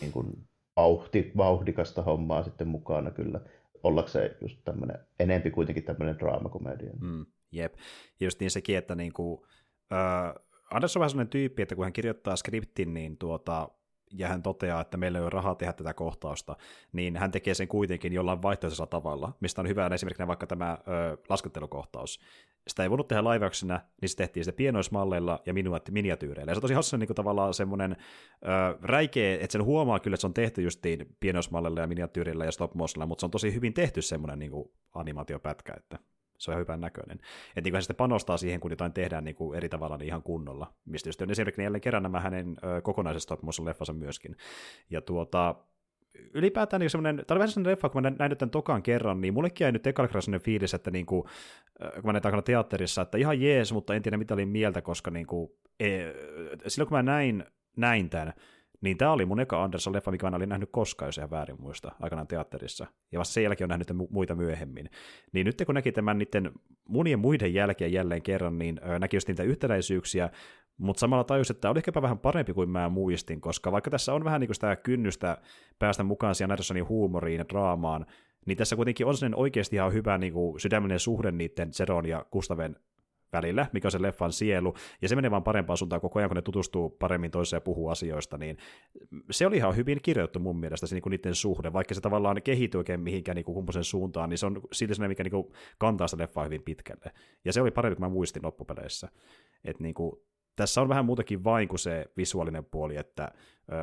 niin 0.00 0.12
kuin 0.12 0.48
vauhti, 0.76 1.32
vauhdikasta 1.36 2.02
hommaa 2.02 2.42
sitten 2.42 2.68
mukana 2.68 3.10
kyllä 3.10 3.40
ollakseen 3.82 4.36
just 4.40 4.58
tämmöinen, 4.64 4.98
enempi 5.18 5.50
kuitenkin 5.50 5.84
tämmöinen 5.84 6.18
draamakomedia. 6.18 6.92
Mm, 7.00 7.26
jep, 7.52 7.74
ja 8.20 8.26
just 8.26 8.40
niin 8.40 8.50
sekin, 8.50 8.78
että 8.78 8.94
niinku, 8.94 9.46
äh, 9.92 10.34
Anders 10.70 10.96
on 10.96 11.00
vähän 11.00 11.10
sellainen 11.10 11.30
tyyppi, 11.30 11.62
että 11.62 11.74
kun 11.74 11.84
hän 11.84 11.92
kirjoittaa 11.92 12.36
skriptin, 12.36 12.94
niin 12.94 13.18
tuota, 13.18 13.68
ja 14.12 14.28
hän 14.28 14.42
toteaa, 14.42 14.80
että 14.80 14.96
meillä 14.96 15.18
ei 15.18 15.22
ole 15.22 15.30
rahaa 15.30 15.54
tehdä 15.54 15.72
tätä 15.72 15.94
kohtausta, 15.94 16.56
niin 16.92 17.16
hän 17.16 17.30
tekee 17.30 17.54
sen 17.54 17.68
kuitenkin 17.68 18.12
jollain 18.12 18.42
vaihtoehtoisella 18.42 18.86
tavalla, 18.86 19.32
mistä 19.40 19.60
on 19.60 19.68
hyvä 19.68 19.90
esimerkkinä 19.94 20.26
vaikka 20.26 20.46
tämä 20.46 20.78
ö, 20.88 21.16
laskettelukohtaus. 21.28 22.20
Sitä 22.68 22.82
ei 22.82 22.90
voinut 22.90 23.08
tehdä 23.08 23.24
live 23.24 23.50
niin 24.00 24.08
se 24.08 24.16
tehtiin 24.16 24.44
sitten 24.44 24.56
pienoismalleilla 24.56 25.42
ja 25.46 25.54
miniatyyreillä. 25.90 26.50
Ja 26.50 26.54
se 26.54 26.58
on 26.58 26.62
tosi 26.62 26.74
hassu 26.74 26.96
niin 26.96 27.06
kuin 27.06 27.14
tavallaan 27.14 27.54
semmoinen 27.54 27.96
räikeä, 28.82 29.34
että 29.34 29.52
sen 29.52 29.64
huomaa 29.64 29.98
kyllä, 29.98 30.14
että 30.14 30.20
se 30.20 30.26
on 30.26 30.34
tehty 30.34 30.62
justiin 30.62 31.16
pienoismalleilla 31.20 31.80
ja 31.80 31.86
miniatyyrillä 31.86 32.44
ja 32.44 32.52
stop 32.52 32.74
mutta 32.74 33.20
se 33.20 33.26
on 33.26 33.30
tosi 33.30 33.54
hyvin 33.54 33.74
tehty 33.74 34.02
semmoinen 34.02 34.38
niin 34.38 34.50
kuin 34.50 34.70
animaatiopätkä, 34.94 35.74
että 35.76 35.98
se 36.38 36.50
on 36.50 36.52
ihan 36.52 36.60
hyvän 36.60 36.80
näköinen. 36.80 37.20
Että 37.56 37.60
niin 37.60 37.72
hän 37.74 37.82
sitten 37.82 37.96
panostaa 37.96 38.36
siihen, 38.36 38.60
kun 38.60 38.70
jotain 38.70 38.92
tehdään 38.92 39.24
niin 39.24 39.36
kuin 39.36 39.56
eri 39.56 39.68
tavalla 39.68 39.96
niin 39.96 40.06
ihan 40.06 40.22
kunnolla. 40.22 40.72
Mistä 40.84 41.08
just 41.08 41.22
on 41.22 41.30
esimerkiksi 41.30 41.62
jälleen 41.62 41.80
kerran 41.80 42.02
nämä 42.02 42.20
hänen 42.20 42.56
kokonaisesta 42.82 43.36
stop 43.36 43.64
leffansa 43.64 43.92
myöskin. 43.92 44.36
Ja 44.90 45.00
tuota, 45.00 45.54
ylipäätään 46.34 46.80
niin 46.80 46.90
semmoinen, 46.90 47.16
tämä 47.16 47.34
oli 47.34 47.38
vähän 47.38 47.52
semmoinen 47.52 47.70
leffa, 47.70 47.88
kun 47.88 48.02
mä 48.02 48.10
näin 48.10 48.28
nyt 48.28 48.38
tämän 48.38 48.50
tokan 48.50 48.82
kerran, 48.82 49.20
niin 49.20 49.34
mullekin 49.34 49.64
jäi 49.64 49.72
nyt 49.72 49.86
ekalla 49.86 50.20
sellainen 50.20 50.44
fiilis, 50.44 50.74
että 50.74 50.90
niin 50.90 51.06
kuin, 51.06 51.22
kun 51.94 52.04
mä 52.04 52.12
näin 52.12 52.22
takana 52.22 52.42
teatterissa, 52.42 53.02
että 53.02 53.18
ihan 53.18 53.40
jees, 53.40 53.72
mutta 53.72 53.94
en 53.94 54.02
tiedä 54.02 54.16
mitä 54.16 54.34
oli 54.34 54.46
mieltä, 54.46 54.82
koska 54.82 55.10
niin 55.10 55.26
kuin, 55.26 55.50
e, 55.80 56.00
silloin 56.66 56.88
kun 56.88 56.98
mä 56.98 57.02
näin, 57.02 57.44
näin 57.76 58.10
tämän, 58.10 58.32
niin 58.80 58.98
tämä 58.98 59.12
oli 59.12 59.24
mun 59.24 59.40
eka 59.40 59.64
Anderson-leffa, 59.64 60.10
mikä 60.10 60.30
mä 60.30 60.36
olin 60.36 60.48
nähnyt 60.48 60.68
koskaan, 60.72 61.08
jos 61.08 61.18
ihan 61.18 61.30
väärin 61.30 61.60
muista, 61.60 61.92
aikanaan 62.00 62.26
teatterissa. 62.26 62.86
Ja 63.12 63.18
vasta 63.18 63.32
sen 63.32 63.42
jälkeen 63.42 63.66
on 63.66 63.68
nähnyt 63.68 64.10
muita 64.10 64.34
myöhemmin. 64.34 64.90
Niin 65.32 65.46
nyt 65.46 65.62
kun 65.66 65.74
näki 65.74 65.92
tämän 65.92 66.18
niiden 66.18 66.52
munien 66.88 67.18
muiden 67.18 67.54
jälkeen 67.54 67.92
jälleen 67.92 68.22
kerran, 68.22 68.58
niin 68.58 68.80
näki 68.98 69.16
just 69.16 69.28
niitä 69.28 69.42
yhtäläisyyksiä, 69.42 70.30
mutta 70.78 71.00
samalla 71.00 71.24
tajus, 71.24 71.50
että 71.50 71.70
oli 71.70 71.78
ehkäpä 71.78 72.02
vähän 72.02 72.18
parempi 72.18 72.52
kuin 72.52 72.70
mä 72.70 72.88
muistin, 72.88 73.40
koska 73.40 73.72
vaikka 73.72 73.90
tässä 73.90 74.14
on 74.14 74.24
vähän 74.24 74.40
niin 74.40 74.54
sitä 74.54 74.76
kynnystä 74.76 75.38
päästä 75.78 76.02
mukaan 76.02 76.34
siihen 76.34 76.50
Andersonin 76.50 76.88
huumoriin 76.88 77.38
ja 77.38 77.48
draamaan, 77.48 78.06
niin 78.46 78.58
tässä 78.58 78.76
kuitenkin 78.76 79.06
on 79.06 79.16
sellainen 79.16 79.38
oikeasti 79.38 79.76
ihan 79.76 79.92
hyvä 79.92 80.18
niin 80.18 80.32
kuin 80.32 80.60
sydämellinen 80.60 81.00
suhde 81.00 81.32
niiden 81.32 81.72
Zeron 81.72 82.06
ja 82.06 82.26
Gustaven 82.32 82.76
välillä, 83.32 83.66
mikä 83.72 83.88
on 83.88 83.92
se 83.92 84.02
leffan 84.02 84.32
sielu, 84.32 84.74
ja 85.02 85.08
se 85.08 85.16
menee 85.16 85.30
vaan 85.30 85.42
parempaan 85.42 85.76
suuntaan 85.76 86.00
koko 86.00 86.18
ajan, 86.18 86.28
kun 86.28 86.36
ne 86.36 86.42
tutustuu 86.42 86.90
paremmin 86.90 87.30
toiseen 87.30 87.56
ja 87.56 87.60
puhuu 87.60 87.88
asioista, 87.88 88.38
niin 88.38 88.56
se 89.30 89.46
oli 89.46 89.56
ihan 89.56 89.76
hyvin 89.76 89.98
kirjoitettu 90.02 90.38
mun 90.38 90.60
mielestä 90.60 90.86
se 90.86 90.94
niin 90.94 91.10
niiden 91.10 91.34
suhde, 91.34 91.72
vaikka 91.72 91.94
se 91.94 92.00
tavallaan 92.00 92.42
kehittyy 92.42 92.78
oikein 92.78 93.00
mihinkään 93.00 93.36
niin 93.36 93.44
kumpusen 93.44 93.84
suuntaan, 93.84 94.28
niin 94.28 94.38
se 94.38 94.46
on 94.46 94.60
silti 94.72 94.94
sellainen, 94.94 95.10
mikä 95.10 95.24
niin 95.24 95.52
kantaa 95.78 96.08
sitä 96.08 96.22
leffaa 96.22 96.44
hyvin 96.44 96.62
pitkälle. 96.62 97.12
Ja 97.44 97.52
se 97.52 97.60
oli 97.60 97.70
parempi, 97.70 97.96
kuin 97.96 98.10
mä 98.10 98.14
muistin 98.14 98.44
loppupeleissä. 98.44 99.08
Että 99.64 99.82
niin 99.82 99.94
kuin, 99.94 100.12
tässä 100.58 100.80
on 100.80 100.88
vähän 100.88 101.04
muutakin 101.04 101.44
vain 101.44 101.68
kuin 101.68 101.78
se 101.78 102.06
visuaalinen 102.16 102.64
puoli, 102.64 102.96
että 102.96 103.28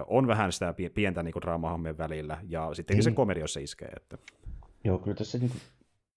on 0.07 0.27
vähän 0.27 0.51
sitä 0.51 0.73
pientä 0.93 1.23
niin 1.23 1.33
draamahammeen 1.41 1.97
välillä, 1.97 2.37
ja 2.47 2.73
sittenkin 2.73 3.03
se 3.03 3.09
niin. 3.09 3.15
komedia, 3.15 3.47
se 3.47 3.61
iskee. 3.61 3.89
Että... 3.95 4.17
Joo, 4.83 4.97
kyllä 4.97 5.17
tässä 5.17 5.37
niin 5.37 5.49
kuin 5.49 5.61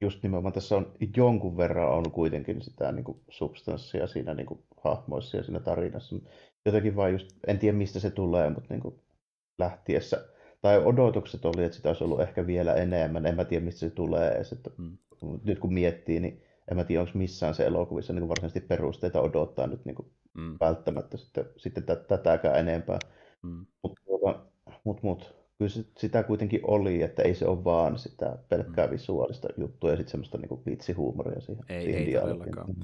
just 0.01 0.23
nimenomaan 0.23 0.53
tässä 0.53 0.77
on 0.77 0.92
jonkun 1.16 1.57
verran 1.57 1.88
on 1.88 2.11
kuitenkin 2.11 2.62
sitä 2.62 2.92
niin 2.92 3.05
kuin 3.05 3.21
substanssia 3.29 4.07
siinä 4.07 4.35
niin 4.35 4.47
kuin 4.47 4.61
hahmoissa 4.85 5.37
ja 5.37 5.42
siinä 5.42 5.61
tarinassa. 5.61 6.16
Jotenkin 6.66 6.97
vaan 6.97 7.12
just, 7.12 7.31
en 7.47 7.59
tiedä 7.59 7.79
mistä 7.79 8.01
se 8.01 8.11
tulee, 8.11 8.51
mutta 8.51 8.75
niin 8.75 8.83
kuin 8.83 8.94
lähtiessä, 9.59 10.25
tai 10.62 10.85
odotukset 10.85 11.44
oli, 11.44 11.64
että 11.64 11.77
sitä 11.77 11.88
olisi 11.88 12.05
ollut 12.05 12.21
ehkä 12.21 12.47
vielä 12.47 12.75
enemmän, 12.75 13.27
en 13.27 13.37
mä 13.37 13.44
tiedä 13.44 13.64
mistä 13.64 13.81
se 13.81 13.90
tulee 13.90 14.31
edes, 14.31 14.53
että 14.53 14.71
mm. 14.79 14.99
nyt 15.44 15.59
kun 15.59 15.75
miettii, 15.75 16.21
niin 16.21 16.42
en 16.71 16.77
mä 16.77 16.85
tiedä, 16.85 17.01
onko 17.01 17.12
missään 17.14 17.55
se 17.55 17.66
elokuvissa 17.66 18.12
niin 18.12 18.21
kuin 18.21 18.29
varsinaisesti 18.29 18.61
perusteita 18.61 19.21
odottaa 19.21 19.66
nyt 19.66 19.85
niin 19.85 19.94
kuin 19.94 20.09
mm. 20.38 20.57
välttämättä 20.61 21.16
sitten, 21.16 21.44
sitten 21.57 21.85
tätäkään 22.09 22.59
enempää. 22.59 22.98
Mm. 23.42 23.66
Mutta 23.83 24.01
mut, 24.85 25.03
mut, 25.03 25.35
kyllä 25.59 25.73
sitä 25.99 26.23
kuitenkin 26.23 26.61
oli, 26.62 27.03
että 27.03 27.23
ei 27.23 27.35
se 27.35 27.47
ole 27.47 27.64
vaan 27.64 27.99
sitä 27.99 28.38
pelkkää 28.49 28.87
mm. 28.87 28.92
visuaalista 28.92 29.49
juttua 29.57 29.90
ja 29.90 29.97
sitten 29.97 30.11
semmoista 30.11 30.38
niinku 30.38 30.62
vitsihuumoria 30.66 31.40
siihen. 31.40 31.64
Ei, 31.68 31.85
siihen 31.85 32.03
ei 32.03 32.21
todellakaan. 32.21 32.75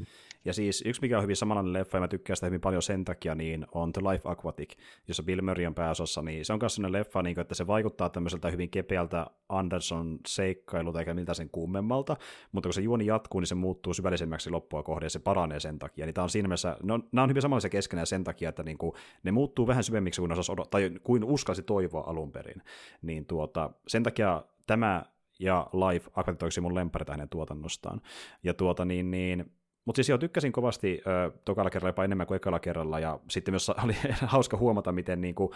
Ja 0.44 0.52
siis 0.52 0.82
yksi, 0.86 1.02
mikä 1.02 1.16
on 1.16 1.22
hyvin 1.22 1.36
samanlainen 1.36 1.72
leffa, 1.72 1.96
ja 1.96 2.00
mä 2.00 2.08
tykkään 2.08 2.36
sitä 2.36 2.46
hyvin 2.46 2.60
paljon 2.60 2.82
sen 2.82 3.04
takia, 3.04 3.34
niin 3.34 3.66
on 3.72 3.92
The 3.92 4.02
Life 4.02 4.28
Aquatic, 4.28 4.72
jossa 5.08 5.22
Bill 5.22 5.42
Murray 5.42 5.66
on 5.66 5.74
pääosassa, 5.74 6.22
niin 6.22 6.44
se 6.44 6.52
on 6.52 6.58
myös 6.62 6.74
sellainen 6.74 7.00
leffa, 7.00 7.22
niin 7.22 7.34
kuin, 7.34 7.42
että 7.42 7.54
se 7.54 7.66
vaikuttaa 7.66 8.10
tämmöiseltä 8.10 8.50
hyvin 8.50 8.70
kepeältä 8.70 9.26
Anderson 9.48 10.18
seikkailulta, 10.26 10.98
eikä 10.98 11.14
miltä 11.14 11.34
sen 11.34 11.50
kummemmalta, 11.50 12.16
mutta 12.52 12.66
kun 12.66 12.74
se 12.74 12.80
juoni 12.80 13.06
jatkuu, 13.06 13.40
niin 13.40 13.46
se 13.46 13.54
muuttuu 13.54 13.94
syvällisemmäksi 13.94 14.50
loppua 14.50 14.82
kohden, 14.82 15.06
ja 15.06 15.10
se 15.10 15.18
paranee 15.18 15.60
sen 15.60 15.78
takia. 15.78 16.06
Niin 16.06 16.14
tämä 16.14 16.22
on 16.22 16.30
siinä 16.30 16.48
mielessä, 16.48 16.76
no, 16.82 17.00
nämä 17.12 17.22
on 17.22 17.28
hyvin 17.28 17.42
samanlaisia 17.42 17.70
keskenään 17.70 18.06
sen 18.06 18.24
takia, 18.24 18.48
että 18.48 18.62
niin 18.62 18.78
kuin, 18.78 18.92
ne 19.22 19.32
muuttuu 19.32 19.66
vähän 19.66 19.84
syvemmiksi 19.84 20.20
kuin, 20.20 20.32
osas 20.32 20.50
tai 20.70 20.90
kuin 21.02 21.24
uskalsi 21.24 21.62
toivoa 21.62 22.04
alun 22.06 22.32
perin. 22.32 22.62
Niin 23.02 23.26
tuota, 23.26 23.70
sen 23.86 24.02
takia 24.02 24.44
tämä 24.66 25.04
ja 25.38 25.66
Life 25.72 26.10
Aquatic 26.14 26.60
mun 26.60 26.74
lempari 26.74 27.04
hänen 27.10 27.28
tuotannostaan. 27.28 28.00
Ja 28.42 28.54
tuota 28.54 28.84
niin, 28.84 29.10
niin 29.10 29.52
mutta 29.84 29.96
siis 29.96 30.08
joo, 30.08 30.18
tykkäsin 30.18 30.52
kovasti 30.52 31.00
ö, 31.06 31.32
tokalla 31.44 31.70
kerralla 31.70 31.88
jopa 31.88 32.04
enemmän 32.04 32.26
kuin 32.26 32.36
ekalla 32.36 32.58
kerralla, 32.58 32.98
ja 32.98 33.20
sitten 33.30 33.52
myös 33.52 33.68
oli 33.84 33.96
hauska 34.22 34.56
huomata, 34.56 34.92
miten 34.92 35.20
niin 35.20 35.34
kuin, 35.34 35.50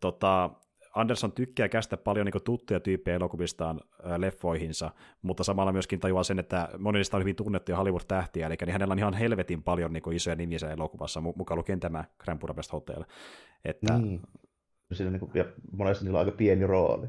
tota, 0.00 0.50
Anderson 0.94 1.32
tykkää 1.32 1.68
kästä 1.68 1.96
paljon 1.96 2.26
niin 2.26 2.42
tuttuja 2.44 2.80
tyyppejä 2.80 3.16
elokuvistaan 3.16 3.80
leffoihinsa, 4.16 4.90
mutta 5.22 5.44
samalla 5.44 5.72
myöskin 5.72 6.00
tajuaa 6.00 6.24
sen, 6.24 6.38
että 6.38 6.68
moni 6.78 6.98
niistä 6.98 7.16
on 7.16 7.22
hyvin 7.22 7.36
tunnettuja 7.36 7.76
Hollywood-tähtiä, 7.76 8.46
eli 8.46 8.56
niin 8.60 8.72
hänellä 8.72 8.92
on 8.92 8.98
ihan 8.98 9.14
helvetin 9.14 9.62
paljon 9.62 9.92
niin 9.92 10.12
isoja 10.12 10.36
nimiä 10.36 10.58
elokuvassa, 10.72 11.20
mukaan 11.20 11.58
lukien 11.58 11.80
tämä 11.80 12.04
Grand 12.18 12.40
Budapest 12.40 12.72
Hotel. 12.72 13.04
Että, 13.64 13.98
mm. 13.98 14.20
Siinä 14.92 15.10
niin 15.10 15.20
kuin, 15.20 15.30
ja 15.34 15.44
monesti 15.72 16.04
niillä 16.04 16.20
on 16.20 16.26
aika 16.26 16.36
pieni 16.36 16.66
rooli. 16.66 17.06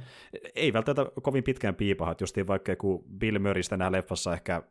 Ei 0.56 0.74
välttämättä 0.74 1.22
kovin 1.22 1.44
pitkään 1.44 1.76
piipaha, 1.76 2.12
että 2.12 2.24
justiin 2.24 2.48
vaikka 2.48 2.72
joku 2.72 3.06
Bill 3.18 3.40
Murraystä 3.40 3.78
nämä 3.78 3.92
leffassa 3.92 4.34
ehkä 4.34 4.64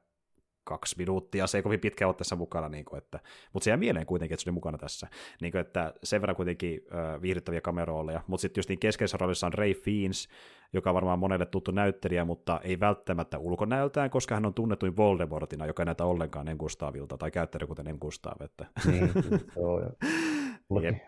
kaksi 0.64 0.94
minuuttia, 0.98 1.46
se 1.46 1.59
ei 1.59 1.62
kovin 1.62 1.81
pitkä 1.81 2.07
ole 2.07 2.14
tässä 2.14 2.37
mukana, 2.37 2.68
niin 2.68 2.85
kuin, 2.85 2.98
että, 2.98 3.20
mutta 3.53 3.64
se 3.64 3.70
jää 3.70 3.77
mieleen 3.77 4.07
kuitenkin, 4.07 4.35
että 4.35 4.44
se 4.44 4.50
oli 4.50 4.55
mukana 4.55 4.79
tässä. 4.79 5.07
Niin 5.40 5.53
kuin, 5.53 5.61
että 5.61 5.94
sen 6.05 6.20
verran 6.20 6.37
kuitenkin 6.37 6.81
äh, 6.94 7.22
viihdyttäviä 7.22 7.61
kamerooleja, 7.61 8.20
mutta 8.27 8.42
sitten 8.42 8.59
just 8.59 8.68
niin 8.68 8.79
keskeisessä 8.79 9.18
roolissa 9.20 9.46
on 9.46 9.55
Ray 9.55 9.74
Fiennes, 9.74 10.29
joka 10.72 10.90
on 10.90 10.94
varmaan 10.94 11.18
monelle 11.18 11.46
tuttu 11.46 11.70
näyttelijä, 11.70 12.24
mutta 12.24 12.61
ei 12.64 12.81
välttämättä 12.81 13.38
ulkonäöltään, 13.38 14.11
koska 14.11 14.35
hän 14.35 14.46
on 14.46 14.55
tunnetuin 14.55 14.96
Voldemortina, 14.96 15.66
joka 15.66 15.83
ei 15.83 15.85
näytä 15.85 16.05
ollenkaan 16.05 16.48
En 16.48 16.57
Gustavilta, 16.57 17.18
tai 17.18 17.31
käyttäjä 17.31 17.66
kuten 17.66 17.88
En 17.88 17.98
Gustav. 18.00 18.42
Että. 18.42 18.66
Niin, 18.87 19.11
joo, 19.57 19.81
joo. 19.81 19.92
Mullekin, 20.68 21.00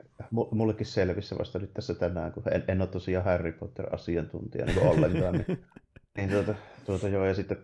mullekin 0.51 0.87
selvisi 0.87 1.39
vasta 1.39 1.59
nyt 1.59 1.75
tässä 1.75 1.95
tänään, 1.95 2.33
kun 2.33 2.43
en, 2.53 2.65
en 2.69 2.81
ole 2.81 2.89
tosiaan 2.89 3.25
Harry 3.25 3.53
Potter-asiantuntija 3.53 4.67
niin 4.67 4.87
ollenkaan, 4.87 5.35
niin, 5.35 5.47
niin 6.17 6.31
tuota, 6.31 6.55
tuota 6.87 7.09
joo, 7.09 7.25
ja 7.25 7.35
sitten 7.35 7.59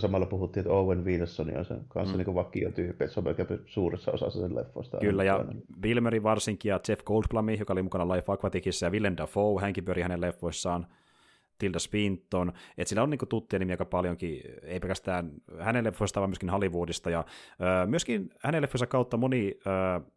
samalla 0.00 0.26
puhuttiin, 0.26 0.60
että 0.60 0.72
Owen 0.72 1.04
Wilson 1.04 1.56
on 1.58 1.64
sen 1.64 1.80
kanssa 1.88 2.16
mm. 2.16 2.24
niin 2.24 2.34
vakiotyyppi, 2.34 3.04
että 3.04 3.14
se 3.14 3.20
on 3.20 3.24
melkein 3.24 3.60
suuressa 3.66 4.12
osassa 4.12 4.40
sen 4.40 4.54
leffoista. 4.54 4.98
Kyllä, 4.98 5.24
ja 5.24 5.44
Wilmeri 5.82 6.22
varsinkin, 6.22 6.68
ja 6.70 6.80
Jeff 6.88 7.04
Goldblum, 7.04 7.48
joka 7.48 7.72
oli 7.72 7.82
mukana 7.82 8.14
Life 8.14 8.32
Aquaticissa, 8.32 8.86
ja 8.86 8.90
Willem 8.90 9.14
Dafoe, 9.16 9.60
hänkin 9.60 9.84
pyöri 9.84 10.02
hänen 10.02 10.20
leffoissaan. 10.20 10.86
Tilda 11.62 11.78
Swinton, 11.78 12.52
että 12.78 12.88
sillä 12.88 13.02
on 13.02 13.10
niin 13.10 13.28
tuttuja 13.28 13.58
nimiä 13.58 13.72
aika 13.72 13.84
paljonkin, 13.84 14.40
ei 14.62 14.80
pelkästään 14.80 15.32
hänen 15.60 15.84
leffoista, 15.84 16.20
vaan 16.20 16.30
myöskin 16.30 16.50
Hollywoodista, 16.50 17.10
ja 17.10 17.24
ö, 17.60 17.86
myöskin 17.86 18.30
hänen 18.40 18.62
leffoissa 18.62 18.86
kautta 18.86 19.16
moni 19.16 19.54
ö, 19.66 19.70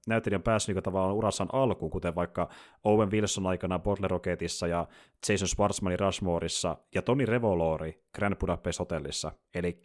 näyttelijä 0.07 0.37
on 0.37 0.43
päässyt 0.43 0.75
niin 0.75 0.83
tavallaan 0.83 1.15
urassaan 1.15 1.49
alkuun, 1.53 1.91
kuten 1.91 2.15
vaikka 2.15 2.49
Owen 2.83 3.11
Wilson 3.11 3.47
aikana 3.47 3.79
Bottle 3.79 4.07
Rocketissa 4.07 4.67
ja 4.67 4.87
Jason 5.29 5.47
Schwartzmanin 5.47 5.99
Rushmoreissa 5.99 6.77
ja 6.95 7.01
Tony 7.01 7.25
Revolori 7.25 8.03
Grand 8.15 8.35
Budapest 8.35 8.79
Hotellissa, 8.79 9.31
eli 9.55 9.81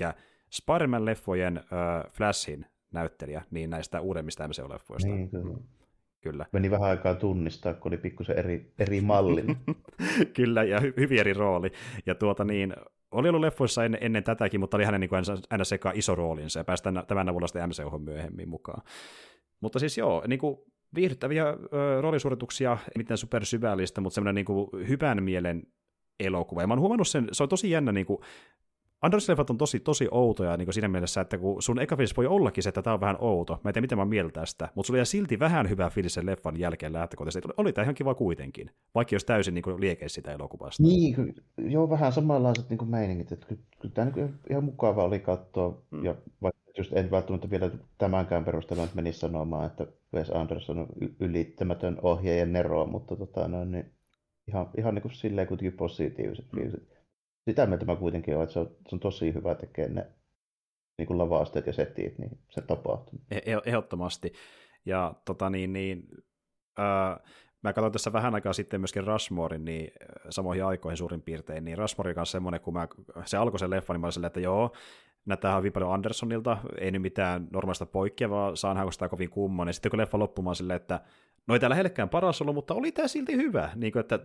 Spider-Man-leffojen 0.51 1.59
ö, 1.59 1.63
Flashin 2.11 2.67
näyttelijä, 2.93 3.43
niin 3.51 3.71
näistä 3.71 4.01
uudemmista 4.01 4.49
MCU-leffoista. 4.49 5.09
Niin, 5.09 5.31
kyllä. 5.31 5.80
Kyllä. 6.21 6.47
Meni 6.53 6.71
vähän 6.71 6.91
aikaa 6.91 7.15
tunnistaa, 7.15 7.75
kun 7.75 7.93
oli 7.93 7.97
pikkusen 7.97 8.39
eri, 8.39 8.73
eri 8.79 9.01
mallin. 9.01 9.57
Kyllä, 10.37 10.63
ja 10.63 10.79
hy- 10.79 10.95
hyvin 10.97 11.21
eri 11.21 11.33
rooli. 11.33 11.73
Ja 12.07 12.15
tuota 12.15 12.45
niin, 12.45 12.75
oli 13.11 13.29
ollut 13.29 13.41
leffoissa 13.41 13.85
ennen, 13.85 14.03
ennen 14.03 14.25
tätäkin, 14.25 14.61
mutta 14.61 14.77
oli 14.77 14.85
hänen 14.85 15.01
niin 15.01 15.11
aina 15.51 15.65
sekä 15.65 15.93
iso 15.95 16.15
roolinsa, 16.15 16.61
ja 16.61 16.65
päästään 16.65 17.05
tämän 17.07 17.29
avulla 17.29 17.47
sitten 17.47 17.69
MCU 17.69 17.99
myöhemmin 17.99 18.49
mukaan. 18.49 18.83
Mutta 19.61 19.79
siis 19.79 19.99
joo, 19.99 20.25
niin 20.27 20.39
kuin 20.39 20.59
viihdyttäviä 20.95 21.47
ö, 21.49 21.57
roolisuorituksia, 22.01 22.79
miten 22.99 23.17
supersyvällistä, 23.17 24.01
mutta 24.01 24.15
semmoinen 24.15 24.35
niin 24.35 24.45
kuin 24.45 24.69
hyvän 24.89 25.23
mielen 25.23 25.63
elokuva. 26.21 26.61
Ja 26.61 26.67
mä 26.67 26.73
oon 26.73 26.81
huomannut 26.81 27.09
sen, 27.09 27.29
se 27.33 27.43
on 27.43 27.49
tosi 27.49 27.71
jännä, 27.71 27.93
niin 27.93 28.07
kuin, 28.07 28.19
Anderson-leffat 29.03 29.51
on 29.51 29.59
tosi, 29.59 29.81
tosi 29.81 30.09
outoja 30.11 30.57
niin 30.57 30.73
siinä 30.73 30.89
mielessä, 30.89 31.21
että 31.21 31.39
kun 31.39 31.63
sun 31.63 31.79
eka 31.79 31.97
fiilis 31.97 32.17
voi 32.17 32.27
ollakin 32.27 32.63
se, 32.63 32.69
että 32.69 32.83
tämä 32.83 32.95
on 32.95 33.01
vähän 33.01 33.17
outo, 33.21 33.61
mä 33.65 33.69
en 33.69 33.75
tiedä 33.75 33.85
miten 33.85 33.99
mä 33.99 34.05
mielen 34.05 34.33
tästä, 34.33 34.69
mutta 34.75 34.87
sulla 34.87 35.01
oli 35.01 35.07
silti 35.07 35.39
vähän 35.39 35.69
hyvää 35.69 35.91
fiilis 35.91 36.15
sen 36.15 36.27
leffan 36.27 36.61
jälkeen 36.61 36.93
lähtökohtaisesti. 36.93 37.49
Oli 37.57 37.73
tämä 37.73 37.83
ihan 37.83 37.95
kiva 37.95 38.15
kuitenkin, 38.15 38.71
vaikka 38.95 39.15
jos 39.15 39.25
täysin 39.25 39.55
niin 39.55 39.81
liekeissä 39.81 40.15
sitä 40.15 40.33
elokuvasta. 40.33 40.83
Niin, 40.83 41.35
joo, 41.59 41.91
vähän 41.91 42.13
samanlaiset 42.13 42.71
niin 42.71 42.91
meiningit, 42.91 43.33
että 43.33 43.47
kyllä, 43.47 43.61
kyllä 43.81 43.95
tämä 43.95 44.11
niin 44.17 44.35
ihan 44.51 44.65
mukava 44.65 45.05
oli 45.05 45.19
katsoa, 45.19 45.83
mm. 45.91 46.05
ja 46.05 46.15
vaikka 46.43 46.61
just 46.79 46.93
en 46.93 47.11
välttämättä 47.11 47.51
vielä 47.51 47.71
tämänkään 47.99 48.45
perusteella 48.45 48.85
nyt 48.85 48.95
menisi 48.95 49.19
sanomaan, 49.19 49.67
että 49.67 49.87
Wes 50.15 50.31
Anderson 50.31 50.79
on 50.79 50.87
ylittämätön 51.21 51.99
ohjaaja 52.03 52.47
Nero, 52.47 52.87
mutta 52.87 53.17
tota, 53.17 53.49
no, 53.49 53.65
niin 53.65 53.91
ihan, 54.49 54.67
ihan 54.79 54.95
niin 54.95 55.03
kuin 55.03 55.15
silleen 55.15 55.49
kuitenkin 55.49 55.79
positiiviset 55.79 56.47
fiiliset 56.55 57.00
sitä 57.51 57.67
mieltä 57.67 57.87
mä 57.87 57.97
kuitenkin 57.97 58.35
olen, 58.35 58.45
että 58.45 58.53
se 58.53 58.59
on, 58.61 58.77
se 58.89 58.97
on 58.97 59.01
tosi 59.01 59.35
hyvä 59.35 59.55
tekee 59.55 59.89
ne 59.89 60.07
niin 60.99 61.07
kuin 61.07 61.19
lavasteet 61.19 61.67
ja 61.67 61.73
setit, 61.73 62.19
niin 62.19 62.39
se 62.51 62.61
tapahtuu. 62.61 63.21
E- 63.31 63.59
ehdottomasti. 63.67 64.33
Ja 64.87 65.15
tota 65.25 65.51
niin, 65.51 65.73
niin 65.73 66.09
ää, 66.79 67.21
mä 67.63 67.73
katsoin 67.73 67.93
tässä 67.93 68.13
vähän 68.13 68.35
aikaa 68.35 68.53
sitten 68.53 68.81
myöskin 68.81 69.07
Rushmorein 69.07 69.65
niin 69.65 69.93
samoihin 70.31 70.65
aikoihin 70.65 70.97
suurin 70.97 71.23
piirtein, 71.23 71.65
niin 71.65 71.79
Rushmore 71.79 72.15
kanssa 72.15 72.33
semmoinen, 72.33 72.61
kun 72.61 72.75
mä, 72.75 72.89
se 73.25 73.37
alkoi 73.37 73.59
se 73.59 73.71
leffa, 73.71 73.95
niin 73.95 74.01
mä 74.01 74.07
olin 74.07 74.25
että 74.25 74.41
joo, 74.41 74.73
näyttää 75.31 75.57
hyvin 75.57 75.73
paljon 75.73 75.95
Andersonilta, 75.95 76.59
ei 76.79 76.91
nyt 76.91 77.03
mitään 77.03 77.49
normaalista 77.53 77.87
poikkeavaa, 77.87 78.57
saan 78.57 78.93
sitä 78.93 79.09
kovin 79.09 79.31
kummonen. 79.31 79.75
Sitten 79.75 79.91
kun 79.91 79.99
leffa 79.99 80.19
loppumaan 80.19 80.57
silleen, 80.57 80.77
että 80.77 81.01
no 81.47 81.55
ei 81.55 81.61
lähellekään 81.69 82.09
paras 82.09 82.41
ollut, 82.41 82.55
mutta 82.55 82.75
oli 82.75 82.93
tämä 82.93 83.09
silti 83.09 83.37
hyvä. 83.37 83.71
Niin 83.75 83.93
kuin, 83.93 84.01
että 84.01 84.19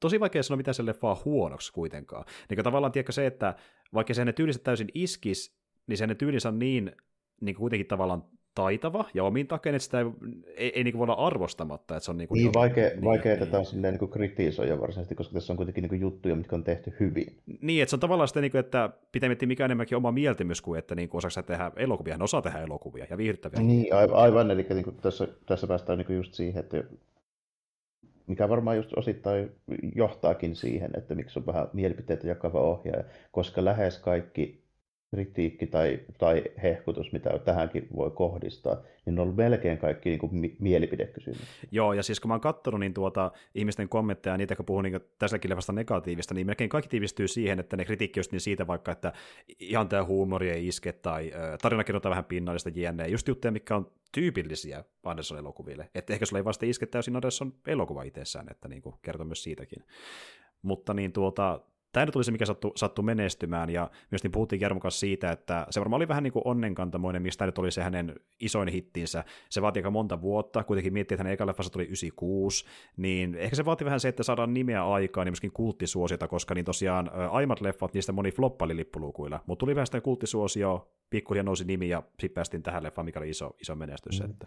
tosi 0.00 0.20
vaikea 0.20 0.42
sanoa, 0.42 0.56
mitä 0.56 0.72
se 0.72 0.86
leffa 0.86 1.10
on 1.10 1.16
huonoksi 1.24 1.72
kuitenkaan. 1.72 2.24
Niin 2.48 2.56
kuin, 2.56 2.64
tavallaan 2.64 2.92
tiedätkö 2.92 3.12
se, 3.12 3.26
että 3.26 3.54
vaikka 3.94 4.14
se 4.14 4.24
ne 4.24 4.32
tyyliset 4.32 4.62
täysin 4.62 4.88
iskis, 4.94 5.58
niin 5.86 5.98
se 5.98 6.06
ne 6.06 6.14
tyylinsä 6.14 6.48
on 6.48 6.58
niin, 6.58 6.92
niin 7.40 7.56
kuitenkin 7.56 7.86
tavallaan 7.86 8.24
taitava 8.56 9.04
ja 9.14 9.24
omin 9.24 9.46
takia, 9.46 9.70
että 9.70 9.84
sitä 9.84 10.00
ei, 10.00 10.06
ei, 10.56 10.72
ei 10.74 10.84
niin 10.84 10.98
voi 10.98 11.02
olla 11.02 11.26
arvostamatta. 11.26 11.96
Että 11.96 12.04
se 12.04 12.10
on 12.10 12.18
niin, 12.18 12.28
kuin 12.28 12.38
niin, 12.38 12.54
vaikea, 12.54 12.88
niin, 12.88 13.04
vaikea 13.04 13.36
niin. 13.36 13.48
tätä 13.48 13.64
silleen 13.64 13.92
niin 13.92 13.98
kuin 13.98 14.10
kritisoida 14.10 14.80
varsinaisesti, 14.80 15.14
koska 15.14 15.34
tässä 15.34 15.52
on 15.52 15.56
kuitenkin 15.56 15.82
niin 15.82 15.88
kuin 15.88 16.00
juttuja, 16.00 16.36
mitkä 16.36 16.56
on 16.56 16.64
tehty 16.64 16.92
hyvin. 17.00 17.38
Niin, 17.60 17.82
että 17.82 17.90
se 17.90 17.96
on 17.96 18.00
tavallaan 18.00 18.28
sitä, 18.28 18.40
niin 18.40 18.50
kuin, 18.50 18.60
että 18.60 18.90
pitää 19.12 19.28
miettiä 19.28 19.48
mikä 19.48 19.64
enemmänkin 19.64 19.96
oma 19.96 20.12
mieltymys 20.12 20.60
kuin, 20.60 20.78
että 20.78 20.94
niin 20.94 21.08
kuin 21.08 21.18
osaako 21.26 21.46
tehdä 21.46 21.72
elokuvia, 21.76 22.14
hän 22.14 22.22
osaa 22.22 22.42
tehdä 22.42 22.60
elokuvia 22.60 23.06
ja 23.10 23.16
viihdyttäviä. 23.16 23.60
Niin, 23.60 23.94
aivan, 24.12 24.50
eli 24.50 24.66
niin 24.68 24.84
kuin 24.84 24.96
tässä, 24.96 25.28
tässä 25.46 25.66
päästään 25.66 25.98
niin 25.98 26.06
kuin 26.06 26.16
just 26.16 26.34
siihen, 26.34 26.60
että 26.60 26.84
mikä 28.26 28.48
varmaan 28.48 28.76
just 28.76 28.90
osittain 28.96 29.50
johtaakin 29.94 30.56
siihen, 30.56 30.90
että 30.96 31.14
miksi 31.14 31.38
on 31.38 31.46
vähän 31.46 31.68
mielipiteitä 31.72 32.26
jakava 32.26 32.60
ohjaaja, 32.60 33.04
koska 33.32 33.64
lähes 33.64 33.98
kaikki 33.98 34.65
kritiikki 35.16 35.66
tai, 35.66 36.00
tai 36.18 36.44
hehkutus, 36.62 37.12
mitä 37.12 37.38
tähänkin 37.38 37.88
voi 37.96 38.10
kohdistaa, 38.10 38.82
niin 39.04 39.18
on 39.18 39.22
ollut 39.22 39.36
melkein 39.36 39.78
kaikki 39.78 40.08
niin 40.08 40.18
kuin 40.18 40.56
mielipidekysymys. 40.58 41.40
Joo, 41.70 41.92
ja 41.92 42.02
siis 42.02 42.20
kun 42.20 42.28
mä 42.28 42.34
oon 42.34 42.40
katsonut 42.40 42.80
niin 42.80 42.94
tuota, 42.94 43.32
ihmisten 43.54 43.88
kommentteja 43.88 44.34
ja 44.34 44.38
niitä, 44.38 44.52
jotka 44.52 44.64
puhuu 44.64 44.82
niin 44.82 45.00
tässäkin 45.18 45.48
leffasta 45.50 45.72
negatiivista, 45.72 46.34
niin 46.34 46.46
melkein 46.46 46.70
kaikki 46.70 46.88
tiivistyy 46.88 47.28
siihen, 47.28 47.60
että 47.60 47.76
ne 47.76 47.84
kritiikki 47.84 48.20
just 48.20 48.32
niin 48.32 48.40
siitä 48.40 48.66
vaikka, 48.66 48.92
että 48.92 49.12
ihan 49.60 49.88
tämä 49.88 50.04
huumori 50.04 50.50
ei 50.50 50.68
iske 50.68 50.92
tai 50.92 51.32
äh, 51.34 51.58
tarina 51.62 51.84
kerrotaan 51.84 52.10
vähän 52.10 52.24
pinnallista 52.24 52.70
jne. 52.74 53.08
Just 53.08 53.28
juttuja, 53.28 53.52
mikä 53.52 53.76
on 53.76 53.90
tyypillisiä 54.12 54.84
Anderson-elokuville. 55.04 55.90
Että 55.94 56.12
ehkä 56.12 56.26
sulla 56.26 56.40
ei 56.40 56.44
vasta 56.44 56.66
iske 56.66 56.86
täysin 56.86 57.16
Anderson 57.16 57.52
elokuva 57.66 58.02
itsessään, 58.02 58.46
että 58.50 58.68
niin 58.68 58.82
kuin 58.82 58.94
kertoo 59.02 59.26
myös 59.26 59.42
siitäkin. 59.42 59.84
Mutta 60.62 60.94
niin 60.94 61.12
tuota, 61.12 61.60
tämä 61.96 62.06
nyt 62.06 62.16
oli 62.16 62.24
se, 62.24 62.32
mikä 62.32 62.46
sattui, 62.46 62.72
sattui 62.76 63.04
menestymään, 63.04 63.70
ja 63.70 63.90
myös 64.10 64.22
niin 64.22 64.32
puhuttiin 64.32 64.60
Jarmo 64.60 64.80
kanssa 64.80 65.00
siitä, 65.00 65.30
että 65.30 65.66
se 65.70 65.80
varmaan 65.80 65.98
oli 65.98 66.08
vähän 66.08 66.22
niin 66.22 66.32
kuin 66.32 66.42
onnenkantamoinen, 66.44 67.22
mistä 67.22 67.46
nyt 67.46 67.58
oli 67.58 67.70
se 67.70 67.82
hänen 67.82 68.14
isoin 68.40 68.68
hittinsä. 68.68 69.24
Se 69.50 69.62
vaati 69.62 69.78
aika 69.78 69.90
monta 69.90 70.20
vuotta, 70.20 70.64
kuitenkin 70.64 70.92
miettii, 70.92 71.14
että 71.14 71.22
hänen 71.22 71.32
eka 71.32 71.46
leffassa 71.46 71.72
tuli 71.72 71.84
96, 71.84 72.64
niin 72.96 73.34
ehkä 73.34 73.56
se 73.56 73.64
vaati 73.64 73.84
vähän 73.84 74.00
se, 74.00 74.08
että 74.08 74.22
saadaan 74.22 74.54
nimeä 74.54 74.86
aikaa, 74.86 75.24
niin 75.24 75.32
myöskin 75.32 75.52
kulttisuosiota, 75.52 76.28
koska 76.28 76.54
niin 76.54 76.64
tosiaan 76.64 77.10
aiemmat 77.30 77.60
leffat, 77.60 77.94
niistä 77.94 78.12
moni 78.12 78.32
floppali 78.32 78.76
lippulukuilla, 78.76 79.40
mutta 79.46 79.60
tuli 79.60 79.74
vähän 79.74 79.86
sitä 79.86 80.00
kulttisuosio, 80.00 80.92
pikkuhiljaa 81.10 81.44
nousi 81.44 81.64
nimi, 81.64 81.88
ja 81.88 82.02
sitten 82.08 82.34
päästiin 82.34 82.62
tähän 82.62 82.82
leffaan, 82.82 83.04
mikä 83.04 83.20
oli 83.20 83.30
iso, 83.30 83.56
iso 83.60 83.74
menestys. 83.74 84.20
Mm. 84.20 84.30
Että. 84.30 84.46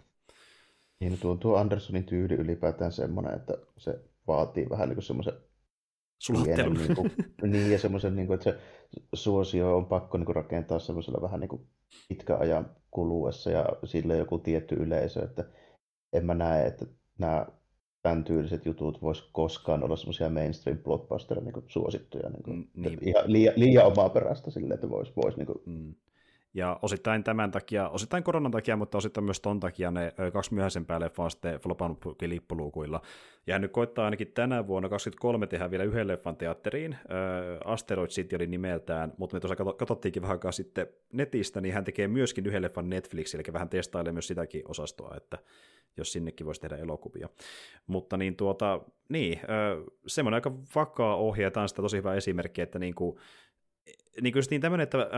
Niin, 1.00 1.18
tuo, 1.18 1.36
tuo 1.36 1.56
Andersonin 1.56 2.04
tyyli 2.04 2.34
ylipäätään 2.34 2.92
semmoinen, 2.92 3.34
että 3.34 3.54
se 3.76 4.00
vaatii 4.26 4.70
vähän 4.70 4.88
niin 4.88 4.96
kuin 4.96 5.04
semmoisen 5.04 5.34
Sulattelun. 6.20 6.74
Niin, 6.74 6.96
kuin, 6.96 7.12
niin, 7.52 7.72
ja 7.72 7.78
semmoisen, 7.78 8.16
niin 8.16 8.26
kuin, 8.26 8.34
että 8.34 8.50
se 8.50 8.58
suosio 9.14 9.76
on 9.76 9.86
pakko 9.86 10.18
niin 10.18 10.26
kuin, 10.26 10.36
rakentaa 10.36 10.78
semmoisella 10.78 11.22
vähän 11.22 11.40
niin 11.40 11.48
kuin 11.48 11.62
pitkän 12.08 12.40
ajan 12.40 12.70
kuluessa 12.90 13.50
ja 13.50 13.66
sille 13.84 14.16
joku 14.16 14.38
tietty 14.38 14.74
yleisö, 14.74 15.24
että 15.24 15.44
en 16.12 16.26
mä 16.26 16.34
näe, 16.34 16.66
että 16.66 16.86
nämä 17.18 17.46
tämän 18.02 18.24
tyyliset 18.24 18.66
jutut 18.66 19.02
vois 19.02 19.22
koskaan 19.32 19.84
olla 19.84 19.96
semmoisia 19.96 20.30
mainstream 20.30 20.78
blockbusteria 20.78 21.44
niin 21.44 21.64
suosittuja. 21.68 22.30
Niin 22.30 22.42
kuin, 22.42 22.56
mm, 22.56 22.82
niin. 22.82 23.08
Ihan, 23.08 23.32
liian, 23.32 23.54
liian 23.56 23.86
omaa 23.86 24.08
perästä 24.08 24.50
sille, 24.50 24.74
että 24.74 24.90
voisi 24.90 25.12
vois, 25.16 25.36
niin 25.36 25.46
kuin, 25.46 25.62
mm. 25.66 25.94
Ja 26.54 26.78
osittain 26.82 27.24
tämän 27.24 27.50
takia, 27.50 27.88
osittain 27.88 28.24
koronan 28.24 28.52
takia, 28.52 28.76
mutta 28.76 28.98
osittain 28.98 29.24
myös 29.24 29.40
ton 29.40 29.60
takia 29.60 29.90
ne 29.90 30.12
kaksi 30.32 30.54
myöhäisempää 30.54 31.00
leffaa 31.00 31.24
on 31.24 31.30
sitten 31.30 31.60
flopannut 31.60 32.22
lippuluukuilla. 32.22 33.00
Ja 33.46 33.54
hän 33.54 33.62
nyt 33.62 33.72
koittaa 33.72 34.04
ainakin 34.04 34.32
tänä 34.32 34.66
vuonna 34.66 34.88
2023 34.88 35.46
tehdä 35.46 35.70
vielä 35.70 35.84
yhden 35.84 36.08
leffan 36.08 36.36
teatteriin. 36.36 36.96
Asteroid 37.64 38.10
City 38.10 38.36
oli 38.36 38.46
nimeltään, 38.46 39.12
mutta 39.18 39.36
me 39.36 39.40
tuossa 39.40 39.74
katsottiinkin 39.76 40.22
vähän 40.22 40.34
aikaa 40.34 40.52
sitten 40.52 40.86
netistä, 41.12 41.60
niin 41.60 41.74
hän 41.74 41.84
tekee 41.84 42.08
myöskin 42.08 42.46
yhden 42.46 42.62
leffan 42.62 42.90
Netflixille, 42.90 43.42
eli 43.46 43.52
vähän 43.52 43.68
testailee 43.68 44.12
myös 44.12 44.28
sitäkin 44.28 44.62
osastoa, 44.68 45.14
että 45.16 45.38
jos 45.96 46.12
sinnekin 46.12 46.46
voisi 46.46 46.60
tehdä 46.60 46.76
elokuvia. 46.76 47.28
Mutta 47.86 48.16
niin 48.16 48.36
tuota, 48.36 48.80
niin, 49.08 49.40
semmoinen 50.06 50.36
aika 50.36 50.52
vakaa 50.74 51.16
ohje, 51.16 51.50
tämä 51.50 51.62
on 51.62 51.68
sitä 51.68 51.82
tosi 51.82 51.96
hyvä 51.96 52.14
esimerkki, 52.14 52.60
että 52.60 52.78
niin 52.78 52.94
kuin, 52.94 53.18
niin 54.20 54.32
kuin 54.32 54.42
niin 54.50 54.60
tämmöinen, 54.60 54.82
että 54.82 54.98
äh, 54.98 55.08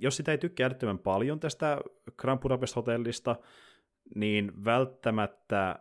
jos 0.00 0.16
sitä 0.16 0.32
ei 0.32 0.38
tykkää 0.38 0.64
äärettömän 0.64 0.98
paljon 0.98 1.40
tästä 1.40 1.78
Grand 2.16 2.40
Budapest 2.40 2.76
Hotellista, 2.76 3.36
niin 4.14 4.64
välttämättä 4.64 5.78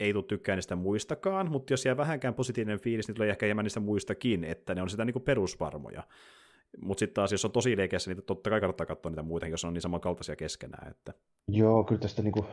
ei 0.00 0.12
tule 0.12 0.24
tykkää 0.24 0.54
niistä 0.54 0.76
muistakaan, 0.76 1.50
mutta 1.50 1.72
jos 1.72 1.84
jää 1.84 1.96
vähänkään 1.96 2.34
positiivinen 2.34 2.80
fiilis, 2.80 3.08
niin 3.08 3.14
tulee 3.14 3.30
ehkä 3.30 3.46
jäämään 3.46 3.64
niistä 3.64 3.80
muistakin, 3.80 4.44
että 4.44 4.74
ne 4.74 4.82
on 4.82 4.90
sitä 4.90 5.04
niin 5.04 5.12
kuin 5.12 5.22
perusvarmoja. 5.22 6.02
Mutta 6.82 6.98
sitten 6.98 7.14
taas, 7.14 7.32
jos 7.32 7.44
on 7.44 7.52
tosi 7.52 7.76
leikeässä, 7.76 8.10
niin 8.10 8.22
totta 8.22 8.50
kai 8.50 8.60
kannattaa 8.60 8.86
katsoa 8.86 9.10
niitä 9.10 9.22
muuten, 9.22 9.50
jos 9.50 9.64
on 9.64 9.74
niin 9.74 9.82
samankaltaisia 9.82 10.36
keskenään. 10.36 10.90
Että... 10.90 11.14
Joo, 11.48 11.84
kyllä 11.84 12.00
tästä 12.00 12.22
niinku 12.22 12.46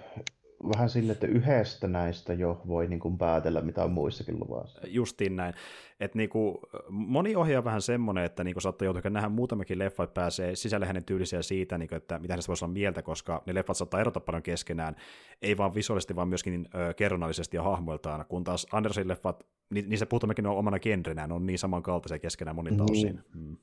vähän 0.78 0.90
sille, 0.90 1.12
että 1.12 1.28
yhdestä 1.28 1.88
näistä 1.88 2.34
jo 2.34 2.62
voi 2.68 2.88
niin 2.88 3.00
kuin 3.00 3.18
päätellä, 3.18 3.62
mitä 3.62 3.84
on 3.84 3.92
muissakin 3.92 4.40
luvassa. 4.40 4.82
Justiin 4.88 5.36
näin. 5.36 5.54
Et 6.00 6.16
niin 6.16 6.30
kuin, 6.30 6.58
moni 6.90 7.36
ohjaa 7.36 7.64
vähän 7.64 7.82
semmoinen, 7.82 8.24
että 8.24 8.44
niin 8.44 8.54
kuin 8.54 8.62
saattaa 8.62 8.86
joutua 8.86 9.10
nähdä 9.10 9.30
muutamakin 9.30 9.80
leffa, 9.80 10.04
että 10.04 10.14
pääsee 10.14 10.56
sisälle 10.56 10.86
hänen 10.86 11.04
tyylisiä 11.04 11.42
siitä, 11.42 11.78
niin 11.78 11.90
kuin, 11.90 11.98
että 11.98 12.20
mitä 12.20 12.34
hänestä 12.34 12.48
voisi 12.48 12.66
olla 12.66 12.74
mieltä, 12.74 13.02
koska 13.02 13.44
ne 13.46 13.54
leffat 13.54 13.78
saattaa 13.78 14.00
erota 14.00 14.20
paljon 14.20 14.44
keskenään, 14.44 14.96
ei 15.42 15.58
vaan 15.58 15.76
visuaalisesti, 15.76 16.16
vaan 16.16 16.28
myöskin 16.28 16.68
ö, 16.76 16.94
kerronnallisesti 16.94 17.58
ja 17.58 17.64
hahmoiltaan, 17.64 18.26
kun 18.30 18.44
taas 18.44 18.68
Andersin 18.72 19.08
leffat, 19.08 19.46
ni, 19.70 19.82
niissä 19.82 20.06
puhutammekin 20.06 20.48
on 20.48 20.58
omana 20.58 20.80
genrenään, 20.80 21.32
on 21.32 21.46
niin 21.46 21.60
samankaltaisia 21.60 22.20
keskenään 22.20 22.56
monilta 22.56 22.84
niin. 22.84 23.08
osin. 23.08 23.24
Mm. 23.36 23.58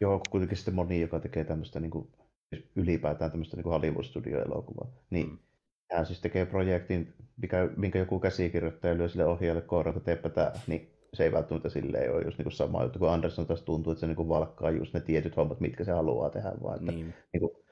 Joo, 0.00 0.20
kuitenkin 0.30 0.56
sitten 0.56 0.74
moni, 0.74 1.00
joka 1.00 1.20
tekee 1.20 1.44
tämmöistä 1.44 1.80
niin 1.80 1.90
kuin, 1.90 2.08
ylipäätään 2.76 3.30
tämmöistä 3.30 3.56
niin 3.56 3.64
Hollywood-studio-elokuvaa, 3.64 4.88
niin 5.10 5.26
mm 5.26 5.38
hän 5.92 6.06
siis 6.06 6.20
tekee 6.20 6.46
projektin, 6.46 7.14
mikä, 7.36 7.68
minkä 7.76 7.98
joku 7.98 8.20
käsikirjoittaja 8.20 8.98
lyö 8.98 9.08
sille 9.08 9.26
ohjaajalle 9.26 9.62
koodon, 9.62 9.96
että 9.96 10.04
teepä 10.04 10.28
tämä, 10.28 10.52
niin 10.66 10.98
se 11.14 11.24
ei 11.24 11.32
välttämättä 11.32 11.68
silleen 11.68 12.14
ole 12.14 12.22
just 12.22 12.38
niin 12.38 12.52
sama 12.52 12.82
juttu, 12.82 12.98
kun 12.98 13.10
Anderson 13.10 13.46
taas 13.46 13.62
tuntuu, 13.62 13.92
että 13.92 14.00
se 14.00 14.06
niin 14.06 14.28
valkkaa 14.28 14.70
just 14.70 14.94
ne 14.94 15.00
tietyt 15.00 15.36
hommat, 15.36 15.60
mitkä 15.60 15.84
se 15.84 15.92
haluaa 15.92 16.30
tehdä, 16.30 16.52
vaan 16.62 16.78
että 16.78 16.92
niin. 16.92 17.14
Niin 17.32 17.40
kuin, 17.40 17.64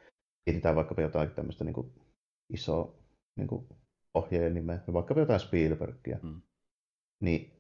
mietitään 0.47 0.77
vaikka 0.77 1.03
jotain 1.03 1.31
tämmöistä 1.31 1.65
niin 1.65 1.75
kuin 1.75 1.93
isoa 2.53 2.99
niin 3.37 3.49
kuin 3.49 3.67
ohjaajan 4.15 4.55
nimeä, 4.55 4.79
vaikka 4.93 5.21
jotain 5.21 5.41
Spielbergia, 5.41 6.19
hmm. 6.23 6.43
niin 7.21 7.53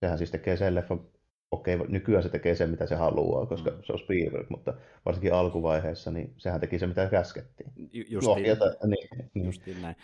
sehän 0.00 0.18
siis 0.18 0.30
tekee 0.30 0.56
sen 0.56 0.74
leffan 0.74 1.10
okei, 1.50 1.78
nykyään 1.88 2.22
se 2.22 2.28
tekee 2.28 2.54
sen, 2.54 2.70
mitä 2.70 2.86
se 2.86 2.94
haluaa, 2.94 3.46
koska 3.46 3.70
mm. 3.70 3.76
se 3.82 3.92
on 3.92 3.98
Spielberg, 3.98 4.50
mutta 4.50 4.74
varsinkin 5.04 5.34
alkuvaiheessa, 5.34 6.10
niin 6.10 6.34
sehän 6.36 6.60
teki 6.60 6.78
se, 6.78 6.86
mitä 6.86 7.06
käskettiin. 7.06 7.72
Justiin, 7.92 8.58
no, 8.58 8.88
niin, 9.34 9.46
justiin 9.46 9.82
näin. 9.82 9.96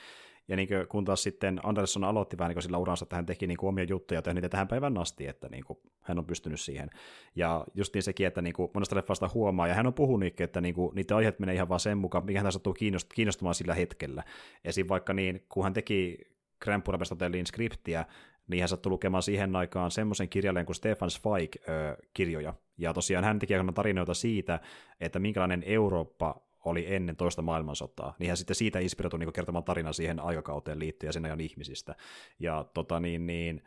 Ja 0.49 0.57
niin 0.57 0.69
kuin, 0.69 0.87
kun 0.89 1.05
taas 1.05 1.23
sitten 1.23 1.61
Anderson 1.63 2.05
aloitti 2.05 2.39
vähän 2.39 2.55
niin 2.55 2.63
sillä 2.63 2.79
uransa, 2.79 3.05
että 3.05 3.17
hän 3.17 3.27
teki 3.27 3.47
niin 3.47 3.57
kuin 3.57 3.69
omia 3.69 3.85
juttuja 3.85 4.23
ja 4.27 4.35
niitä 4.35 4.49
tähän 4.49 4.69
päivän 4.69 4.99
asti, 4.99 5.27
että 5.27 5.49
niin 5.49 5.65
kuin, 5.65 5.79
hän 6.01 6.19
on 6.19 6.27
pystynyt 6.27 6.61
siihen. 6.61 6.91
Ja 7.37 7.65
justiin 7.75 8.03
sekin, 8.03 8.27
että 8.27 8.43
niin 8.43 8.53
kuin, 8.53 8.71
monesta 8.75 8.97
leffasta 8.97 9.31
huomaa, 9.35 9.69
ja 9.69 9.75
hän 9.75 9.87
on 9.87 9.95
puhunut, 9.95 10.41
että 10.41 10.61
niin 10.61 10.75
kuin, 10.75 10.95
niitä 10.95 11.17
aiheet 11.17 11.39
menee 11.39 11.55
ihan 11.55 11.69
vaan 11.69 11.81
sen 11.81 11.99
mukaan, 11.99 12.27
mikä 12.27 12.43
hän 12.43 12.53
sattuu 12.53 12.77
kiinnostumaan 13.15 13.55
sillä 13.55 13.75
hetkellä. 13.75 14.23
Esim. 14.65 14.87
vaikka 14.89 15.13
niin, 15.13 15.47
kun 15.49 15.65
hän 15.65 15.73
teki 15.73 16.19
Grand 16.63 16.83
Budapest 16.83 17.11
Hotellin 17.11 17.47
skriptiä, 17.47 18.05
niin 18.49 18.61
hän 18.61 18.69
sattui 18.69 18.91
lukemaan 18.91 19.23
siihen 19.23 19.57
aikaan 19.57 19.91
semmoisen 19.91 20.29
kirjailijan 20.29 20.67
kuin 20.67 20.77
Stefan 20.77 21.11
Zweig-kirjoja. 21.11 22.55
Ja 22.79 22.95
tosiaan 22.95 23.25
hän 23.25 23.39
teki 23.39 23.55
tarinoita 23.75 24.15
siitä, 24.15 24.61
että 25.01 25.19
minkälainen 25.19 25.63
Eurooppa 25.67 26.47
oli 26.65 26.95
ennen 26.95 27.17
toista 27.17 27.43
maailmansotaa, 27.43 28.15
niin 28.19 28.29
hän 28.31 28.37
sitten 28.37 28.57
siitä 28.57 28.79
inspiroitui 28.79 29.19
niin 29.19 29.33
kertomaan 29.33 29.65
tarina 29.65 29.93
siihen 29.93 30.21
aikakauteen 30.21 30.79
liittyen 30.79 31.09
ja 31.09 31.13
sen 31.13 31.25
ajan 31.25 31.41
ihmisistä. 31.41 31.95
Ja 32.39 32.65
tota 32.75 33.01
niin, 33.01 33.27
niin 33.27 33.63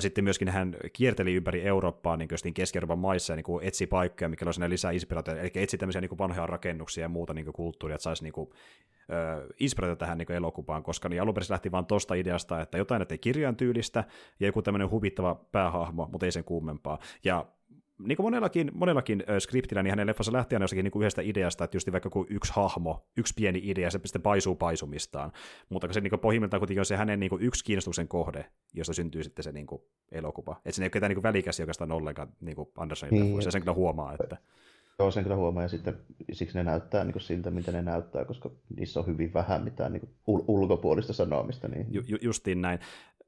sitten 0.00 0.24
myöskin 0.24 0.48
hän 0.48 0.76
kierteli 0.92 1.34
ympäri 1.34 1.62
Eurooppaa 1.62 2.16
niin 2.16 2.54
Keski-Euroopan 2.54 2.98
maissa 2.98 3.32
ja 3.32 3.36
niin 3.36 3.58
etsi 3.62 3.86
paikkoja, 3.86 4.28
mikä 4.28 4.44
olisi 4.44 4.70
lisää 4.70 4.90
inspiraatiota, 4.90 5.40
eli 5.40 5.50
etsi 5.54 5.78
tämmöisiä 5.78 6.00
niin 6.00 6.18
vanhoja 6.18 6.46
rakennuksia 6.46 7.04
ja 7.04 7.08
muuta 7.08 7.34
niin 7.34 7.52
kulttuuria, 7.52 7.94
että 7.94 8.02
saisi 8.02 8.22
niin 8.22 8.32
kuin, 8.32 8.50
inspiraatiota 9.60 9.98
tähän 9.98 10.18
niin 10.18 10.32
elokuvaan, 10.32 10.82
koska 10.82 11.08
niin 11.08 11.22
alun 11.22 11.34
perin 11.34 11.46
lähti 11.50 11.72
vain 11.72 11.86
tuosta 11.86 12.14
ideasta, 12.14 12.60
että 12.60 12.78
jotain 12.78 13.02
että 13.02 13.18
kirjan 13.18 13.56
tyylistä 13.56 14.04
ja 14.40 14.46
joku 14.46 14.62
tämmöinen 14.62 14.90
huvittava 14.90 15.34
päähahmo, 15.34 16.08
mutta 16.12 16.26
ei 16.26 16.32
sen 16.32 16.44
kummempaa. 16.44 16.98
Ja 17.24 17.46
niin 17.98 18.16
kuin 18.16 18.26
monellakin, 18.26 18.70
monellakin 18.74 19.24
äh, 19.30 19.38
skriptillä, 19.38 19.82
niin 19.82 19.90
hänen 19.90 20.06
leffansa 20.06 20.32
lähtee 20.32 20.56
aina 20.56 20.64
jossakin 20.64 20.84
niin 20.84 20.92
kuin 20.92 21.00
yhdestä 21.00 21.22
ideasta, 21.22 21.64
että 21.64 21.76
just 21.76 21.92
vaikka 21.92 22.10
kuin 22.10 22.26
yksi 22.30 22.52
hahmo, 22.56 23.06
yksi 23.16 23.34
pieni 23.36 23.60
idea, 23.64 23.90
se 23.90 24.00
sitten 24.04 24.22
paisuu 24.22 24.54
paisumistaan. 24.54 25.32
Mutta 25.68 25.92
se 25.92 26.00
niin 26.00 26.20
pohjimmiltaan 26.20 26.60
kuitenkin 26.60 26.80
on 26.80 26.86
se 26.86 26.96
hänen 26.96 27.20
niin 27.20 27.30
kuin 27.30 27.42
yksi 27.42 27.64
kiinnostuksen 27.64 28.08
kohde, 28.08 28.44
josta 28.74 28.92
syntyy 28.92 29.24
sitten 29.24 29.42
se 29.42 29.52
niin 29.52 29.66
kuin 29.66 29.82
elokuva. 30.12 30.52
Että 30.56 30.72
siinä 30.72 30.84
ei 30.84 30.86
ole 30.86 30.90
ketään 30.90 31.12
niin 31.12 31.22
välikäsiä 31.22 31.62
oikeastaan 31.62 31.92
ollenkaan 31.92 32.28
niin 32.40 32.56
kuin 32.56 32.68
Andersonin 32.76 33.14
niin. 33.14 33.24
leffoissa, 33.24 33.50
sen 33.50 33.62
kyllä 33.62 33.74
huomaa, 33.74 34.16
että... 34.20 34.36
Joo, 34.98 35.10
sen 35.10 35.22
kyllä 35.22 35.36
huomaa, 35.36 35.62
ja 35.62 35.68
sitten 35.68 35.98
siksi 36.32 36.58
ne 36.58 36.64
näyttää 36.64 37.04
niin 37.04 37.12
kuin 37.12 37.22
siltä, 37.22 37.50
mitä 37.50 37.72
ne 37.72 37.82
näyttää, 37.82 38.24
koska 38.24 38.50
niissä 38.76 39.00
on 39.00 39.06
hyvin 39.06 39.34
vähän 39.34 39.64
mitään 39.64 39.92
niin 39.92 40.00
kuin 40.00 40.10
ul- 40.38 40.44
ulkopuolista 40.48 41.12
sanomista. 41.12 41.68
Niin... 41.68 41.86
Ju- 41.90 42.18
justiin 42.20 42.60
näin 42.60 42.78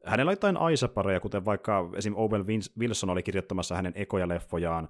hänellä 0.06 0.30
on 0.30 0.32
jotain 0.32 0.56
aisaparoja, 0.56 1.20
kuten 1.20 1.44
vaikka 1.44 1.90
esim. 1.96 2.14
Owen 2.16 2.44
Wilson 2.78 3.10
oli 3.10 3.22
kirjoittamassa 3.22 3.74
hänen 3.74 3.92
ekoja 3.96 4.28
leffojaan, 4.28 4.88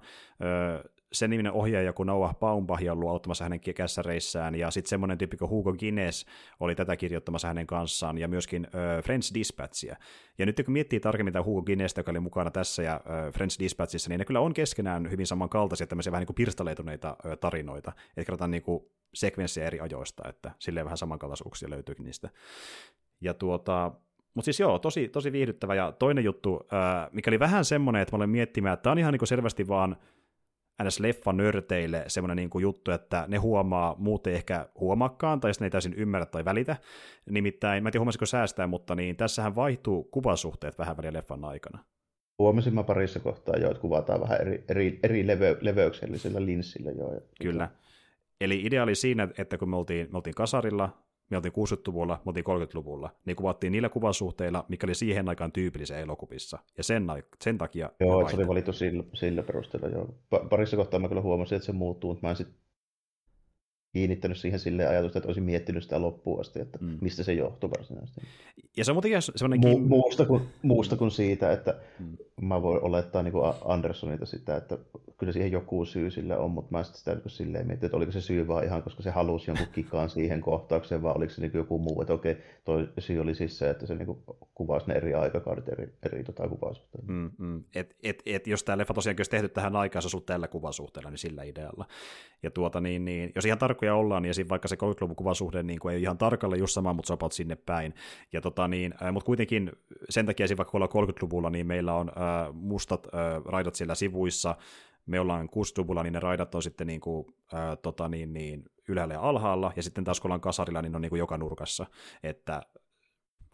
sen 1.15 1.29
niminen 1.29 1.51
ohjaaja 1.51 1.93
kuin 1.93 2.07
Noah 2.07 2.35
Baumbach 2.35 2.83
on 2.83 2.89
ollut 2.89 3.09
auttamassa 3.09 3.45
hänen 3.45 3.59
kässäreissään, 3.59 4.55
ja 4.55 4.71
sitten 4.71 4.89
semmoinen 4.89 5.17
tyyppi 5.17 5.37
kuin 5.37 5.49
Hugo 5.49 5.73
Guinness 5.73 6.25
oli 6.59 6.75
tätä 6.75 6.95
kirjoittamassa 6.95 7.47
hänen 7.47 7.67
kanssaan, 7.67 8.17
ja 8.17 8.27
myöskin 8.27 8.67
äh, 8.75 9.03
French 9.03 9.33
Dispatchia. 9.33 9.95
Ja 10.37 10.45
nyt 10.45 10.61
kun 10.65 10.73
miettii 10.73 10.99
tarkemmin 10.99 11.33
tämä 11.33 11.43
Hugo 11.43 11.61
Guinness, 11.61 11.97
joka 11.97 12.11
oli 12.11 12.19
mukana 12.19 12.51
tässä 12.51 12.83
ja 12.83 12.93
äh, 12.93 13.33
French 13.33 13.59
Dispatchissa, 13.59 14.09
niin 14.09 14.19
ne 14.19 14.25
kyllä 14.25 14.39
on 14.39 14.53
keskenään 14.53 15.11
hyvin 15.11 15.27
samankaltaisia, 15.27 15.87
tämmöisiä 15.87 16.11
vähän 16.11 16.21
niin 16.21 16.27
kuin 16.27 16.35
pirstaleituneita 16.35 17.09
äh, 17.25 17.37
tarinoita, 17.41 17.91
että 18.09 18.23
kerrotaan 18.25 18.51
niin 18.51 18.63
kuin 18.63 18.83
sekvenssiä 19.13 19.65
eri 19.65 19.79
ajoista, 19.79 20.29
että 20.29 20.51
silleen 20.59 20.85
vähän 20.85 20.97
samankaltaisuuksia 20.97 21.69
löytyykin 21.69 22.05
niistä. 22.05 22.29
Ja 23.21 23.33
tuota, 23.33 23.91
mutta 24.35 24.45
siis 24.45 24.59
joo, 24.59 24.79
tosi, 24.79 25.09
tosi 25.09 25.31
viihdyttävä. 25.31 25.75
Ja 25.75 25.91
toinen 25.91 26.23
juttu, 26.23 26.67
mikä 27.11 27.31
oli 27.31 27.39
vähän 27.39 27.65
semmoinen, 27.65 28.01
että 28.01 28.13
mä 28.13 28.17
olen 28.17 28.29
miettimään, 28.29 28.73
että 28.73 28.83
tämä 28.83 28.91
on 28.91 28.99
ihan 28.99 29.13
niin 29.13 29.27
selvästi 29.27 29.67
vaan 29.67 29.97
ns. 30.83 30.99
leffa 30.99 31.33
nörteille 31.33 32.03
semmoinen 32.07 32.35
niin 32.35 32.61
juttu, 32.61 32.91
että 32.91 33.25
ne 33.27 33.37
huomaa, 33.37 33.95
muut 33.97 34.27
ei 34.27 34.35
ehkä 34.35 34.69
huomaakaan, 34.79 35.39
tai 35.39 35.53
sitten 35.53 35.65
ne 35.65 35.67
ei 35.67 35.71
täysin 35.71 35.93
ymmärrä 35.93 36.25
tai 36.25 36.45
välitä. 36.45 36.77
Nimittäin, 37.29 37.83
mä 37.83 37.89
en 37.89 37.91
tiedä 37.91 38.01
huomasiko 38.01 38.25
säästää, 38.25 38.67
mutta 38.67 38.95
niin 38.95 39.15
tässähän 39.15 39.55
vaihtuu 39.55 40.03
kuvasuhteet 40.03 40.77
vähän 40.77 40.97
väliä 40.97 41.13
leffan 41.13 41.45
aikana. 41.45 41.79
Huomasin 42.39 42.73
mä 42.73 42.83
parissa 42.83 43.19
kohtaa 43.19 43.55
jo, 43.57 43.71
että 43.71 43.81
kuvataan 43.81 44.21
vähän 44.21 44.41
eri, 44.41 44.63
eri, 44.69 44.99
eri 45.03 45.27
leve, 45.27 45.57
leveyksellisellä 45.61 46.45
linssillä 46.45 46.91
jo. 46.91 47.21
Kyllä. 47.41 47.69
Eli 48.41 48.61
idea 48.65 48.83
oli 48.83 48.95
siinä, 48.95 49.27
että 49.37 49.57
kun 49.57 49.69
me 49.69 49.75
oltiin, 49.75 50.07
me 50.11 50.17
oltiin 50.17 50.35
kasarilla, 50.35 50.89
me 51.29 51.37
oltiin 51.37 51.53
60-luvulla, 51.53 52.21
me 52.25 52.29
oltiin 52.29 52.45
30-luvulla, 52.45 53.15
niin 53.25 53.35
kuvattiin 53.35 53.71
niillä 53.71 53.89
kuvasuhteilla, 53.89 54.65
mikä 54.67 54.87
oli 54.87 54.95
siihen 54.95 55.29
aikaan 55.29 55.51
tyypillisiä 55.51 55.99
elokuvissa. 55.99 56.59
Ja 56.77 56.83
sen, 56.83 57.07
sen 57.43 57.57
takia... 57.57 57.89
Joo, 57.99 58.21
että 58.21 58.31
se 58.31 58.37
oli 58.37 58.47
valittu 58.47 58.73
sillä, 58.73 59.03
sillä 59.13 59.43
perusteella. 59.43 59.87
Joo. 59.87 60.15
Parissa 60.49 60.77
kohtaa 60.77 60.99
mä 60.99 61.07
kyllä 61.07 61.21
huomasin, 61.21 61.55
että 61.55 61.65
se 61.65 61.71
muuttuu, 61.71 62.11
mutta 62.11 62.27
mä 62.27 62.29
en 62.31 62.35
sitten 62.35 62.57
kiinnittänyt 63.93 64.37
siihen 64.37 64.59
sille 64.59 64.87
ajatusta, 64.87 65.19
että 65.19 65.27
olisin 65.27 65.43
miettinyt 65.43 65.83
sitä 65.83 66.01
loppuun 66.01 66.39
asti, 66.39 66.59
että 66.59 66.77
mm. 66.81 66.97
mistä 67.01 67.23
se 67.23 67.33
johtuu 67.33 67.69
varsinaisesti. 67.69 68.21
Ja 68.77 68.85
se 68.85 68.91
on 68.91 68.95
muutenkin 68.95 69.21
semmoinen... 69.35 69.73
Mu- 69.73 69.87
muusta, 69.87 70.25
kuin, 70.25 70.41
muusta 70.61 70.95
kuin 70.95 71.11
siitä, 71.11 71.51
että 71.51 71.79
mm. 71.99 72.17
Mä 72.41 72.61
voin 72.61 72.83
olettaa 72.83 73.23
niin 73.23 73.31
kuin 73.31 73.53
Anderssonilta 73.65 74.25
sitä, 74.25 74.55
että 74.55 74.77
kyllä 75.17 75.33
siihen 75.33 75.51
joku 75.51 75.85
syy 75.85 76.11
sille 76.11 76.37
on, 76.37 76.51
mutta 76.51 76.71
mä 76.71 76.83
sitten 76.83 76.99
sitä 76.99 77.13
niin 77.13 77.29
silleen 77.29 77.67
mietin, 77.67 77.85
että 77.85 77.97
oliko 77.97 78.11
se 78.11 78.21
syy 78.21 78.47
vaan 78.47 78.63
ihan, 78.63 78.83
koska 78.83 79.03
se 79.03 79.11
halusi 79.11 79.51
jonkun 79.51 79.67
kikaan 79.71 80.09
siihen 80.09 80.41
kohtaukseen, 80.41 81.03
vai 81.03 81.13
oliko 81.15 81.33
se 81.33 81.41
niin 81.41 81.51
joku 81.53 81.79
muu, 81.79 82.01
että 82.01 82.13
okei, 82.13 82.37
toi 82.63 82.89
syy 82.99 83.19
oli 83.19 83.35
siis 83.35 83.57
se, 83.57 83.69
että 83.69 83.85
se 83.85 83.95
niin 83.95 84.17
kuvasi 84.55 84.87
ne 84.87 84.93
eri 84.93 85.13
aikakaudet 85.13 85.69
eri, 85.69 85.93
eri 86.05 86.23
tota, 86.23 86.47
kuvasuhteilla. 86.47 87.11
Mm, 87.11 87.31
mm. 87.37 87.63
Et, 87.75 87.95
et, 88.03 88.23
et, 88.25 88.47
jos 88.47 88.63
tämä 88.63 88.77
leffa 88.77 88.93
tosiaan 88.93 89.15
olisi 89.19 89.31
tehty 89.31 89.49
tähän 89.49 89.75
aikaan, 89.75 90.03
se 90.03 90.09
tällä 90.25 90.47
kuvasuhteella, 90.47 91.09
niin 91.09 91.17
sillä 91.17 91.43
idealla. 91.43 91.85
Ja 92.43 92.51
tuota, 92.51 92.81
niin, 92.81 93.05
niin, 93.05 93.31
jos 93.35 93.45
ihan 93.45 93.59
tarkkoja 93.59 93.95
ollaan, 93.95 94.21
niin 94.21 94.29
esim. 94.29 94.47
vaikka 94.49 94.67
se 94.67 94.75
30-luvun 94.75 95.15
kuvasuhde 95.15 95.63
niin 95.63 95.79
kuin 95.79 95.95
ei 95.95 96.01
ihan 96.01 96.17
tarkalle 96.17 96.57
just 96.57 96.73
sama, 96.73 96.93
mutta 96.93 97.07
sopat 97.07 97.31
sinne 97.31 97.55
päin. 97.55 97.93
Ja 98.33 98.41
tota, 98.41 98.67
niin, 98.67 98.93
mutta 99.11 99.25
kuitenkin 99.25 99.71
sen 100.09 100.25
takia 100.25 100.43
esim. 100.43 100.57
vaikka 100.57 100.77
ollaan 100.77 101.09
30-luvulla, 101.09 101.49
niin 101.49 101.67
meillä 101.67 101.93
on 101.93 102.11
äh, 102.25 102.53
mustat 102.53 103.05
äh, 103.05 103.43
raidat 103.45 103.75
siellä 103.75 103.95
sivuissa, 103.95 104.55
me 105.05 105.19
ollaan 105.19 105.49
60-luvulla, 105.49 106.03
niin 106.03 106.13
ne 106.13 106.19
raidat 106.19 106.55
on 106.55 106.63
sitten 106.63 106.87
niin 106.87 107.01
kuin, 107.01 107.25
ää, 107.53 107.75
tota 107.75 108.09
niin, 108.09 108.33
niin, 108.33 108.63
ylhäällä 108.87 109.13
ja 109.13 109.21
alhaalla, 109.21 109.71
ja 109.75 109.83
sitten 109.83 110.03
taas 110.03 110.19
kun 110.19 110.29
ollaan 110.29 110.41
kasarilla, 110.41 110.81
niin 110.81 110.91
ne 110.91 110.95
on 110.95 111.01
niin 111.01 111.09
kuin 111.09 111.19
joka 111.19 111.37
nurkassa, 111.37 111.85
että 112.23 112.61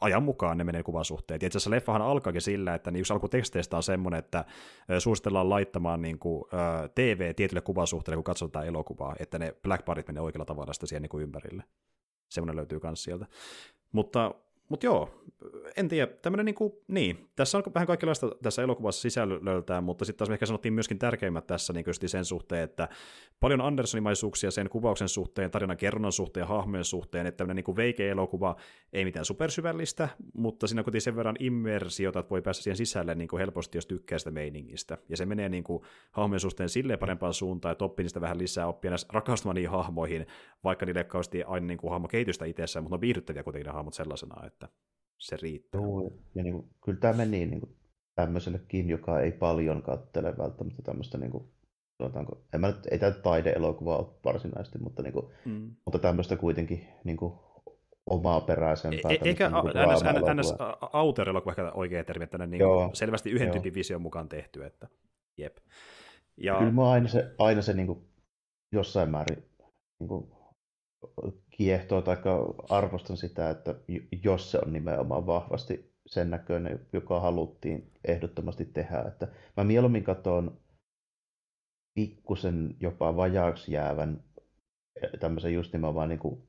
ajan 0.01 0.23
mukaan 0.23 0.57
ne 0.57 0.63
menee 0.63 0.83
kuvasuhteet. 0.83 1.41
Ja 1.41 1.45
itse 1.45 1.57
asiassa 1.57 1.69
leffahan 1.69 2.01
alkaakin 2.01 2.41
sillä, 2.41 2.75
että 2.75 2.91
niin 2.91 2.99
yksi 2.99 3.13
alkuteksteistä 3.13 3.77
on 3.77 3.83
semmoinen, 3.83 4.19
että 4.19 4.45
suositellaan 4.99 5.49
laittamaan 5.49 6.01
niin 6.01 6.19
kuin, 6.19 6.43
TV 6.95 7.35
tietylle 7.35 7.61
kuvasuhteelle, 7.61 8.15
kun 8.15 8.23
katsotaan 8.23 8.67
elokuvaa, 8.67 9.15
että 9.19 9.39
ne 9.39 9.55
blackbarit 9.63 10.07
menee 10.07 10.21
oikealla 10.21 10.45
tavalla 10.45 10.73
sitä 10.73 10.85
siihen 10.85 11.01
niin 11.01 11.09
kuin 11.09 11.23
ympärille. 11.23 11.63
Semmoinen 12.29 12.55
löytyy 12.55 12.79
myös 12.83 13.03
sieltä. 13.03 13.25
Mutta 13.91 14.35
mutta 14.71 14.85
joo, 14.85 15.09
en 15.77 15.87
tiedä, 15.87 16.11
tämmöinen 16.21 16.45
niin 16.45 16.55
niin, 16.87 17.29
tässä 17.35 17.57
on 17.57 17.63
vähän 17.73 17.87
kaikenlaista 17.87 18.31
tässä 18.43 18.61
elokuvassa 18.61 19.01
sisällöltään, 19.01 19.83
mutta 19.83 20.05
sitten 20.05 20.17
taas 20.17 20.29
ehkä 20.29 20.45
sanottiin 20.45 20.73
myöskin 20.73 20.99
tärkeimmät 20.99 21.47
tässä 21.47 21.73
niin 21.73 21.85
sen 22.05 22.25
suhteen, 22.25 22.63
että 22.63 22.89
paljon 23.39 23.61
Andersonimaisuuksia 23.61 24.51
sen 24.51 24.69
kuvauksen 24.69 25.09
suhteen, 25.09 25.51
tarinan 25.51 25.77
kerronnan 25.77 26.11
suhteen 26.11 26.47
hahmojen 26.47 26.85
suhteen, 26.85 27.25
että 27.25 27.37
tämmöinen 27.37 27.63
niin 27.67 27.75
veike-elokuva 27.75 28.55
ei 28.93 29.05
mitään 29.05 29.25
supersyvällistä, 29.25 30.09
mutta 30.33 30.67
siinä 30.67 30.83
kuitenkin 30.83 31.01
sen 31.01 31.15
verran 31.15 31.35
immersiota, 31.39 32.19
että 32.19 32.29
voi 32.29 32.41
päästä 32.41 32.63
siihen 32.63 32.77
sisälle 32.77 33.15
niin 33.15 33.27
kuin 33.27 33.39
helposti, 33.39 33.77
jos 33.77 33.85
tykkää 33.85 34.19
sitä 34.19 34.31
meiningistä. 34.31 34.97
Ja 35.09 35.17
se 35.17 35.25
menee 35.25 35.49
niin 35.49 35.63
kuin 35.63 35.83
hahmojen 36.11 36.39
suhteen 36.39 36.69
silleen 36.69 36.99
parempaan 36.99 37.33
suuntaan, 37.33 37.71
että 37.71 37.85
oppii 37.85 38.03
niistä 38.03 38.21
vähän 38.21 38.37
lisää, 38.37 38.67
oppii 38.67 38.89
näistä 38.89 39.13
rakastumaan 39.13 39.55
niihin 39.55 39.71
hahmoihin, 39.71 40.27
vaikka 40.63 40.85
niille 40.85 41.03
kauheasti 41.03 41.43
aina 41.43 41.67
niin 41.67 41.77
kuin 41.77 41.91
hahmo 41.91 42.07
kehitystä 42.07 42.45
itsessään, 42.45 42.83
mutta 42.83 42.95
on 42.95 43.01
viihdyttäviä 43.01 43.43
kuitenkin 43.43 43.65
ne 43.65 43.73
hahmot 43.73 43.93
sellaisena, 43.93 44.45
että 44.47 44.60
se 45.17 45.37
riittää. 45.41 45.81
Joo, 45.81 46.11
ja 46.35 46.43
niin 46.43 46.53
kuin, 46.53 46.69
kyllä 46.85 46.99
tämä 46.99 47.13
meni 47.13 47.45
niin 47.45 47.59
kuin, 47.59 47.75
tämmöisellekin, 48.15 48.89
joka 48.89 49.19
ei 49.19 49.31
paljon 49.31 49.81
kattele 49.81 50.37
välttämättä 50.37 50.81
tämmöistä, 50.81 51.17
niin 51.17 51.31
kuin, 51.31 51.51
sanotaanko, 51.97 52.41
en 52.53 52.61
mä 52.61 52.67
nyt, 52.67 52.87
ei 52.91 52.99
tämä 52.99 53.11
taide-elokuva 53.11 53.97
ole 53.97 54.07
varsinaisesti, 54.25 54.79
mutta, 54.79 55.03
niin 55.03 55.13
kuin, 55.13 55.25
mm. 55.45 55.75
mutta 55.85 55.99
tämmöistä 55.99 56.37
kuitenkin 56.37 56.87
niin 57.03 57.17
kuin, 57.17 57.33
omaa 58.05 58.41
peräisempää. 58.41 59.11
E- 59.11 59.17
eikä 59.23 59.49
niin 59.49 60.37
ns, 60.37 60.53
autor-elokuva 60.93 61.51
ehkä 61.51 61.71
oikea 61.71 62.03
termi, 62.03 62.23
että 62.23 62.47
niin 62.47 62.59
Joo, 62.59 62.89
selvästi 62.93 63.31
yhden 63.31 63.47
joo. 63.47 63.53
tyypin 63.53 63.73
vision 63.73 64.01
mukaan 64.01 64.29
tehty, 64.29 64.65
että 64.65 64.87
jep. 65.37 65.57
Ja... 66.37 66.57
Kyllä 66.57 66.71
mä 66.71 66.89
aina 66.89 67.07
se, 67.07 67.35
aina 67.37 67.61
se 67.61 67.73
niin 67.73 67.87
kuin, 67.87 68.07
jossain 68.71 69.09
määrin 69.09 69.43
niin 69.99 70.07
kuin, 70.07 70.31
kiehtoo 71.49 72.01
tai 72.01 72.17
arvostan 72.69 73.17
sitä, 73.17 73.49
että 73.49 73.75
jos 74.23 74.51
se 74.51 74.59
on 74.65 74.73
nimenomaan 74.73 75.25
vahvasti 75.25 75.91
sen 76.05 76.29
näköinen, 76.29 76.87
joka 76.93 77.19
haluttiin 77.19 77.91
ehdottomasti 78.03 78.65
tehdä. 78.65 79.01
Että 79.07 79.27
mä 79.57 79.63
mieluummin 79.63 80.03
katson 80.03 80.61
pikkusen 81.93 82.75
jopa 82.79 83.15
vajaaksi 83.15 83.73
jäävän 83.73 84.23
tämmöisen 85.19 85.53
just 85.53 85.73
nimenomaan 85.73 86.09
niin 86.09 86.19
kuin 86.19 86.43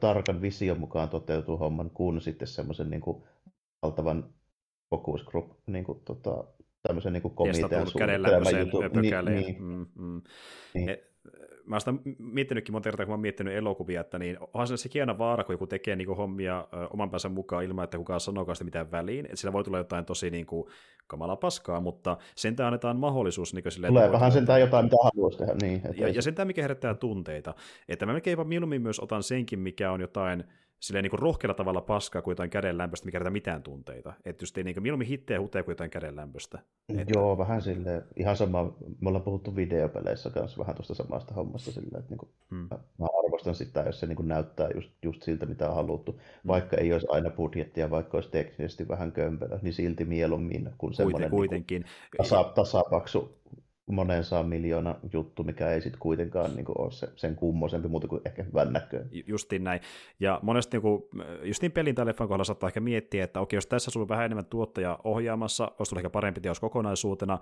tarkan 0.00 0.42
vision 0.42 0.80
mukaan 0.80 1.08
toteutuu 1.08 1.56
homman, 1.56 1.90
kuin 1.90 2.20
sitten 2.20 2.48
semmoisen 2.48 2.90
niin 2.90 3.00
kuin 3.00 3.24
valtavan 3.82 4.34
focus 4.90 5.24
group 5.24 5.52
niin 5.66 5.84
kuin, 5.84 6.00
tota, 6.04 6.44
tämmöisen 6.82 7.12
niin 7.12 7.34
komitean 7.34 7.86
suunnitelman 7.86 8.58
jutun. 8.58 9.02
Niin, 9.02 9.24
niin, 9.24 9.62
mm, 9.62 9.86
mm. 9.94 10.22
niin. 10.74 10.88
E- 10.88 11.09
mä 11.70 11.76
oon 11.76 11.80
sitä 11.80 11.92
miettinytkin 12.18 12.72
monta 12.72 12.86
kertaa, 12.86 13.06
kun 13.06 13.10
mä 13.10 13.14
oon 13.14 13.20
miettinyt 13.20 13.54
elokuvia, 13.54 14.00
että 14.00 14.18
niin 14.18 14.38
onhan 14.40 14.66
se 14.66 14.76
se 14.76 14.88
hieno 14.94 15.18
vaara, 15.18 15.44
kun 15.44 15.52
joku 15.52 15.66
tekee 15.66 15.96
niin 15.96 16.06
kuin 16.06 16.16
hommia 16.16 16.68
ö, 16.74 16.86
oman 16.90 17.10
päänsä 17.10 17.28
mukaan 17.28 17.64
ilman, 17.64 17.84
että 17.84 17.98
kukaan 17.98 18.20
sanoo 18.20 18.54
sitä 18.54 18.64
mitään 18.64 18.90
väliin. 18.90 19.24
Että 19.24 19.36
sillä 19.36 19.52
voi 19.52 19.64
tulla 19.64 19.78
jotain 19.78 20.04
tosi 20.04 20.30
niin 20.30 20.46
kuin, 20.46 20.66
kamala 21.06 21.36
paskaa, 21.36 21.80
mutta 21.80 22.16
sentään 22.36 22.66
annetaan 22.66 22.96
mahdollisuus 22.96 23.54
niin 23.54 23.72
sille, 23.72 23.86
Tuleepahan 23.86 24.32
sentään 24.32 24.60
jotain, 24.60 24.84
mitä 24.84 24.96
haluaisi 25.02 25.38
tehdä. 25.38 25.54
Niin, 25.62 25.82
ja, 25.96 26.08
ja 26.08 26.22
sentään, 26.22 26.46
mikä 26.46 26.62
herättää 26.62 26.94
tunteita. 26.94 27.54
Että 27.88 28.06
mä 28.06 28.12
melkein 28.12 28.48
mieluummin 28.48 28.82
myös 28.82 29.00
otan 29.00 29.22
senkin, 29.22 29.58
mikä 29.58 29.92
on 29.92 30.00
jotain 30.00 30.44
silleen 30.80 31.02
niin 31.02 31.10
kuin 31.10 31.20
rohkealla 31.20 31.54
tavalla 31.54 31.80
paskaa 31.80 32.22
kuin 32.22 32.32
jotain 32.32 32.50
kädenlämpöistä, 32.50 33.06
mikä 33.06 33.20
ei 33.24 33.30
mitään 33.30 33.62
tunteita. 33.62 34.12
Että 34.24 34.42
just 34.42 34.58
ei 34.58 34.64
niin 34.64 34.74
kuin, 34.74 34.82
mieluummin 34.82 35.08
hittejä 35.08 35.40
huteja 35.40 35.62
kuin 35.62 35.72
jotain 35.72 35.90
kädenlämpöistä. 35.90 36.58
Että... 36.88 37.12
Joo, 37.18 37.38
vähän 37.38 37.62
silleen, 37.62 38.02
ihan 38.16 38.36
sama, 38.36 38.64
me 39.00 39.08
ollaan 39.08 39.24
puhuttu 39.24 39.56
videopeleissä 39.56 40.30
kanssa 40.30 40.58
vähän 40.58 40.76
tuosta 40.76 40.94
samasta 40.94 41.34
hommasta 41.34 41.72
silleen, 41.72 41.98
että 41.98 42.10
niin 42.10 42.18
kuin, 42.18 42.30
hmm. 42.50 42.68
mä 42.98 43.06
arvostan 43.24 43.54
sitä, 43.54 43.80
jos 43.80 44.00
se 44.00 44.06
niin 44.06 44.16
kuin 44.16 44.28
näyttää 44.28 44.68
just, 44.74 44.90
just 45.02 45.22
siltä, 45.22 45.46
mitä 45.46 45.68
on 45.68 45.74
haluttu. 45.74 46.12
Hmm. 46.12 46.48
Vaikka 46.48 46.76
ei 46.76 46.92
olisi 46.92 47.06
aina 47.10 47.30
budjettia, 47.30 47.90
vaikka 47.90 48.16
olisi 48.16 48.30
teknisesti 48.30 48.88
vähän 48.88 49.12
kömpelö, 49.12 49.58
niin 49.62 49.74
silti 49.74 50.04
mieluummin 50.04 50.70
kuin 50.78 50.94
semmoinen 50.94 51.30
kuitenkin. 51.30 51.82
Niin 51.82 51.90
kuin 52.16 52.28
tasa, 52.28 52.44
tasapaksu 52.44 53.40
monen 53.94 54.24
saa 54.24 54.42
miljoona 54.42 54.94
juttu, 55.12 55.44
mikä 55.44 55.70
ei 55.70 55.80
sitten 55.80 56.00
kuitenkaan 56.00 56.56
niin 56.56 56.66
ole 56.78 56.90
se, 56.92 57.08
sen 57.16 57.36
kummoisempi 57.36 57.88
muuta 57.88 58.08
kuin 58.08 58.22
ehkä 58.24 58.42
hyvän 58.42 58.72
näköinen. 58.72 59.08
Justiin 59.26 59.64
näin. 59.64 59.80
Ja 60.20 60.40
monesti 60.42 60.76
niin 60.76 60.82
kuin, 60.82 61.02
justiin 61.42 61.72
pelin 61.72 61.94
tai 61.94 62.06
leffan 62.06 62.28
kohdalla 62.28 62.44
saattaa 62.44 62.68
ehkä 62.68 62.80
miettiä, 62.80 63.24
että 63.24 63.40
okei, 63.40 63.56
jos 63.56 63.66
tässä 63.66 63.90
sulla 63.90 64.04
on 64.04 64.08
vähän 64.08 64.24
enemmän 64.24 64.46
tuottaja 64.46 64.98
ohjaamassa, 65.04 65.72
olisi 65.78 65.96
ehkä 65.96 66.10
parempi 66.10 66.40
teos 66.40 66.60
kokonaisuutena, 66.60 67.38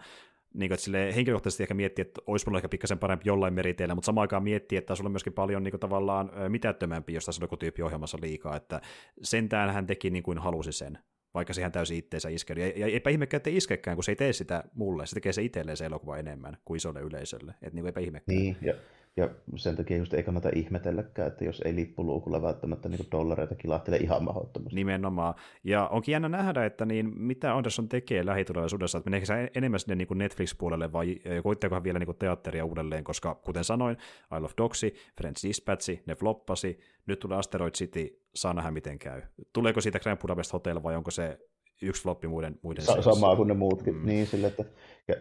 niin 0.55 0.71
kuin, 0.71 0.79
että 0.97 1.15
henkilökohtaisesti 1.15 1.63
ehkä 1.63 1.75
miettiä, 1.75 2.03
että 2.03 2.21
olisi 2.27 2.47
mulla 2.47 2.59
ehkä 2.59 2.69
pikkasen 2.69 2.99
parempi 2.99 3.29
jollain 3.29 3.55
meriteillä, 3.55 3.95
mutta 3.95 4.07
samaan 4.07 4.23
aikaan 4.23 4.43
miettiä, 4.43 4.79
että 4.79 4.95
sulla 4.95 5.09
on 5.09 5.13
myöskin 5.13 5.33
paljon 5.33 5.63
niin 5.63 5.73
kuin, 5.73 5.81
tavallaan 5.81 6.33
mitättömämpi, 6.49 7.15
jos 7.15 7.25
tässä 7.25 7.41
on 7.41 7.45
joku 7.45 7.57
tyyppi 7.57 7.83
ohjelmassa 7.83 8.19
liikaa, 8.23 8.57
että 8.57 8.81
sentään 9.23 9.71
hän 9.71 9.87
teki 9.87 10.11
niin 10.11 10.23
kuin 10.23 10.39
halusi 10.39 10.73
sen 10.73 10.99
vaikka 11.35 11.55
siihen 11.55 11.73
täysin 11.73 11.99
itteensä 11.99 12.29
iskeydy. 12.29 12.61
Ja, 12.61 12.69
ja 12.77 12.87
eipä 12.87 13.11
ihmekään, 13.11 13.39
että 13.39 13.51
iskekään, 13.51 13.97
kun 13.97 14.05
se 14.05 14.13
ei 14.13 14.17
tee 14.17 14.33
sitä 14.33 14.65
mulle, 14.75 15.07
se 15.07 15.15
tekee 15.15 15.33
se 15.33 15.43
itselleen 15.43 15.77
se 15.77 15.85
elokuva 15.87 16.17
enemmän 16.17 16.57
kuin 16.65 16.77
isolle 16.77 17.01
yleisölle. 17.01 17.55
Että 17.63 17.75
niin 17.75 17.87
eipä 17.87 18.01
ihmekään. 18.01 18.39
Niin, 18.39 18.57
ja, 18.63 18.75
ja 19.19 19.29
sen 19.57 19.77
takia 19.77 19.97
just 19.97 20.15
ei 20.15 20.23
kannata 20.23 20.49
ihmetelläkään, 20.55 21.29
että 21.29 21.45
jos 21.45 21.63
ei 21.65 21.77
lippuluukulla 21.77 22.43
välttämättä 22.43 22.89
niin 22.89 23.07
dollareita 23.13 23.55
kilahtele 23.55 23.97
ihan 23.97 24.25
mahdottomasti. 24.25 24.77
Nimenomaan. 24.77 25.35
Ja 25.65 25.89
onkin 25.89 26.13
jännä 26.13 26.29
nähdä, 26.29 26.65
että 26.65 26.85
niin, 26.85 27.13
mitä 27.21 27.57
Anderson 27.57 27.89
tekee 27.89 28.27
lähitulevaisuudessa, 28.27 28.99
että 28.99 29.11
meneekö 29.11 29.27
se 29.27 29.51
enemmän 29.55 29.81
sinne 29.81 29.95
niin 29.95 30.09
Netflix-puolelle 30.19 30.93
vai 30.93 31.17
koitteekohan 31.43 31.85
vielä 31.85 31.99
niin 31.99 32.17
teatteria 32.19 32.65
uudelleen, 32.65 33.05
koska 33.05 33.35
kuten 33.35 33.65
sanoin, 33.65 33.97
I 34.37 34.41
Love 34.41 34.53
Dogsy, 34.59 34.95
Friends 35.17 35.43
Dispatch, 35.43 36.03
ne 36.07 36.15
floppasi, 36.15 36.79
nyt 37.07 37.19
tulee 37.19 37.39
Asteroid 37.39 37.73
City, 37.73 38.21
saa 38.35 38.55
nähdä 38.55 38.71
miten 38.71 38.99
käy. 38.99 39.23
Tuleeko 39.53 39.81
siitä 39.81 39.99
Grand 39.99 40.19
Budapest 40.19 40.53
Hotel 40.53 40.83
vai 40.83 40.97
onko 40.97 41.11
se 41.11 41.39
yksi 41.83 42.03
floppi 42.03 42.29
muiden, 42.29 42.59
muiden 42.63 42.85
Sa- 42.85 43.03
Samaa 43.03 43.37
kuin 43.37 43.49
ne 43.49 43.55
muutkin. 43.55 43.95
Mm. 43.95 44.07
Niin, 44.07 44.27
sille, 44.27 44.47
että 44.47 44.65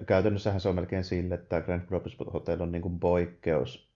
käytännössähän 0.05 0.61
se 0.61 0.69
on 0.69 0.75
melkein 0.75 1.03
sille, 1.03 1.35
että 1.35 1.61
Grand 1.61 1.81
Budapest 1.81 2.17
Hotel 2.33 2.61
on 2.61 2.71
niin 2.71 2.81
kuin 2.81 2.99
poikkeus 2.99 3.87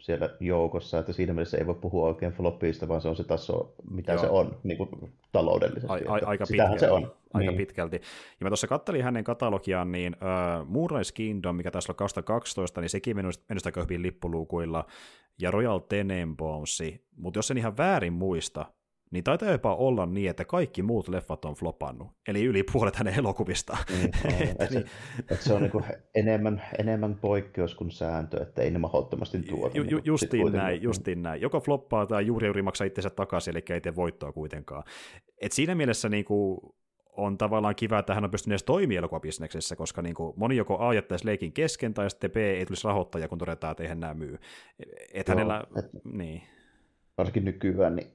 siellä 0.00 0.30
joukossa, 0.40 0.98
että 0.98 1.12
siinä 1.12 1.32
mielessä 1.32 1.58
ei 1.58 1.66
voi 1.66 1.74
puhua 1.74 2.06
oikein 2.06 2.32
floppista, 2.32 2.88
vaan 2.88 3.00
se 3.00 3.08
on 3.08 3.16
se 3.16 3.24
taso, 3.24 3.74
mitä 3.90 4.12
Joo. 4.12 4.20
se 4.20 4.28
on 4.28 4.58
niin 4.62 4.78
kuin 4.78 5.12
taloudellisesti. 5.32 6.06
A, 6.08 6.14
a, 6.14 6.20
aika 6.26 6.44
pitkälti. 6.48 6.78
se 6.78 6.90
on. 6.90 7.12
Aika 7.34 7.50
niin. 7.50 7.58
pitkälti. 7.58 7.96
Ja 8.40 8.44
mä 8.44 8.48
tuossa 8.50 8.66
kattelin 8.66 9.04
hänen 9.04 9.24
katalogiaan, 9.24 9.92
niin 9.92 10.16
uh, 10.16 10.66
Moonrise 10.68 11.14
Kingdom, 11.14 11.56
mikä 11.56 11.70
taisi 11.70 11.90
olla 11.90 11.96
2012, 11.96 12.80
niin 12.80 12.90
sekin 12.90 13.16
meni 13.16 13.28
aika 13.66 13.82
hyvin 13.82 14.02
lippuluukuilla, 14.02 14.84
ja 15.38 15.50
Royal 15.50 15.78
Tenenbaums, 15.78 16.82
mutta 17.16 17.38
jos 17.38 17.50
en 17.50 17.58
ihan 17.58 17.76
väärin 17.76 18.12
muista, 18.12 18.64
niin 19.10 19.24
taitaa 19.24 19.50
jopa 19.50 19.74
olla 19.74 20.06
niin, 20.06 20.30
että 20.30 20.44
kaikki 20.44 20.82
muut 20.82 21.08
leffat 21.08 21.44
on 21.44 21.54
flopannut, 21.54 22.08
eli 22.28 22.44
yli 22.44 22.62
puolet 22.72 22.96
hänen 22.96 23.14
elokuvistaan. 23.18 23.84
Niin, 23.90 24.10
että, 24.48 24.66
niin. 24.70 24.84
että 25.18 25.44
se 25.44 25.52
on 25.52 25.62
niin 25.62 25.84
enemmän, 26.14 26.62
enemmän 26.78 27.14
poikkeus 27.14 27.74
kuin 27.74 27.90
sääntö, 27.90 28.42
että 28.42 28.62
ei 28.62 28.70
ne 28.70 28.78
mahdottomasti 28.78 29.38
tuota. 29.42 29.78
Ju, 29.78 29.84
ju, 29.84 30.00
justiin 30.04 30.52
näin, 30.52 30.82
justiin 30.82 31.22
näin. 31.22 31.40
Joko 31.40 31.60
floppaa 31.60 32.06
tai 32.06 32.26
juuri 32.26 32.46
juuri 32.46 32.62
maksaa 32.62 32.86
itsensä 32.86 33.10
takaisin, 33.10 33.50
eli 33.50 33.64
ei 33.70 33.80
tee 33.80 33.96
voittoa 33.96 34.32
kuitenkaan. 34.32 34.82
Et 35.40 35.52
siinä 35.52 35.74
mielessä 35.74 36.08
niin 36.08 36.24
kuin, 36.24 36.60
on 37.18 37.38
tavallaan 37.38 37.74
kiva, 37.74 37.98
että 37.98 38.14
hän 38.14 38.24
on 38.24 38.30
pystynyt 38.30 38.52
edes 38.52 38.64
toimimaan 38.64 38.98
elokuvabisneksessä, 38.98 39.76
koska 39.76 40.02
niin 40.02 40.14
kuin, 40.14 40.32
moni 40.36 40.56
joko 40.56 40.78
A 40.78 40.94
jättäisi 40.94 41.26
leikin 41.26 41.52
kesken, 41.52 41.94
tai 41.94 42.10
sitten 42.10 42.30
B 42.30 42.36
ei 42.36 42.66
tulisi 42.66 42.86
rahoittaja, 42.86 43.28
kun 43.28 43.38
todetaan, 43.38 43.70
että 43.70 43.82
eihän 43.82 44.00
nämä 44.00 44.14
myy. 44.14 44.38
Et 45.14 45.28
Joo, 45.28 45.36
hänellä, 45.36 45.64
et, 45.78 45.84
niin. 46.04 46.42
Varsinkin 47.18 47.44
nykyään, 47.44 47.96
niin 47.96 48.06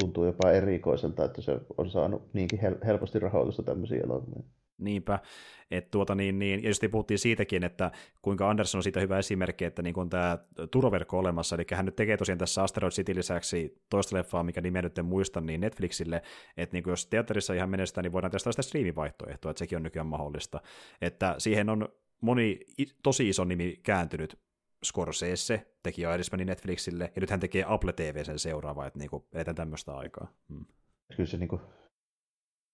tuntuu 0.00 0.24
jopa 0.24 0.50
erikoiselta, 0.50 1.24
että 1.24 1.42
se 1.42 1.60
on 1.78 1.90
saanut 1.90 2.34
niinkin 2.34 2.60
hel- 2.60 2.86
helposti 2.86 3.18
rahoitusta 3.18 3.62
tämmöisiä 3.62 4.00
elokuvia. 4.04 4.42
Niinpä, 4.78 5.18
että 5.70 5.90
tuota 5.90 6.14
niin, 6.14 6.38
niin, 6.38 6.62
ja 6.62 6.68
just 6.68 6.82
puhuttiin 6.90 7.18
siitäkin, 7.18 7.64
että 7.64 7.90
kuinka 8.22 8.50
Anderson 8.50 8.78
on 8.78 8.82
siitä 8.82 9.00
hyvä 9.00 9.18
esimerkki, 9.18 9.64
että 9.64 9.82
niin 9.82 9.98
on 9.98 10.08
tämä 10.08 10.38
turvaverkko 10.70 11.18
olemassa, 11.18 11.56
eli 11.56 11.64
hän 11.72 11.84
nyt 11.84 11.96
tekee 11.96 12.16
tosiaan 12.16 12.38
tässä 12.38 12.62
Asteroid 12.62 12.92
City 12.92 13.14
lisäksi 13.14 13.82
toista 13.90 14.16
leffaa, 14.16 14.42
mikä 14.42 14.60
nimeä 14.60 14.82
nyt 14.82 14.98
en 14.98 15.04
muista, 15.04 15.40
niin 15.40 15.60
Netflixille, 15.60 16.22
että 16.56 16.76
niin 16.76 16.84
jos 16.86 17.06
teatterissa 17.06 17.54
ihan 17.54 17.70
menestää, 17.70 18.02
niin 18.02 18.12
voidaan 18.12 18.30
testata 18.30 18.52
sitä 18.52 18.62
striimivaihtoehtoa, 18.62 19.50
että 19.50 19.58
sekin 19.58 19.76
on 19.76 19.82
nykyään 19.82 20.06
mahdollista. 20.06 20.60
Että 21.00 21.34
siihen 21.38 21.68
on 21.68 21.88
moni 22.20 22.60
tosi 23.02 23.28
iso 23.28 23.44
nimi 23.44 23.80
kääntynyt 23.82 24.38
Scorsese 24.84 25.66
teki 25.82 26.02
Irishmanin 26.02 26.46
Netflixille, 26.46 27.12
ja 27.16 27.20
nyt 27.20 27.30
hän 27.30 27.40
tekee 27.40 27.64
Apple 27.68 27.92
TV 27.92 28.24
sen 28.24 28.38
seuraava, 28.38 28.86
että 28.86 28.98
niinku, 28.98 29.28
eletään 29.32 29.54
tämmöistä 29.54 29.96
aikaa. 29.96 30.32
Hmm. 30.48 30.66
Kyllä 31.16 31.30
se 31.30 31.36
niinku 31.36 31.60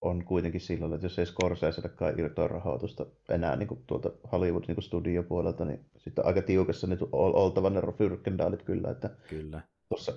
on 0.01 0.25
kuitenkin 0.25 0.61
sillä 0.61 0.95
että 0.95 1.07
jos 1.07 1.19
ei 1.19 1.27
Scorsesellekaan 1.27 2.21
irtoa 2.21 2.49
rahoitusta 2.49 3.07
enää 3.29 3.57
niin 3.57 3.69
kuin 3.69 3.85
tuolta 3.87 4.11
Hollywood 4.33 4.65
niin 4.69 4.83
studiopuolelta, 4.83 5.65
niin 5.65 5.85
sitten 5.97 6.27
aika 6.27 6.43
tiukassa 6.43 6.87
niin 6.87 6.99
oltava 7.13 7.71
ne 7.71 7.81
fyrkendaalit 7.99 8.63
kyllä. 8.63 8.91
Että 8.91 9.11
kyllä. 9.29 9.61
Tuossa 9.89 10.13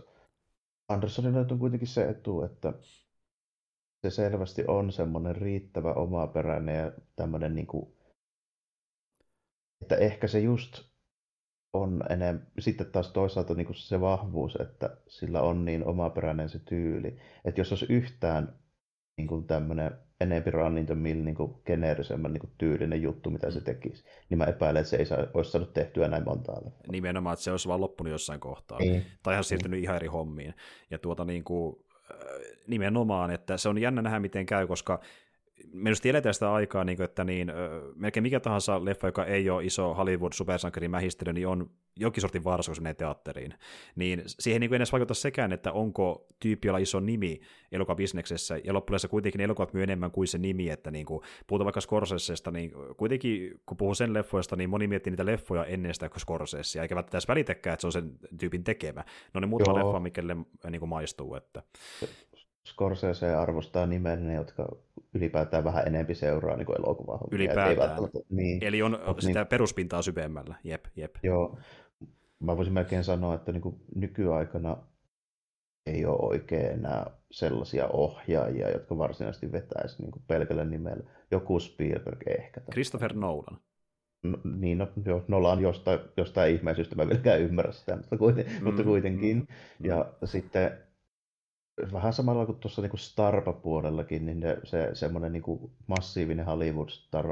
Andersonilla 0.88 1.40
on 1.40 1.60
kuitenkin 1.60 1.88
se 1.88 2.10
etu, 2.10 2.44
että 2.44 2.74
se 4.02 4.10
selvästi 4.10 4.64
on 4.68 4.92
semmoinen 4.92 5.36
riittävä 5.36 5.94
omaperäinen 5.94 6.76
ja 6.76 6.92
tämmöinen, 7.16 7.56
niin 7.56 7.68
kuin, 7.68 7.94
että 9.82 9.96
ehkä 9.96 10.28
se 10.28 10.40
just 10.40 10.84
on 11.82 12.04
enemmän, 12.10 12.48
sitten 12.60 12.92
taas 12.92 13.12
toisaalta 13.12 13.54
niin 13.54 13.66
kuin 13.66 13.76
se 13.76 14.02
vahvuus, 14.02 14.56
että 14.56 14.98
sillä 15.08 15.42
on 15.42 15.66
niin 15.66 15.86
omaperäinen 15.86 16.50
se 16.50 16.60
tyyli, 16.60 17.18
että 17.46 17.62
jos 17.62 17.72
olisi 17.72 17.94
yhtään 17.94 18.56
niin 19.18 19.28
kuin 19.28 19.48
tämmöinen 19.48 19.92
enempi 20.22 20.52
run 20.52 20.86
the 20.86 20.96
mill 20.96 21.24
niin 21.24 21.36
kuin 21.36 21.56
geneerisemmän 21.66 22.34
niin 22.34 22.42
kuin 22.42 22.52
tyylinen 22.58 23.02
juttu, 23.02 23.30
mitä 23.30 23.52
se 23.52 23.62
tekisi, 23.62 24.04
niin 24.30 24.38
mä 24.38 24.46
epäilen, 24.46 24.80
että 24.80 24.90
se 24.90 24.98
ei 24.98 25.06
saa, 25.06 25.18
olisi 25.34 25.52
saanut 25.52 25.74
tehtyä 25.74 26.08
näin 26.08 26.24
montaa 26.26 26.56
leffaa. 26.56 26.92
Nimenomaan, 26.92 27.34
että 27.34 27.44
se 27.44 27.52
olisi 27.52 27.68
vaan 27.68 27.82
loppunut 27.82 28.12
jossain 28.12 28.40
kohtaa, 28.40 28.80
niin. 28.80 29.06
tai 29.24 29.34
ihan 29.34 29.44
siirtynyt 29.44 29.78
niin. 29.78 29.84
ihan 29.84 29.96
eri 29.96 30.08
hommiin. 30.08 30.54
Ja 30.90 30.98
tuota 30.98 31.26
niin 31.26 31.44
kuin, 31.44 31.76
äh, 32.12 32.18
nimenomaan, 32.68 33.32
että 33.32 33.58
se 33.58 33.70
on 33.70 33.78
jännä 33.78 34.02
nähdä, 34.02 34.20
miten 34.20 34.46
käy, 34.46 34.68
koska 34.68 35.00
me 35.74 35.90
just 35.90 36.06
eletään 36.06 36.34
sitä 36.34 36.54
aikaa, 36.54 36.84
niin 36.84 36.98
kuin, 36.98 37.06
että 37.06 37.24
niin, 37.24 37.52
melkein 37.96 38.24
mikä 38.24 38.40
tahansa 38.40 38.86
leffa, 38.86 39.08
joka 39.08 39.26
ei 39.26 39.50
ole 39.50 39.64
iso 39.64 39.94
Hollywood 39.94 40.34
supersankarin 40.34 40.92
mähistely, 40.92 41.34
niin 41.34 41.48
on 41.48 41.70
jokin 42.00 42.22
sortin 42.22 42.44
vaarassa, 42.44 42.70
kun 42.70 42.76
se 42.76 42.82
menee 42.82 42.94
teatteriin. 42.94 43.54
Niin 43.96 44.24
siihen 44.26 44.60
niin 44.60 44.70
kuin 44.70 44.76
edes 44.76 44.92
vaikuttaa 44.92 45.16
sekään, 45.16 45.54
että 45.54 45.72
onko 45.72 46.28
tyyppi, 46.40 46.68
jolla 46.68 46.78
iso 46.78 47.00
nimi 47.00 47.42
elokuvabisneksessä, 47.72 48.58
ja 48.64 48.74
loppujen 48.74 49.00
kuitenkin 49.10 49.42
elokuvat 49.42 49.74
myy 49.74 49.84
enemmän 49.84 50.12
kuin 50.12 50.28
se 50.28 50.38
nimi, 50.38 50.70
että 50.70 50.92
niin 50.92 51.06
kuin, 51.06 51.22
puhutaan 51.48 51.66
vaikka 51.66 51.82
Scorsesesta, 51.82 52.52
niin 52.52 52.72
kuitenkin 52.98 53.62
kun 53.66 53.78
puhuu 53.78 53.96
sen 53.96 54.14
leffoista, 54.14 54.56
niin 54.56 54.70
moni 54.70 54.88
miettii 54.88 55.12
niitä 55.12 55.26
leffoja 55.26 55.66
ennen 55.66 55.94
sitä 55.94 56.10
kuin 56.10 56.22
Scorsesea, 56.22 56.82
eikä 56.82 56.96
välttämättä 56.96 57.18
edes 57.18 57.28
välitäkään, 57.28 57.74
että 57.74 57.82
se 57.82 57.88
on 57.88 57.92
sen 57.92 58.12
tyypin 58.40 58.64
tekemä. 58.64 59.04
No 59.34 59.42
ne 59.42 59.48
muutama 59.48 59.80
leffa, 59.80 60.00
mikä 60.00 60.22
niin 60.70 60.80
kuin 60.80 60.90
maistuu. 60.90 61.36
Että... 61.36 61.64
Scorsese 62.68 63.36
arvostaa 63.36 63.88
nimen 63.88 64.28
ne, 64.28 64.34
jotka 64.34 64.76
ylipäätään 65.16 65.64
vähän 65.64 65.88
enempi 65.88 66.16
seuraa 66.16 66.58
niin 66.58 66.68
elokuvaa. 66.80 67.20
Ylipäätään. 67.32 67.98
Niin. 68.30 68.64
Eli 68.64 68.82
on 68.82 69.00
Mut 69.08 69.22
sitä 69.22 69.40
niin, 69.40 69.48
peruspintaa 69.48 70.02
syvemmällä. 70.02 70.56
Jep, 70.64 70.86
jep. 70.96 71.16
Joo. 71.24 71.58
Mä 72.40 72.58
voisin 72.58 72.74
melkein 72.74 73.04
sanoa, 73.04 73.36
että 73.36 73.52
niin 73.52 73.62
kuin 73.62 73.76
nykyaikana 73.96 74.78
ei 75.86 76.06
ole 76.06 76.18
oikein 76.20 76.66
enää 76.66 77.12
sellaisia 77.32 77.88
ohjaajia, 77.88 78.72
jotka 78.72 78.98
varsinaisesti 78.98 79.52
vetäisi 79.52 80.02
niin 80.02 80.12
pelkällä 80.28 80.66
nimellä. 80.66 81.04
Joku 81.32 81.60
Spielberg 81.60 82.20
ehkä. 82.28 82.62
Christopher 82.72 83.14
Nolan. 83.14 83.60
No, 84.24 84.38
niin, 84.58 84.78
no, 84.78 84.88
jo, 85.06 85.26
Nolan 85.28 85.62
jostain, 85.62 86.00
jostain 86.18 86.56
ihmeisyystä, 86.56 86.96
mä 86.96 87.08
vieläkään 87.08 87.42
ymmärrä 87.42 87.72
sitä, 87.72 87.96
mutta, 87.96 88.16
mm, 88.42 88.64
mutta 88.64 88.84
kuitenkin. 88.84 89.38
Mm, 89.38 89.46
mm. 89.80 89.86
Ja 89.86 90.14
sitten 90.26 90.72
vähän 91.94 92.14
samalla 92.14 92.46
kuin 92.46 92.60
tuossa 92.60 92.82
niin 92.82 92.92
Starpa-puolellakin, 92.98 94.26
niin 94.26 94.40
ne, 94.40 94.58
se 94.64 94.90
semmoinen 94.94 95.32
niin 95.32 95.72
massiivinen 95.88 96.46
hollywood 96.46 96.90
star 96.90 97.26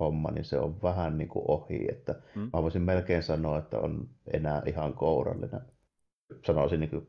homma 0.00 0.30
niin 0.30 0.44
se 0.44 0.58
on 0.58 0.82
vähän 0.82 1.18
niin 1.18 1.28
kuin 1.28 1.44
ohi, 1.48 1.86
että 1.90 2.14
mm. 2.34 2.50
mä 2.52 2.62
voisin 2.62 2.82
melkein 2.82 3.22
sanoa, 3.22 3.58
että 3.58 3.78
on 3.78 4.08
enää 4.32 4.62
ihan 4.66 4.94
kourallinen. 4.94 5.60
Sanoisin 6.44 6.80
niin 6.80 6.90
kuin 6.90 7.06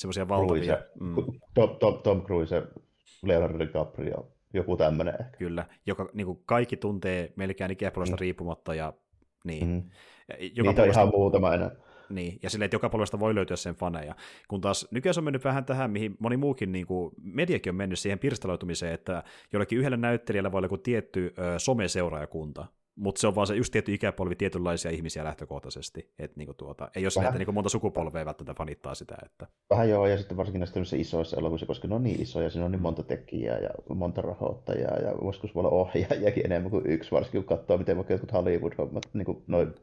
Semmoisia 0.00 0.28
valtavia. 0.28 0.78
Mm. 1.00 1.14
Tom, 1.54 1.76
Tom, 1.78 2.02
Tom 2.02 2.22
Cruise, 2.22 2.62
Leonardo 3.22 3.58
DiCaprio, 3.58 4.32
joku 4.54 4.76
tämmöinen 4.76 5.14
ehkä. 5.20 5.36
Kyllä, 5.38 5.66
joka 5.86 6.10
niin 6.12 6.26
kuin 6.26 6.42
kaikki 6.46 6.76
tuntee 6.76 7.32
melkein 7.36 7.70
ikäpuolesta 7.70 8.16
mm. 8.16 8.20
riippumatta 8.20 8.74
ja 8.74 8.92
niin. 9.44 9.68
Mm. 9.68 9.82
Joka 10.54 10.70
Niitä 10.70 10.82
on 10.82 10.88
ihan 10.88 11.08
muutama 11.08 11.54
enää. 11.54 11.70
Niin, 12.10 12.38
ja 12.42 12.50
silleen, 12.50 12.64
että 12.64 12.74
joka 12.74 12.88
puolesta 12.88 13.20
voi 13.20 13.34
löytyä 13.34 13.56
sen 13.56 13.74
faneja. 13.74 14.14
Kun 14.48 14.60
taas 14.60 14.88
nykyään 14.90 15.14
se 15.14 15.20
on 15.20 15.24
mennyt 15.24 15.44
vähän 15.44 15.64
tähän, 15.64 15.90
mihin 15.90 16.16
moni 16.18 16.36
muukin 16.36 16.72
niin 16.72 16.86
kuin, 16.86 17.14
mediakin 17.22 17.70
on 17.70 17.76
mennyt 17.76 17.98
siihen 17.98 18.18
pirstaloitumiseen, 18.18 18.94
että 18.94 19.22
jollekin 19.52 19.78
yhdellä 19.78 19.96
näyttelijällä 19.96 20.52
voi 20.52 20.58
olla 20.58 20.64
joku 20.64 20.78
tietty 20.78 21.34
ö, 21.38 21.58
someseuraajakunta, 21.58 22.66
mutta 22.96 23.20
se 23.20 23.26
on 23.26 23.34
vaan 23.34 23.46
se 23.46 23.54
just 23.54 23.72
tietty 23.72 23.94
ikäpolvi 23.94 24.34
tietynlaisia 24.34 24.90
ihmisiä 24.90 25.24
lähtökohtaisesti. 25.24 26.12
Et 26.18 26.36
niinku 26.36 26.54
tuota, 26.54 26.90
ei 26.96 27.04
ole 27.04 27.26
että 27.26 27.38
niinku 27.38 27.52
monta 27.52 27.68
sukupolvea 27.68 28.24
välttämättä 28.24 28.58
fanittaa 28.58 28.94
sitä. 28.94 29.16
Että... 29.24 29.46
Vähän 29.70 29.88
joo, 29.90 30.06
ja 30.06 30.18
sitten 30.18 30.36
varsinkin 30.36 30.60
näissä 30.60 30.96
isoissa 30.96 31.36
elokuvissa, 31.36 31.66
koska 31.66 31.88
ne 31.88 31.94
on 31.94 32.02
niin 32.02 32.22
isoja, 32.22 32.50
siinä 32.50 32.64
on 32.64 32.72
niin 32.72 32.82
monta 32.82 33.02
tekijää 33.02 33.58
ja 33.58 33.70
monta 33.94 34.22
rahoittajaa, 34.22 34.96
ja 34.96 35.14
joskus 35.24 35.54
voi 35.54 35.60
olla 35.60 35.70
ohjaajakin 35.70 36.46
enemmän 36.46 36.70
kuin 36.70 36.86
yksi, 36.86 37.10
varsinkin 37.10 37.44
kun 37.44 37.58
katsoo, 37.58 37.78
miten 37.78 37.96
vaikka 37.96 38.12
jotkut 38.12 38.32
Hollywood-hommat, 38.32 39.02
niin 39.12 39.26
kuin 39.26 39.42
noin 39.46 39.74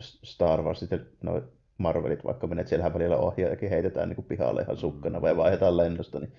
Star 0.00 0.62
Wars, 0.62 0.80
sitten 0.80 1.06
noin 1.22 1.42
Marvelit 1.78 2.24
vaikka 2.24 2.46
menet, 2.46 2.68
siellähän 2.68 2.94
välillä 2.94 3.16
ohjaajakin 3.16 3.70
heitetään 3.70 4.08
niin 4.08 4.16
kuin 4.16 4.26
pihalle 4.26 4.62
ihan 4.62 4.76
sukkana 4.76 5.22
vai 5.22 5.36
vaihdetaan 5.36 5.76
lennosta, 5.76 6.20
niin, 6.20 6.32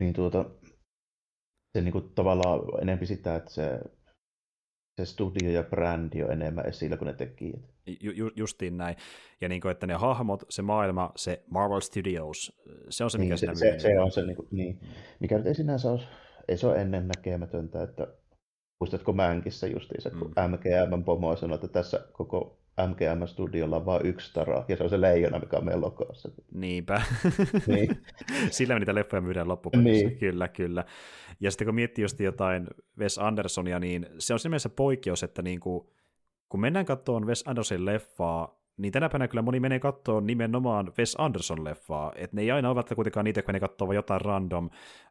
niin 0.00 0.12
tuota, 0.12 0.44
se 1.72 1.82
niin 1.82 1.92
kuin 1.92 2.14
tavallaan 2.14 2.60
enempi 2.82 3.06
sitä, 3.06 3.36
että 3.36 3.50
se 3.50 3.80
se 4.96 5.04
studio 5.04 5.50
ja 5.50 5.62
brändi 5.62 6.22
on 6.22 6.32
enemmän 6.32 6.66
esillä 6.66 6.96
kuin 6.96 7.06
ne 7.06 7.12
tekijät. 7.12 7.60
Ju, 8.00 8.30
justiin 8.36 8.76
näin. 8.76 8.96
Ja 9.40 9.48
niin 9.48 9.60
kuin, 9.60 9.72
että 9.72 9.86
ne 9.86 9.94
hahmot, 9.94 10.44
se 10.50 10.62
maailma, 10.62 11.12
se 11.16 11.44
Marvel 11.50 11.80
Studios, 11.80 12.52
se 12.88 13.04
on 13.04 13.10
se, 13.10 13.18
mikä 13.18 13.28
niin, 13.28 13.38
siinä 13.38 13.54
se, 13.54 13.72
se, 13.72 13.78
se 13.78 14.00
on 14.00 14.10
se, 14.10 14.26
niin, 14.26 14.36
kuin, 14.36 14.48
niin. 14.50 14.80
mikä 15.20 15.36
nyt 15.36 15.46
ei 15.46 15.54
sinänsä 15.54 15.90
ole, 15.90 16.00
ei 16.48 16.56
se 16.56 16.66
ole 16.66 16.80
ennen 16.80 17.08
näkemätöntä, 17.08 17.82
että 17.82 18.06
muistatko 18.80 19.12
Mänkissä 19.12 19.66
justiinsa, 19.66 20.10
kun 20.10 20.34
mm. 20.36 20.50
MGM 20.50 21.04
pomo 21.04 21.36
sanoi, 21.36 21.54
että 21.54 21.68
tässä 21.68 22.08
koko 22.12 22.63
MGM-studiolla 22.80 23.76
on 23.76 23.86
vain 23.86 24.06
yksi 24.06 24.32
tara, 24.32 24.64
ja 24.68 24.76
se 24.76 24.84
on 24.84 24.90
se 24.90 25.00
leijona, 25.00 25.38
mikä 25.38 25.56
on 25.56 25.64
meidän 25.64 25.80
logossa. 25.80 26.28
Niinpä. 26.54 27.02
Niin. 27.66 28.02
Sillä 28.50 28.74
me 28.74 28.78
niitä 28.78 28.94
leffoja 28.94 29.20
myydään 29.20 29.48
loppupeleissä. 29.48 30.06
Niin. 30.06 30.18
Kyllä, 30.18 30.48
kyllä. 30.48 30.84
Ja 31.40 31.50
sitten 31.50 31.66
kun 31.66 31.74
miettii 31.74 32.04
just 32.04 32.20
jotain 32.20 32.66
Wes 32.98 33.18
Andersonia, 33.18 33.78
niin 33.78 34.06
se 34.18 34.32
on 34.32 34.38
siinä 34.38 34.50
mielessä 34.50 34.68
poikkeus, 34.68 35.22
että 35.22 35.42
niin 35.42 35.60
kuin, 35.60 35.86
kun 36.48 36.60
mennään 36.60 36.86
katsomaan 36.86 37.26
Wes 37.26 37.44
Andersonin 37.46 37.84
leffaa, 37.84 38.63
niin 38.76 38.92
tänä 38.92 39.08
päivänä 39.08 39.28
kyllä 39.28 39.42
moni 39.42 39.60
menee 39.60 39.78
katsoa 39.78 40.20
nimenomaan 40.20 40.92
Wes 40.98 41.16
Anderson-leffaa, 41.18 42.12
että 42.16 42.36
ne 42.36 42.42
ei 42.42 42.50
aina 42.50 42.70
ole 42.70 42.84
kuitenkaan 42.94 43.24
niitä, 43.24 43.42
kun 43.42 43.54
ne 43.54 43.60
katsoo 43.60 43.92
jotain 43.92 44.20
random 44.20 44.70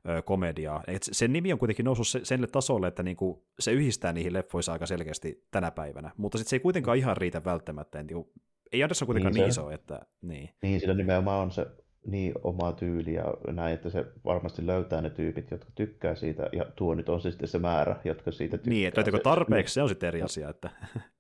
ö, 0.10 0.22
komediaa. 0.22 0.84
Et 0.88 1.04
sen 1.12 1.34
nimi 1.34 1.54
on 1.54 1.60
kuitenkin 1.60 1.86
noussut 1.86 2.22
sen 2.24 2.48
tasolle, 2.52 2.88
että 2.88 3.04
niinku, 3.04 3.46
se 3.60 3.72
yhdistää 3.72 4.14
niihin 4.14 4.34
leffoissa 4.34 4.74
aika 4.74 4.86
selkeästi 4.86 5.44
tänä 5.52 5.72
päivänä, 5.72 6.12
mutta 6.18 6.38
sitten 6.38 6.50
se 6.50 6.56
ei 6.56 6.60
kuitenkaan 6.60 6.98
ihan 6.98 7.18
riitä 7.18 7.44
välttämättä. 7.44 8.04
Niinku, 8.04 8.32
ei 8.72 8.84
Anderson 8.84 9.06
kuitenkaan 9.06 9.34
niin, 9.34 9.42
niin 9.42 9.50
iso, 9.50 9.70
että 9.70 10.06
niin. 10.22 10.50
Niin, 10.62 10.80
sillä 10.80 10.94
nimenomaan 10.94 11.42
on 11.42 11.52
se 11.52 11.66
niin 12.08 12.34
oma 12.44 12.72
tyyli 12.72 13.14
ja 13.14 13.34
näin, 13.52 13.74
että 13.74 13.90
se 13.90 14.06
varmasti 14.26 14.66
löytää 14.66 15.02
ne 15.02 15.10
tyypit, 15.10 15.52
jotka 15.52 15.72
tykkää 15.76 16.16
siitä, 16.16 16.50
ja 16.52 16.66
tuo 16.76 16.96
nyt 16.96 17.10
on 17.10 17.22
se 17.22 17.32
sitten 17.32 17.48
se 17.48 17.60
määrä, 17.60 17.96
jotka 18.04 18.32
siitä 18.32 18.58
tykkää. 18.58 18.74
Niin, 18.74 18.88
että 18.88 19.04
tarpeeksi, 19.24 19.74
se 19.74 19.82
on 19.82 19.90
sitten 19.90 20.08
eri 20.08 20.22
asia, 20.22 20.50
että 20.50 20.70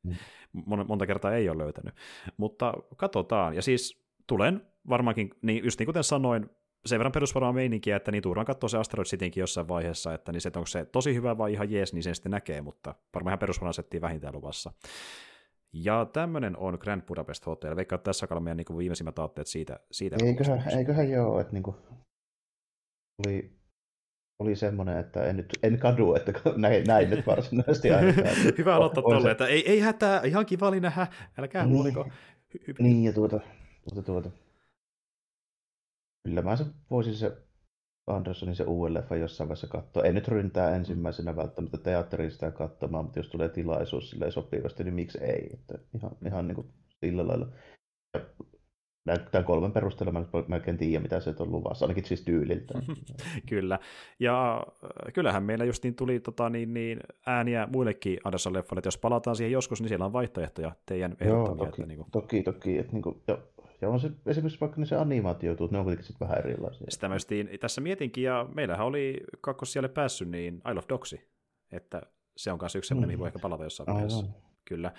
mm. 0.03 0.15
monta 0.87 1.05
kertaa 1.05 1.33
ei 1.33 1.49
ole 1.49 1.63
löytänyt. 1.63 1.93
Mutta 2.37 2.73
katsotaan, 2.97 3.53
ja 3.53 3.61
siis 3.61 4.03
tulen 4.27 4.61
varmaankin, 4.89 5.29
niin 5.41 5.63
just 5.63 5.79
niin 5.79 5.87
kuten 5.87 6.03
sanoin, 6.03 6.49
sen 6.85 6.99
verran 6.99 7.11
perusvaraa 7.11 7.53
meininkiä, 7.53 7.95
että 7.95 8.11
niin 8.11 8.23
turhaan 8.23 8.45
katsoo 8.45 8.67
se 8.67 8.77
Asteroid 8.77 9.07
Citynkin 9.07 9.41
jossain 9.41 9.67
vaiheessa, 9.67 10.13
että 10.13 10.31
niin 10.31 10.41
se, 10.41 10.47
että 10.47 10.59
onko 10.59 10.67
se 10.67 10.85
tosi 10.85 11.15
hyvä 11.15 11.37
vai 11.37 11.53
ihan 11.53 11.71
jees, 11.71 11.93
niin 11.93 12.03
sen 12.03 12.15
sitten 12.15 12.31
näkee, 12.31 12.61
mutta 12.61 12.95
varmaan 13.13 13.31
ihan 13.31 13.39
perusvaraa 13.39 13.73
settiin 13.73 14.01
vähintään 14.01 14.33
luvassa. 14.33 14.71
Ja 15.73 16.05
tämmöinen 16.13 16.57
on 16.57 16.77
Grand 16.81 17.01
Budapest 17.01 17.45
Hotel. 17.45 17.75
Veikkaa, 17.75 17.95
että 17.95 18.09
tässä 18.09 18.27
on 18.29 18.43
meidän 18.43 18.57
niin 18.57 18.77
viimeisimmät 18.77 19.19
aatteet 19.19 19.47
siitä. 19.47 19.79
siitä 19.91 20.15
eiköhän, 20.25 20.77
eiköhän 20.77 21.09
joo, 21.09 21.39
että 21.39 21.53
niin 21.53 21.63
kuin, 21.63 21.75
oli, 23.27 23.51
oli 24.39 24.55
semmoinen, 24.55 24.97
että 24.97 25.23
en, 25.23 25.37
nyt, 25.37 25.59
en 25.63 25.79
kadu, 25.79 26.15
että 26.15 26.33
näin, 26.55 26.83
näin 26.83 27.09
nyt 27.09 27.27
varsinaisesti 27.27 27.91
ainakaan. 27.91 28.27
Hyvä 28.57 28.75
aloittaa 28.75 29.03
tolle, 29.03 29.31
että 29.31 29.47
ei, 29.47 29.71
ei 29.71 29.79
hätää, 29.79 30.21
ihan 30.21 30.45
kiva 30.45 30.67
oli 30.67 30.79
nähdä, 30.79 31.07
älkää 31.37 31.65
niin, 31.65 31.75
huoliko. 31.75 32.09
Niin, 32.79 33.03
ja 33.03 33.13
tuota, 33.13 33.39
tuota, 33.89 34.05
tuota. 34.05 34.29
Kyllä 36.23 36.41
mä 36.41 36.55
se 36.55 36.65
voisin 36.91 37.15
se 37.15 37.37
Andersonin 38.07 38.55
se 38.55 38.63
uuden 38.63 38.93
leffa 38.93 39.15
jossain 39.15 39.47
vaiheessa 39.47 39.67
katsoa. 39.67 40.03
Ei 40.03 40.13
nyt 40.13 40.27
ryntää 40.27 40.75
ensimmäisenä 40.75 41.35
välttämättä 41.35 41.77
teatteriin 41.77 42.31
sitä 42.31 42.51
katsomaan, 42.51 43.05
mutta 43.05 43.19
jos 43.19 43.29
tulee 43.29 43.49
tilaisuus 43.49 44.09
sille 44.09 44.31
sopivasti, 44.31 44.83
niin 44.83 44.93
miksi 44.93 45.23
ei? 45.23 45.49
Että 45.53 45.77
ihan, 45.95 46.11
ihan 46.25 46.47
niin 46.47 46.55
kuin 46.55 46.67
sillä 46.99 47.27
lailla. 47.27 47.47
Ja 49.05 49.17
tämän 49.17 49.45
kolmen 49.45 49.71
perusteella 49.71 50.11
mä 50.11 50.25
melkein 50.47 50.77
tiedä, 50.77 51.03
mitä 51.03 51.19
se 51.19 51.35
on 51.39 51.51
luvassa, 51.51 51.85
ainakin 51.85 52.05
siis 52.05 52.21
tyyliltä. 52.21 52.73
Kyllä, 53.49 53.79
ja 54.19 54.63
äh, 54.83 55.13
kyllähän 55.13 55.43
meillä 55.43 55.65
just 55.65 55.83
niin 55.83 55.95
tuli 55.95 56.19
tota, 56.19 56.49
niin, 56.49 56.73
niin, 56.73 56.99
ääniä 57.25 57.67
muillekin 57.71 58.19
Anderson-leffalle, 58.23 58.79
että 58.79 58.87
jos 58.87 58.97
palataan 58.97 59.35
siihen 59.35 59.51
joskus, 59.51 59.81
niin 59.81 59.89
siellä 59.89 60.05
on 60.05 60.13
vaihtoehtoja 60.13 60.71
teidän 60.85 61.17
ehdottomia. 61.19 61.63
Joo, 61.63 61.65
toki, 61.65 61.81
että, 61.81 61.85
niin 61.85 61.97
kuin... 61.97 62.11
toki, 62.11 62.43
toki. 62.43 62.77
Että, 62.77 62.93
niin 62.93 63.01
kuin, 63.01 63.21
jo, 63.27 63.52
ja 63.83 63.89
on 63.89 63.99
se 63.99 64.11
esimerkiksi 64.25 64.59
vaikka 64.59 64.79
ne 64.79 64.85
se 64.85 64.95
animaatiojutut, 64.95 65.71
ne 65.71 65.77
on 65.77 65.83
kuitenkin 65.83 66.07
sitten 66.07 66.27
vähän 66.27 66.39
erilaisia. 66.45 66.87
Sitä 66.89 67.07
mä 67.07 67.15
justiin, 67.15 67.49
tässä 67.59 67.81
mietinkin, 67.81 68.23
ja 68.23 68.47
meillähän 68.55 68.85
oli 68.85 69.23
siellä 69.63 69.89
päässyt 69.89 70.29
niin 70.29 70.61
I 70.71 70.73
Love 70.73 70.85
Dogsy, 70.89 71.19
että 71.71 72.01
se 72.37 72.51
on 72.51 72.59
myös 72.61 72.75
yksi 72.75 72.87
sellainen, 72.87 73.07
mm. 73.07 73.09
mihin 73.09 73.19
voi 73.19 73.27
ehkä 73.27 73.39
palata 73.39 73.63
jossain 73.63 73.87
vaiheessa. 73.87 74.25
Kyllä. 74.65 74.91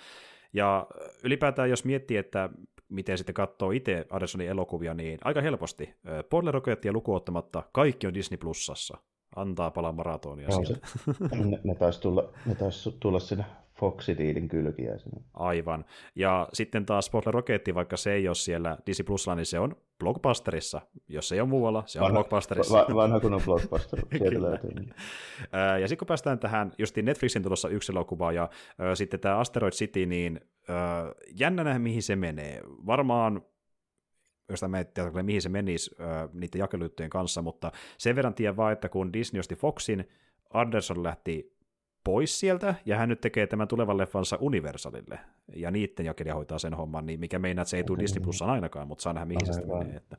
Ja 0.53 0.87
ylipäätään, 1.23 1.69
jos 1.69 1.85
miettii, 1.85 2.17
että 2.17 2.49
miten 2.89 3.17
sitten 3.17 3.33
katsoo 3.33 3.71
itse 3.71 4.05
Andersonin 4.09 4.49
elokuvia, 4.49 4.93
niin 4.93 5.19
aika 5.23 5.41
helposti. 5.41 5.93
Paul 6.29 6.51
Rokettia 6.51 6.93
lukuottamatta, 6.93 7.63
kaikki 7.71 8.07
on 8.07 8.13
Disney 8.13 8.37
Plussassa. 8.37 8.97
Antaa 9.35 9.71
palaa 9.71 9.91
maratonia 9.91 10.47
no, 10.47 10.63
sieltä. 10.63 10.87
Se, 11.29 11.35
ne, 11.45 11.59
ne 11.63 11.75
taisi 11.75 12.01
tulla, 12.01 12.33
ne 12.45 12.55
taisi 12.55 12.97
tulla 12.99 13.19
sinne 13.19 13.45
Foxy-diilin 13.79 14.47
kylkiäisenä. 14.47 15.21
Aivan. 15.33 15.85
Ja 16.15 16.49
sitten 16.53 16.85
taas 16.85 17.05
Spoiler 17.05 17.33
Rocket, 17.33 17.63
vaikka 17.73 17.97
se 17.97 18.13
ei 18.13 18.27
ole 18.27 18.35
siellä 18.35 18.77
Disney 18.85 19.05
Plusilla, 19.05 19.35
niin 19.35 19.45
se 19.45 19.59
on 19.59 19.75
Blockbusterissa. 19.99 20.81
Jos 21.07 21.29
se 21.29 21.35
ei 21.35 21.41
ole 21.41 21.49
muualla, 21.49 21.83
se 21.85 21.99
vanha, 21.99 22.07
on 22.07 22.13
Blockbusterissa. 22.13 22.73
Va, 22.73 22.95
vanha 22.95 23.19
kun 23.19 23.33
on 23.33 23.41
Blockbuster, 23.45 23.99
sieltä 24.17 24.41
löytyy. 24.41 24.71
Niin. 24.73 24.93
ja 25.81 25.87
sitten 25.87 25.97
kun 25.97 26.07
päästään 26.07 26.39
tähän, 26.39 26.71
justiin 26.77 27.05
Netflixin 27.05 27.43
tulossa 27.43 27.69
yksi 27.69 27.91
elokuva 27.91 28.31
ja 28.31 28.49
sitten 28.93 29.19
tämä 29.19 29.37
Asteroid 29.37 29.73
City, 29.73 30.05
niin 30.05 30.39
jännä 31.39 31.63
nähdä, 31.63 31.79
mihin 31.79 32.03
se 32.03 32.15
menee. 32.15 32.61
Varmaan 32.85 33.41
josta 34.49 34.67
mä 34.67 34.79
en 34.79 34.87
tiedä, 34.93 35.23
mihin 35.23 35.41
se 35.41 35.49
menisi 35.49 35.95
äh, 36.01 36.29
niiden 36.33 36.59
jakeluyttöjen 36.59 37.09
kanssa, 37.09 37.41
mutta 37.41 37.71
sen 37.97 38.15
verran 38.15 38.33
tiedän 38.33 38.57
vaan, 38.57 38.73
että 38.73 38.89
kun 38.89 39.13
Disney 39.13 39.39
osti 39.39 39.55
Foxin, 39.55 40.09
Anderson 40.53 41.03
lähti 41.03 41.54
pois 42.05 42.39
sieltä, 42.39 42.75
ja 42.85 42.97
hän 42.97 43.09
nyt 43.09 43.21
tekee 43.21 43.47
tämän 43.47 43.67
tulevan 43.67 43.97
leffansa 43.97 44.37
Universalille, 44.41 45.19
ja 45.55 45.71
niiden 45.71 46.05
jakelija 46.05 46.35
hoitaa 46.35 46.59
sen 46.59 46.73
homman, 46.73 47.05
niin 47.05 47.19
mikä 47.19 47.39
meinaa, 47.39 47.61
että 47.61 47.69
se 47.69 47.77
ei 47.77 47.83
tule 47.83 47.99
Disney 47.99 48.23
Plusan 48.23 48.49
ainakaan, 48.49 48.87
mutta 48.87 49.01
saa 49.01 49.13
nähdä, 49.13 49.25
mihin 49.25 49.53
se 49.53 49.65
menee. 49.65 49.95
Että... 49.95 50.17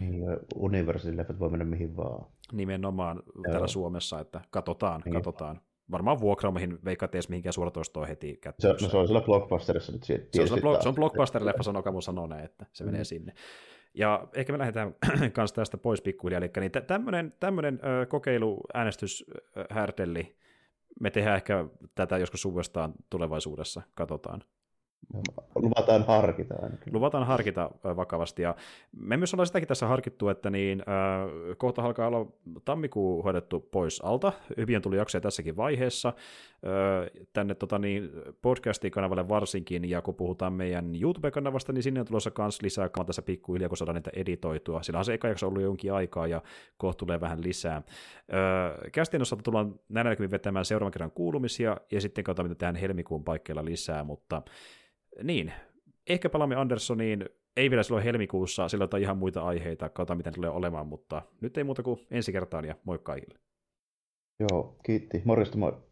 Niin, 0.00 1.16
leffat 1.16 1.40
voi 1.40 1.50
mennä 1.50 1.64
mihin 1.64 1.96
vaan. 1.96 2.26
Nimenomaan 2.52 3.22
Joo. 3.34 3.42
täällä 3.50 3.66
Suomessa, 3.66 4.20
että 4.20 4.40
katsotaan, 4.50 5.02
niin. 5.04 5.14
katsotaan. 5.14 5.60
Varmaan 5.90 6.20
vuokraamihin 6.20 6.78
veikkaat 6.84 7.14
edes 7.14 7.28
mihinkään 7.28 7.52
suoratoistoon 7.52 8.08
heti 8.08 8.36
kättöön. 8.36 8.78
Se, 8.78 8.84
no 8.84 8.90
se 8.90 8.96
on 8.96 9.06
siellä 9.06 9.24
Blockbusterissa 9.24 9.92
nyt 9.92 10.04
Se 10.04 10.42
on, 10.42 10.58
blo- 10.58 10.82
se 10.82 10.88
on 10.88 10.94
Blockbuster-leffa, 10.94 11.62
sanoo 11.62 11.82
Kamu 11.82 12.00
sanoo 12.00 12.26
näin, 12.26 12.44
että 12.44 12.66
se 12.72 12.84
mm. 12.84 12.90
menee 12.90 13.04
sinne. 13.04 13.32
Ja 13.94 14.28
ehkä 14.34 14.52
me 14.52 14.58
lähdetään 14.58 14.94
kanssa 15.32 15.56
tästä 15.56 15.78
pois 15.78 16.02
pikkuhiljaa, 16.02 16.38
eli 16.38 16.50
niin 16.60 16.72
tämmöinen, 16.86 17.34
tämmöinen 17.40 17.80
kokeilu 18.08 18.60
äänestyshärdelli, 18.74 20.36
me 21.00 21.10
tehdään 21.10 21.36
ehkä 21.36 21.64
tätä 21.94 22.18
joskus 22.18 22.44
uudestaan 22.44 22.92
tulevaisuudessa, 23.10 23.82
katsotaan. 23.94 24.42
Luvataan 25.54 26.06
harkita 26.06 26.54
ainakin. 26.62 26.92
Luvataan 26.92 27.26
harkita 27.26 27.70
vakavasti. 27.84 28.42
Ja 28.42 28.54
me 28.96 29.16
myös 29.16 29.34
ollaan 29.34 29.46
sitäkin 29.46 29.68
tässä 29.68 29.86
harkittu, 29.86 30.28
että 30.28 30.50
niin, 30.50 30.80
äh, 30.80 31.56
kohta 31.56 31.82
alkaa 31.82 32.06
olla 32.06 32.26
tammikuu 32.64 33.22
hoidettu 33.22 33.60
pois 33.60 34.00
alta. 34.00 34.32
Hyvin 34.56 34.82
tuli 34.82 34.96
jaksoja 34.96 35.20
tässäkin 35.20 35.56
vaiheessa. 35.56 36.12
Tänne 37.32 37.54
tota, 37.54 37.78
niin, 37.78 38.10
podcastin 38.42 38.90
kanavalle 38.90 39.28
varsinkin, 39.28 39.90
ja 39.90 40.02
kun 40.02 40.14
puhutaan 40.14 40.52
meidän 40.52 40.92
YouTube-kanavasta, 41.02 41.72
niin 41.72 41.82
sinne 41.82 42.00
on 42.00 42.06
tulossa 42.06 42.30
myös 42.38 42.62
lisää 42.62 42.88
kanavaa 42.88 43.06
tässä 43.06 43.22
pikkuhiljaa, 43.22 43.68
kun 43.68 43.76
saadaan 43.76 43.94
niitä 43.94 44.10
editoitua. 44.14 44.82
Sillä 44.82 44.98
on 44.98 45.04
se 45.04 45.14
eka 45.14 45.28
jakso 45.28 45.48
ollut 45.48 45.62
jonkin 45.62 45.92
aikaa, 45.92 46.26
ja 46.26 46.42
kohta 46.76 46.98
tulee 46.98 47.20
vähän 47.20 47.42
lisää. 47.42 47.76
Äh, 47.76 47.82
kästien 48.92 49.22
osalta 49.22 49.42
tullaan 49.42 49.80
näin 49.88 50.30
vetämään 50.30 50.64
seuraavan 50.64 50.92
kerran 50.92 51.10
kuulumisia, 51.10 51.76
ja 51.92 52.00
sitten 52.00 52.24
katsotaan, 52.24 52.48
mitä 52.48 52.58
tähän 52.58 52.76
helmikuun 52.76 53.24
paikkeilla 53.24 53.64
lisää, 53.64 54.04
mutta 54.04 54.42
niin, 55.22 55.52
ehkä 56.06 56.30
palaamme 56.30 56.56
Andersoniin, 56.56 57.24
ei 57.56 57.70
vielä 57.70 57.82
silloin 57.82 58.04
helmikuussa, 58.04 58.68
sillä 58.68 58.88
on 58.92 59.00
ihan 59.00 59.18
muita 59.18 59.42
aiheita, 59.42 59.88
katsotaan 59.88 60.16
mitä 60.16 60.30
tulee 60.30 60.50
olemaan, 60.50 60.86
mutta 60.86 61.22
nyt 61.40 61.58
ei 61.58 61.64
muuta 61.64 61.82
kuin 61.82 62.06
ensi 62.10 62.32
kertaan 62.32 62.64
ja 62.64 62.74
moi 62.84 62.98
kaikille. 62.98 63.38
Joo, 64.40 64.76
kiitti. 64.84 65.22
Morjesta 65.24 65.58
moi. 65.58 65.89